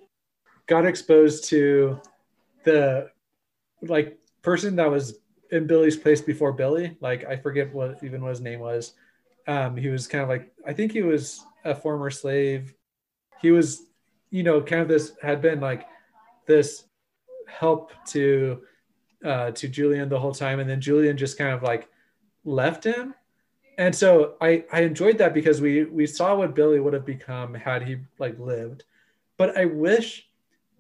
got 0.67 0.85
exposed 0.85 1.45
to 1.51 2.01
the 2.65 3.13
like 3.81 4.19
person 4.43 4.75
that 4.75 4.91
was 4.91 5.21
in 5.53 5.69
Billy's 5.69 5.97
place 5.97 6.21
before 6.21 6.53
Billy. 6.53 6.97
Like 7.01 7.25
I 7.27 7.37
forget 7.37 7.73
what 7.73 8.03
even 8.03 8.23
what 8.23 8.31
his 8.31 8.41
name 8.41 8.59
was. 8.59 8.95
Um, 9.47 9.77
he 9.77 9.87
was 9.87 10.09
kind 10.09 10.25
of 10.25 10.29
like 10.29 10.51
I 10.67 10.73
think 10.73 10.91
he 10.91 11.03
was 11.03 11.47
a 11.65 11.73
former 11.73 12.11
slave. 12.11 12.75
He 13.41 13.53
was, 13.53 13.85
you 14.31 14.43
know, 14.43 14.61
kind 14.61 14.83
of 14.83 14.89
this 14.89 15.13
had 15.23 15.41
been 15.41 15.61
like 15.61 15.87
this 16.47 16.87
help 17.47 17.93
to 18.09 18.63
uh, 19.25 19.53
to 19.53 19.69
Julian 19.69 20.09
the 20.09 20.19
whole 20.19 20.35
time, 20.35 20.59
and 20.59 20.69
then 20.69 20.81
Julian 20.81 21.17
just 21.17 21.39
kind 21.39 21.53
of 21.53 21.63
like 21.63 21.89
left 22.45 22.83
him 22.83 23.15
and 23.81 23.97
so 23.97 24.35
I 24.43 24.65
I 24.71 24.83
enjoyed 24.83 25.17
that 25.19 25.33
because 25.33 25.61
we 25.61 25.85
we 25.85 26.07
saw 26.07 26.37
what 26.37 26.55
Billy 26.55 26.79
would 26.81 26.93
have 26.93 27.07
become 27.07 27.55
had 27.55 27.83
he 27.83 27.97
like 28.19 28.39
lived, 28.39 28.85
but 29.39 29.57
I 29.57 29.65
wish 29.65 30.29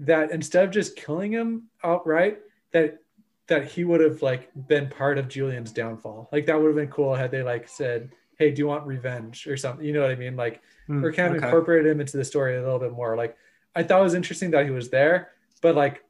that 0.00 0.30
instead 0.30 0.64
of 0.64 0.70
just 0.70 0.96
killing 0.96 1.32
him 1.32 1.70
outright, 1.82 2.40
that 2.72 2.98
that 3.46 3.64
he 3.72 3.84
would 3.84 4.00
have 4.02 4.20
like 4.22 4.50
been 4.68 4.88
part 4.88 5.16
of 5.16 5.28
Julian's 5.28 5.72
downfall. 5.72 6.28
Like 6.30 6.44
that 6.46 6.60
would 6.60 6.66
have 6.68 6.76
been 6.76 6.88
cool 6.90 7.14
had 7.14 7.30
they 7.30 7.42
like 7.42 7.68
said, 7.68 8.10
"Hey, 8.38 8.50
do 8.50 8.60
you 8.60 8.66
want 8.66 8.86
revenge 8.86 9.46
or 9.46 9.56
something?" 9.56 9.84
You 9.84 9.94
know 9.94 10.02
what 10.02 10.10
I 10.10 10.16
mean? 10.16 10.36
Like 10.36 10.60
or 11.02 11.10
kind 11.10 11.30
of 11.32 11.36
Okay. 11.38 11.46
incorporated 11.46 11.90
him 11.90 12.00
into 12.00 12.18
the 12.18 12.24
story 12.24 12.56
a 12.58 12.62
little 12.62 12.78
bit 12.78 12.92
more. 12.92 13.16
Like 13.16 13.34
I 13.74 13.82
thought 13.82 14.00
it 14.00 14.04
was 14.04 14.14
interesting 14.14 14.50
that 14.50 14.66
he 14.66 14.70
was 14.72 14.90
there, 14.90 15.30
but 15.62 15.74
like 15.74 16.04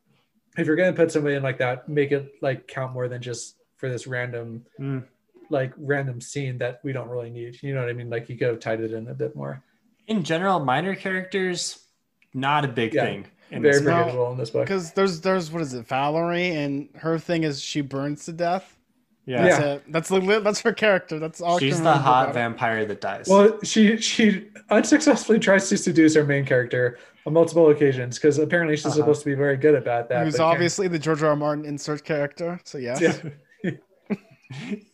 if 0.59 0.67
you're 0.67 0.75
gonna 0.75 0.93
put 0.93 1.13
somebody 1.13 1.37
in 1.37 1.43
like 1.45 1.59
that, 1.59 1.89
make 1.89 2.11
it 2.11 2.33
like 2.43 2.67
count 2.67 2.93
more 2.93 3.07
than 3.07 3.23
just 3.23 3.57
for 3.77 3.89
this 3.89 4.09
random 4.09 4.67
Mm. 4.81 5.05
Like 5.51 5.73
random 5.77 6.21
scene 6.21 6.59
that 6.59 6.81
we 6.83 6.93
don't 6.93 7.09
really 7.09 7.31
need. 7.31 7.63
You 7.63 7.75
know 7.75 7.81
what 7.81 7.91
I 7.91 7.93
mean? 7.93 8.09
Like 8.11 8.29
you 8.29 8.37
could 8.37 8.49
have 8.49 8.61
tied 8.61 8.81
it 8.81 8.93
in 8.93 9.09
a 9.09 9.15
bit 9.15 9.35
more. 9.37 9.63
In 10.07 10.23
general, 10.25 10.61
minor 10.61 10.95
characters, 10.95 11.85
not 12.35 12.65
a 12.65 12.69
big 12.69 12.95
Yeah, 12.95 13.05
thing. 13.05 13.27
In 13.51 13.63
Very 13.63 13.75
this 13.75 13.83
book. 13.83 14.33
in 14.33 14.39
this 14.39 14.51
book. 14.51 14.65
Because 14.65 14.93
there's 14.93 15.21
there's 15.21 15.51
what 15.51 15.61
is 15.63 15.75
it, 15.75 15.87
Valerie, 15.89 16.51
and 16.51 16.89
her 16.95 17.19
thing 17.19 17.43
is 17.43 17.61
she 17.61 17.81
burns 17.81 18.25
to 18.27 18.33
death. 18.33 18.77
Yeah. 19.27 19.43
That's 19.43 19.61
Yeah. 19.61 19.73
it. 19.75 19.83
That's 19.93 20.11
legit. 20.11 20.45
That's 20.45 20.61
her 20.63 20.73
character. 20.73 21.19
That's 21.19 21.41
all. 21.41 21.59
She's 21.59 21.81
the 21.83 21.93
hot 21.93 22.33
vampire 22.33 22.85
that 22.87 23.01
dies. 23.01 23.27
Well, 23.29 23.59
she 23.63 23.97
she 23.99 24.49
unsuccessfully 24.71 25.39
tries 25.41 25.69
to 25.69 25.77
seduce 25.77 26.15
her 26.15 26.25
main 26.25 26.45
character 26.45 26.99
on 27.27 27.33
multiple 27.35 27.69
occasions 27.71 28.19
because 28.19 28.39
apparently 28.39 28.77
she's 28.77 28.87
Uh-huh. 28.87 28.97
supposed 28.97 29.21
to 29.23 29.27
be 29.27 29.35
very 29.35 29.57
good 29.57 29.75
at 29.75 29.85
that. 29.85 30.09
that 30.09 30.25
Who's 30.25 30.35
but 30.35 30.39
can't- 30.45 30.53
obviously 30.55 30.89
the 30.89 30.99
George 30.99 31.23
R. 31.23 31.31
R. 31.31 31.37
Martin 31.37 31.65
insert 31.65 32.05
character. 32.05 32.61
So 32.65 32.79
yeah. 32.79 32.99
yeah. 33.63 33.71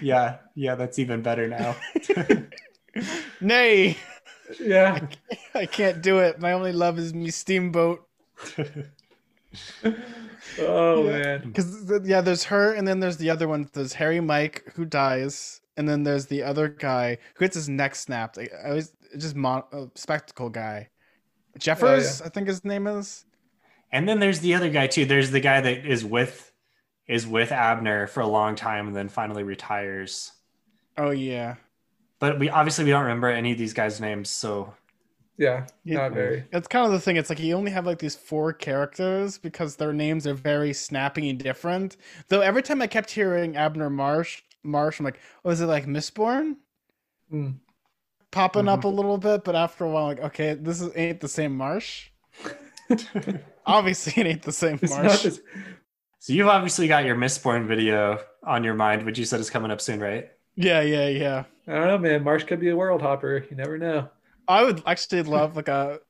yeah, 0.00 0.38
yeah, 0.54 0.74
that's 0.74 0.98
even 0.98 1.22
better 1.22 1.48
now. 1.48 1.76
Nay, 3.40 3.96
yeah. 4.60 5.06
I 5.54 5.66
can't 5.66 6.02
do 6.02 6.18
it. 6.18 6.40
My 6.40 6.52
only 6.52 6.72
love 6.72 6.98
is 6.98 7.12
me 7.14 7.30
steamboat. 7.30 8.06
Oh 10.58 11.04
Yeah. 11.04 11.18
man. 11.18 11.40
Because 11.48 11.90
yeah, 12.04 12.20
there's 12.20 12.44
her, 12.44 12.72
and 12.72 12.86
then 12.86 13.00
there's 13.00 13.16
the 13.16 13.30
other 13.30 13.48
one. 13.48 13.68
There's 13.72 13.94
Hairy 13.94 14.20
Mike 14.20 14.64
who 14.74 14.84
dies, 14.84 15.60
and 15.76 15.88
then 15.88 16.02
there's 16.02 16.26
the 16.26 16.42
other 16.42 16.68
guy 16.68 17.18
who 17.34 17.44
gets 17.44 17.54
his 17.56 17.68
neck 17.68 17.94
snapped. 17.94 18.38
I, 18.38 18.48
I 18.64 18.72
was 18.72 18.92
just 19.18 19.34
mon- 19.34 19.64
uh, 19.72 19.86
spectacle 19.94 20.48
guy, 20.50 20.88
Jeffers, 21.58 22.20
I 22.22 22.28
think 22.28 22.48
his 22.48 22.64
name 22.64 22.86
is. 22.86 23.24
and 23.92 24.08
then 24.08 24.18
there's 24.20 24.40
the 24.40 24.54
other 24.54 24.70
guy 24.70 24.86
too. 24.86 25.04
There's 25.04 25.30
the 25.30 25.40
guy 25.40 25.60
that 25.60 25.86
is 25.86 26.04
with 26.04 26.52
is 27.08 27.26
with 27.26 27.52
Abner 27.52 28.06
for 28.06 28.20
a 28.20 28.26
long 28.26 28.54
time 28.56 28.88
and 28.88 28.96
then 28.96 29.08
finally 29.08 29.42
retires. 29.42 30.32
Oh 30.98 31.10
yeah, 31.10 31.56
But 32.18 32.38
we 32.38 32.50
obviously 32.50 32.84
we 32.84 32.90
don't 32.90 33.02
remember 33.04 33.28
any 33.28 33.52
of 33.52 33.58
these 33.58 33.72
guys' 33.72 34.00
names, 34.00 34.28
so 34.30 34.74
Yeah. 35.38 35.66
Yeah. 35.84 35.98
Not 35.98 36.12
very. 36.12 36.44
It's 36.52 36.68
kind 36.68 36.86
of 36.86 36.92
the 36.92 37.00
thing. 37.00 37.16
It's 37.16 37.28
like 37.30 37.38
you 37.40 37.54
only 37.54 37.70
have 37.70 37.86
like 37.86 37.98
these 37.98 38.16
four 38.16 38.52
characters 38.52 39.38
because 39.38 39.76
their 39.76 39.92
names 39.92 40.26
are 40.26 40.34
very 40.34 40.72
snappy 40.72 41.28
and 41.30 41.38
different. 41.38 41.96
Though 42.28 42.40
every 42.40 42.62
time 42.62 42.80
I 42.82 42.86
kept 42.86 43.10
hearing 43.10 43.56
Abner 43.56 43.90
Marsh, 43.90 44.42
Marsh, 44.62 44.98
I'm 44.98 45.04
like, 45.04 45.20
oh, 45.44 45.50
is 45.50 45.60
it 45.60 45.66
like 45.66 45.86
Mistborn? 45.86 46.56
Hmm. 47.30 47.50
Popping 48.30 48.68
up 48.68 48.84
a 48.84 48.88
little 48.88 49.18
bit, 49.18 49.44
but 49.44 49.56
after 49.56 49.84
a 49.84 49.90
while, 49.90 50.06
like, 50.06 50.20
okay, 50.20 50.54
this 50.54 50.80
is 50.80 50.92
ain't 50.96 51.20
the 51.20 51.28
same 51.28 51.56
Marsh. 51.56 52.10
Obviously, 53.66 54.14
it 54.22 54.26
ain't 54.26 54.42
the 54.42 54.52
same 54.52 54.78
It's 54.82 54.98
not 54.98 55.04
Marsh. 55.04 55.22
this, 55.22 55.40
so 56.26 56.32
you've 56.32 56.48
obviously 56.48 56.88
got 56.88 57.04
your 57.04 57.14
Mistborn 57.14 57.66
video 57.68 58.18
on 58.42 58.64
your 58.64 58.74
mind, 58.74 59.04
which 59.04 59.16
you 59.16 59.24
said 59.24 59.38
is 59.38 59.48
coming 59.48 59.70
up 59.70 59.80
soon, 59.80 60.00
right? 60.00 60.28
Yeah, 60.56 60.80
yeah, 60.80 61.06
yeah. 61.06 61.44
I 61.68 61.74
don't 61.74 61.86
know, 61.86 61.98
man. 61.98 62.24
Marsh 62.24 62.42
could 62.42 62.58
be 62.58 62.70
a 62.70 62.76
world 62.76 63.00
hopper. 63.00 63.46
You 63.48 63.56
never 63.56 63.78
know. 63.78 64.08
I 64.48 64.64
would 64.64 64.82
actually 64.86 65.22
love 65.22 65.54
like 65.54 65.68
a 65.68 66.00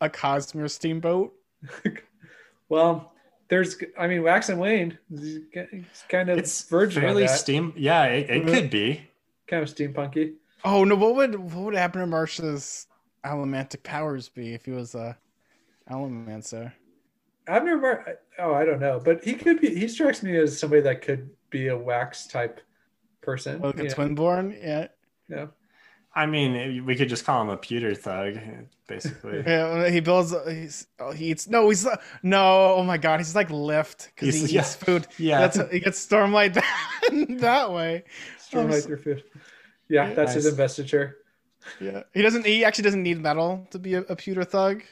a 0.00 0.08
Cosmere 0.08 0.70
steamboat. 0.70 1.34
Well, 2.70 3.12
there's, 3.48 3.76
I 3.98 4.06
mean, 4.06 4.22
Wax 4.22 4.48
and 4.48 4.60
Wayne, 4.60 4.96
he's 5.10 5.40
kind 6.08 6.30
of 6.30 6.38
It's 6.38 6.62
verging 6.62 7.02
fairly 7.02 7.26
steam. 7.26 7.72
Yeah, 7.76 8.04
it, 8.04 8.30
it 8.30 8.46
could 8.46 8.70
be. 8.70 9.02
kind 9.48 9.60
of 9.62 9.68
steampunky. 9.68 10.34
Oh 10.64 10.84
no, 10.84 10.94
what 10.94 11.16
would 11.16 11.34
what 11.34 11.64
would 11.64 11.74
happen 11.74 12.00
to 12.00 12.06
Marsh's 12.06 12.86
allomantic 13.24 13.82
powers 13.82 14.28
be 14.28 14.54
if 14.54 14.66
he 14.66 14.70
was 14.70 14.94
a 14.94 15.18
Allomancer? 15.90 16.72
Abner 17.50 17.76
Mar- 17.78 18.18
oh, 18.38 18.54
I 18.54 18.64
don't 18.64 18.80
know, 18.80 19.00
but 19.04 19.24
he 19.24 19.34
could 19.34 19.60
be. 19.60 19.74
He 19.74 19.88
strikes 19.88 20.22
me 20.22 20.36
as 20.36 20.58
somebody 20.58 20.82
that 20.82 21.02
could 21.02 21.30
be 21.50 21.68
a 21.68 21.76
Wax 21.76 22.26
type 22.26 22.60
person. 23.22 23.60
Like 23.60 23.74
a 23.78 23.82
you 23.82 23.88
know? 23.88 23.94
twinborn? 23.94 24.56
Yeah. 24.62 24.86
Yeah. 25.28 25.46
I 26.12 26.26
mean, 26.26 26.84
we 26.86 26.96
could 26.96 27.08
just 27.08 27.24
call 27.24 27.40
him 27.42 27.50
a 27.50 27.56
pewter 27.56 27.94
thug, 27.94 28.34
basically. 28.88 29.42
Yeah, 29.46 29.88
he 29.88 30.00
builds. 30.00 30.34
He's, 30.48 30.86
oh, 30.98 31.12
he 31.12 31.26
eats. 31.30 31.48
No, 31.48 31.68
he's 31.68 31.86
no. 32.22 32.74
Oh 32.74 32.82
my 32.82 32.98
god, 32.98 33.20
he's 33.20 33.34
like 33.36 33.48
lift 33.50 34.10
because 34.14 34.34
he 34.34 34.40
He's- 34.40 34.52
eats 34.52 34.52
yeah. 34.78 34.84
food. 34.84 35.06
Yeah. 35.18 35.40
that's 35.46 35.72
he 35.72 35.78
gets 35.80 36.04
stormlight 36.04 36.54
that, 36.54 37.36
that 37.40 37.72
way. 37.72 38.04
Stormlight 38.40 38.72
s- 38.78 38.86
through 38.86 38.96
food. 38.96 39.22
Yeah, 39.88 40.12
that's 40.14 40.34
his 40.34 40.46
investiture. 40.46 41.18
Yeah, 41.80 42.02
he 42.12 42.22
doesn't. 42.22 42.44
He 42.46 42.64
actually 42.64 42.84
doesn't 42.84 43.02
need 43.04 43.20
metal 43.20 43.68
to 43.70 43.78
be 43.78 43.94
a, 43.94 44.00
a 44.02 44.16
pewter 44.16 44.42
thug. 44.44 44.82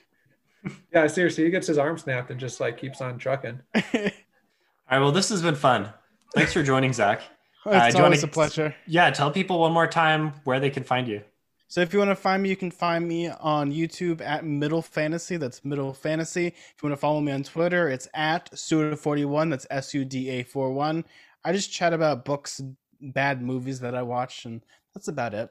Yeah, 0.92 1.06
seriously, 1.06 1.44
he 1.44 1.50
gets 1.50 1.66
his 1.66 1.78
arm 1.78 1.98
snapped 1.98 2.30
and 2.30 2.38
just 2.40 2.60
like 2.60 2.78
keeps 2.78 3.00
on 3.00 3.18
trucking. 3.18 3.60
All 3.74 3.80
right, 3.94 4.98
well, 5.00 5.12
this 5.12 5.28
has 5.28 5.42
been 5.42 5.54
fun. 5.54 5.90
Thanks 6.34 6.52
for 6.52 6.62
joining, 6.62 6.92
Zach. 6.92 7.22
it's 7.66 7.66
uh, 7.66 7.70
do 7.70 7.74
you 7.88 7.94
wanna- 7.94 8.04
always 8.04 8.22
a 8.22 8.28
pleasure. 8.28 8.74
Yeah, 8.86 9.10
tell 9.10 9.30
people 9.30 9.58
one 9.60 9.72
more 9.72 9.86
time 9.86 10.32
where 10.44 10.60
they 10.60 10.70
can 10.70 10.84
find 10.84 11.06
you. 11.06 11.22
So 11.70 11.82
if 11.82 11.92
you 11.92 11.98
want 11.98 12.10
to 12.10 12.16
find 12.16 12.42
me, 12.42 12.48
you 12.48 12.56
can 12.56 12.70
find 12.70 13.06
me 13.06 13.28
on 13.28 13.70
YouTube 13.70 14.22
at 14.22 14.42
Middle 14.42 14.80
Fantasy. 14.80 15.36
That's 15.36 15.66
Middle 15.66 15.92
Fantasy. 15.92 16.46
If 16.46 16.74
you 16.82 16.88
want 16.88 16.94
to 16.94 17.00
follow 17.00 17.20
me 17.20 17.30
on 17.30 17.42
Twitter, 17.42 17.90
it's 17.90 18.08
at 18.14 18.50
Suda41. 18.52 19.50
That's 19.50 19.66
S 19.68 19.92
U 19.92 20.02
D 20.06 20.30
A 20.30 20.44
41. 20.44 21.04
I 21.44 21.52
just 21.52 21.70
chat 21.70 21.92
about 21.92 22.24
books, 22.24 22.62
bad 23.02 23.42
movies 23.42 23.80
that 23.80 23.94
I 23.94 24.00
watch, 24.00 24.46
and 24.46 24.64
that's 24.94 25.08
about 25.08 25.34
it. 25.34 25.50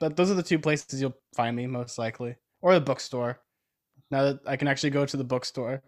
But 0.00 0.16
those 0.16 0.30
are 0.30 0.34
the 0.34 0.42
two 0.42 0.58
places 0.58 1.00
you'll 1.00 1.16
find 1.34 1.56
me 1.56 1.66
most 1.66 1.96
likely, 1.98 2.36
or 2.60 2.74
the 2.74 2.80
bookstore. 2.82 3.40
Now 4.14 4.22
that 4.26 4.38
I 4.46 4.54
can 4.56 4.68
actually 4.68 4.90
go 4.90 5.04
to 5.04 5.16
the 5.16 5.24
bookstore. 5.24 5.82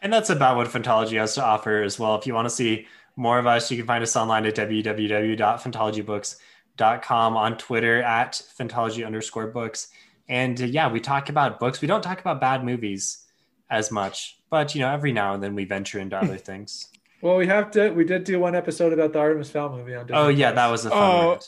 And 0.00 0.10
that's 0.10 0.30
about 0.30 0.56
what 0.56 0.66
Phantology 0.68 1.18
has 1.18 1.34
to 1.34 1.44
offer 1.44 1.82
as 1.82 1.98
well. 1.98 2.14
If 2.16 2.26
you 2.26 2.32
want 2.32 2.46
to 2.46 2.50
see 2.54 2.86
more 3.16 3.38
of 3.38 3.46
us, 3.46 3.70
you 3.70 3.76
can 3.76 3.86
find 3.86 4.02
us 4.02 4.16
online 4.16 4.46
at 4.46 4.54
www.phantologybooks.com, 4.56 7.36
on 7.36 7.58
Twitter 7.58 8.02
at 8.02 8.40
phantology 8.58 9.04
underscore 9.06 9.48
books. 9.48 9.88
And 10.28 10.58
uh, 10.60 10.64
yeah, 10.64 10.90
we 10.90 11.00
talk 11.00 11.28
about 11.28 11.60
books. 11.60 11.82
We 11.82 11.88
don't 11.88 12.00
talk 12.02 12.18
about 12.20 12.40
bad 12.40 12.64
movies 12.64 13.26
as 13.68 13.90
much, 13.90 14.38
but 14.48 14.74
you 14.74 14.80
know, 14.80 14.90
every 14.90 15.12
now 15.12 15.34
and 15.34 15.42
then 15.42 15.54
we 15.54 15.66
venture 15.66 15.98
into 15.98 16.16
other 16.16 16.36
things. 16.38 16.88
Well, 17.20 17.36
we 17.36 17.46
have 17.48 17.70
to. 17.72 17.90
We 17.90 18.04
did 18.04 18.24
do 18.24 18.40
one 18.40 18.54
episode 18.54 18.94
about 18.94 19.12
the 19.12 19.18
Artemis 19.18 19.50
Fowl 19.50 19.76
movie 19.76 19.94
on. 19.94 20.06
Disney 20.06 20.18
Oh 20.18 20.28
yeah, 20.28 20.52
Plus. 20.52 20.56
that 20.56 20.70
was 20.70 20.86
a 20.86 20.90
fun 20.90 20.98
Oh. 20.98 21.30
ride. 21.32 21.44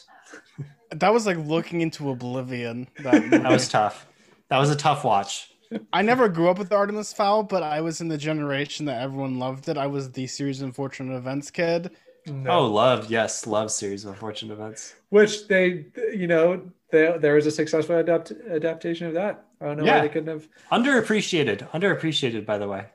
That 1.00 1.14
was 1.14 1.24
like 1.26 1.38
looking 1.38 1.80
into 1.80 2.10
oblivion. 2.10 2.88
That, 2.98 3.30
That 3.30 3.50
was 3.50 3.66
tough. 3.68 4.06
That 4.50 4.58
was 4.58 4.68
a 4.68 4.76
tough 4.76 5.04
watch. 5.04 5.48
I 5.92 6.02
never 6.02 6.28
grew 6.28 6.48
up 6.48 6.58
with 6.58 6.72
Artemis 6.72 7.12
Fowl, 7.12 7.42
but 7.42 7.62
I 7.62 7.80
was 7.80 8.00
in 8.00 8.08
the 8.08 8.18
generation 8.18 8.86
that 8.86 9.00
everyone 9.02 9.38
loved 9.38 9.68
it. 9.68 9.76
I 9.76 9.86
was 9.86 10.10
the 10.12 10.26
series 10.26 10.60
of 10.60 10.66
unfortunate 10.66 11.16
events 11.16 11.50
kid. 11.50 11.90
No. 12.26 12.50
Oh, 12.50 12.66
love, 12.66 13.10
yes, 13.10 13.46
love 13.46 13.70
series 13.72 14.04
of 14.04 14.12
unfortunate 14.12 14.52
events. 14.54 14.94
which 15.08 15.48
they, 15.48 15.86
you 16.14 16.26
know, 16.28 16.62
they, 16.90 17.16
there 17.18 17.34
was 17.34 17.46
a 17.46 17.50
successful 17.50 17.96
adapt, 17.98 18.30
adaptation 18.48 19.08
of 19.08 19.14
that. 19.14 19.44
I 19.60 19.66
don't 19.66 19.78
know 19.78 19.84
Yeah. 19.84 19.96
why 19.96 20.00
they 20.02 20.08
couldn't 20.08 20.28
have. 20.28 20.48
Underappreciated. 20.70 21.68
Underappreciated, 21.70 22.46
by 22.46 22.58
the 22.58 22.68
way. 22.68 22.86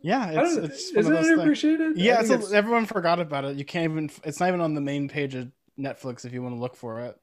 Yeah, 0.00 0.30
it's, 0.30 0.54
don't, 0.56 0.64
it's 0.66 0.92
one 0.94 0.98
isn't 0.98 1.12
of 1.16 1.20
it 1.40 1.44
those 1.46 1.60
things. 1.62 1.98
Yeah, 1.98 2.20
I 2.20 2.34
it's 2.34 2.52
everyone 2.52 2.84
forgot 2.84 3.20
about 3.20 3.44
it. 3.46 3.56
You 3.56 3.64
can't 3.64 3.90
even. 3.90 4.10
It's 4.22 4.38
not 4.38 4.48
even 4.48 4.60
on 4.60 4.74
the 4.74 4.82
main 4.82 5.08
page 5.08 5.34
of 5.34 5.50
Netflix 5.78 6.26
if 6.26 6.32
you 6.34 6.42
want 6.42 6.54
to 6.54 6.60
look 6.60 6.76
for 6.76 7.00
it. 7.00 7.16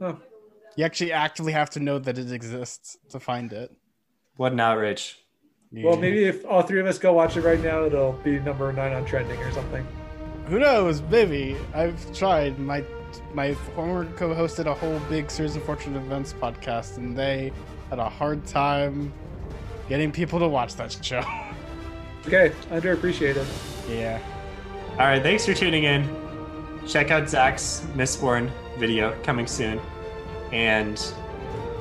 Oh. 0.00 0.18
You 0.76 0.84
actually 0.84 1.12
actively 1.12 1.52
have 1.52 1.70
to 1.70 1.80
know 1.80 1.98
that 2.00 2.18
it 2.18 2.32
exists 2.32 2.96
to 3.10 3.20
find 3.20 3.52
it. 3.52 3.70
What 4.38 4.52
an 4.52 4.60
outrage. 4.68 5.18
Well, 5.70 5.98
maybe 5.98 6.24
if 6.24 6.46
all 6.46 6.62
three 6.62 6.80
of 6.80 6.86
us 6.86 6.98
go 6.98 7.12
watch 7.12 7.36
it 7.36 7.42
right 7.42 7.60
now, 7.60 7.84
it'll 7.84 8.12
be 8.24 8.38
number 8.38 8.72
nine 8.72 8.94
on 8.94 9.04
trending 9.04 9.38
or 9.40 9.52
something. 9.52 9.86
Who 10.46 10.58
knows? 10.58 11.02
Maybe 11.02 11.58
I've 11.74 12.00
tried. 12.14 12.58
My 12.58 12.82
my 13.34 13.52
former 13.74 14.06
co-hosted 14.16 14.64
a 14.66 14.72
whole 14.72 14.98
big 15.10 15.30
series 15.30 15.56
of 15.56 15.62
fortunate 15.64 15.98
events 15.98 16.32
podcast, 16.32 16.96
and 16.96 17.14
they 17.14 17.52
had 17.90 17.98
a 17.98 18.08
hard 18.08 18.46
time 18.46 19.12
getting 19.90 20.10
people 20.10 20.38
to 20.38 20.48
watch 20.48 20.74
that 20.76 20.96
show. 21.04 21.22
Okay, 22.26 22.52
underappreciated. 22.70 23.46
yeah. 23.88 24.18
All 24.92 25.06
right, 25.06 25.22
thanks 25.22 25.46
for 25.46 25.54
tuning 25.54 25.84
in. 25.84 26.06
Check 26.86 27.10
out 27.10 27.26
Zach's 27.28 27.86
Mistborn 27.94 28.50
video 28.78 29.16
coming 29.22 29.46
soon. 29.46 29.80
And 30.52 31.00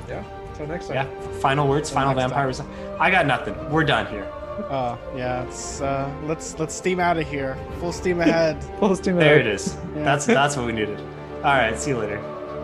Yeah. 0.08 0.24
Until 0.60 0.74
next 0.74 0.88
time. 0.88 0.96
yeah, 0.96 1.40
final 1.40 1.68
words, 1.68 1.90
final 1.90 2.16
next 2.16 2.32
vampires. 2.32 2.62
I 3.00 3.12
got 3.12 3.28
nothing. 3.28 3.56
We're 3.70 3.84
done 3.84 4.08
here. 4.08 4.28
Oh 4.72 4.98
yeah. 5.16 5.44
It's 5.44 5.82
uh, 5.82 6.12
let's 6.24 6.58
let's 6.58 6.74
steam 6.74 7.00
out 7.00 7.18
of 7.18 7.30
here. 7.30 7.56
Full 7.80 7.92
steam 7.92 8.22
ahead. 8.22 8.64
Full 8.80 8.96
steam 8.96 9.18
There 9.18 9.40
it 9.40 9.46
is. 9.46 9.78
Yeah. 9.96 10.04
That's 10.04 10.26
that's 10.26 10.58
what 10.58 10.66
we 10.66 10.72
needed. 10.72 11.00
All 11.38 11.54
right, 11.54 11.78
see 11.78 11.92
you 11.92 11.98
later. 12.00 12.18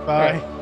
Bye. 0.08 0.40
Right. 0.40 0.53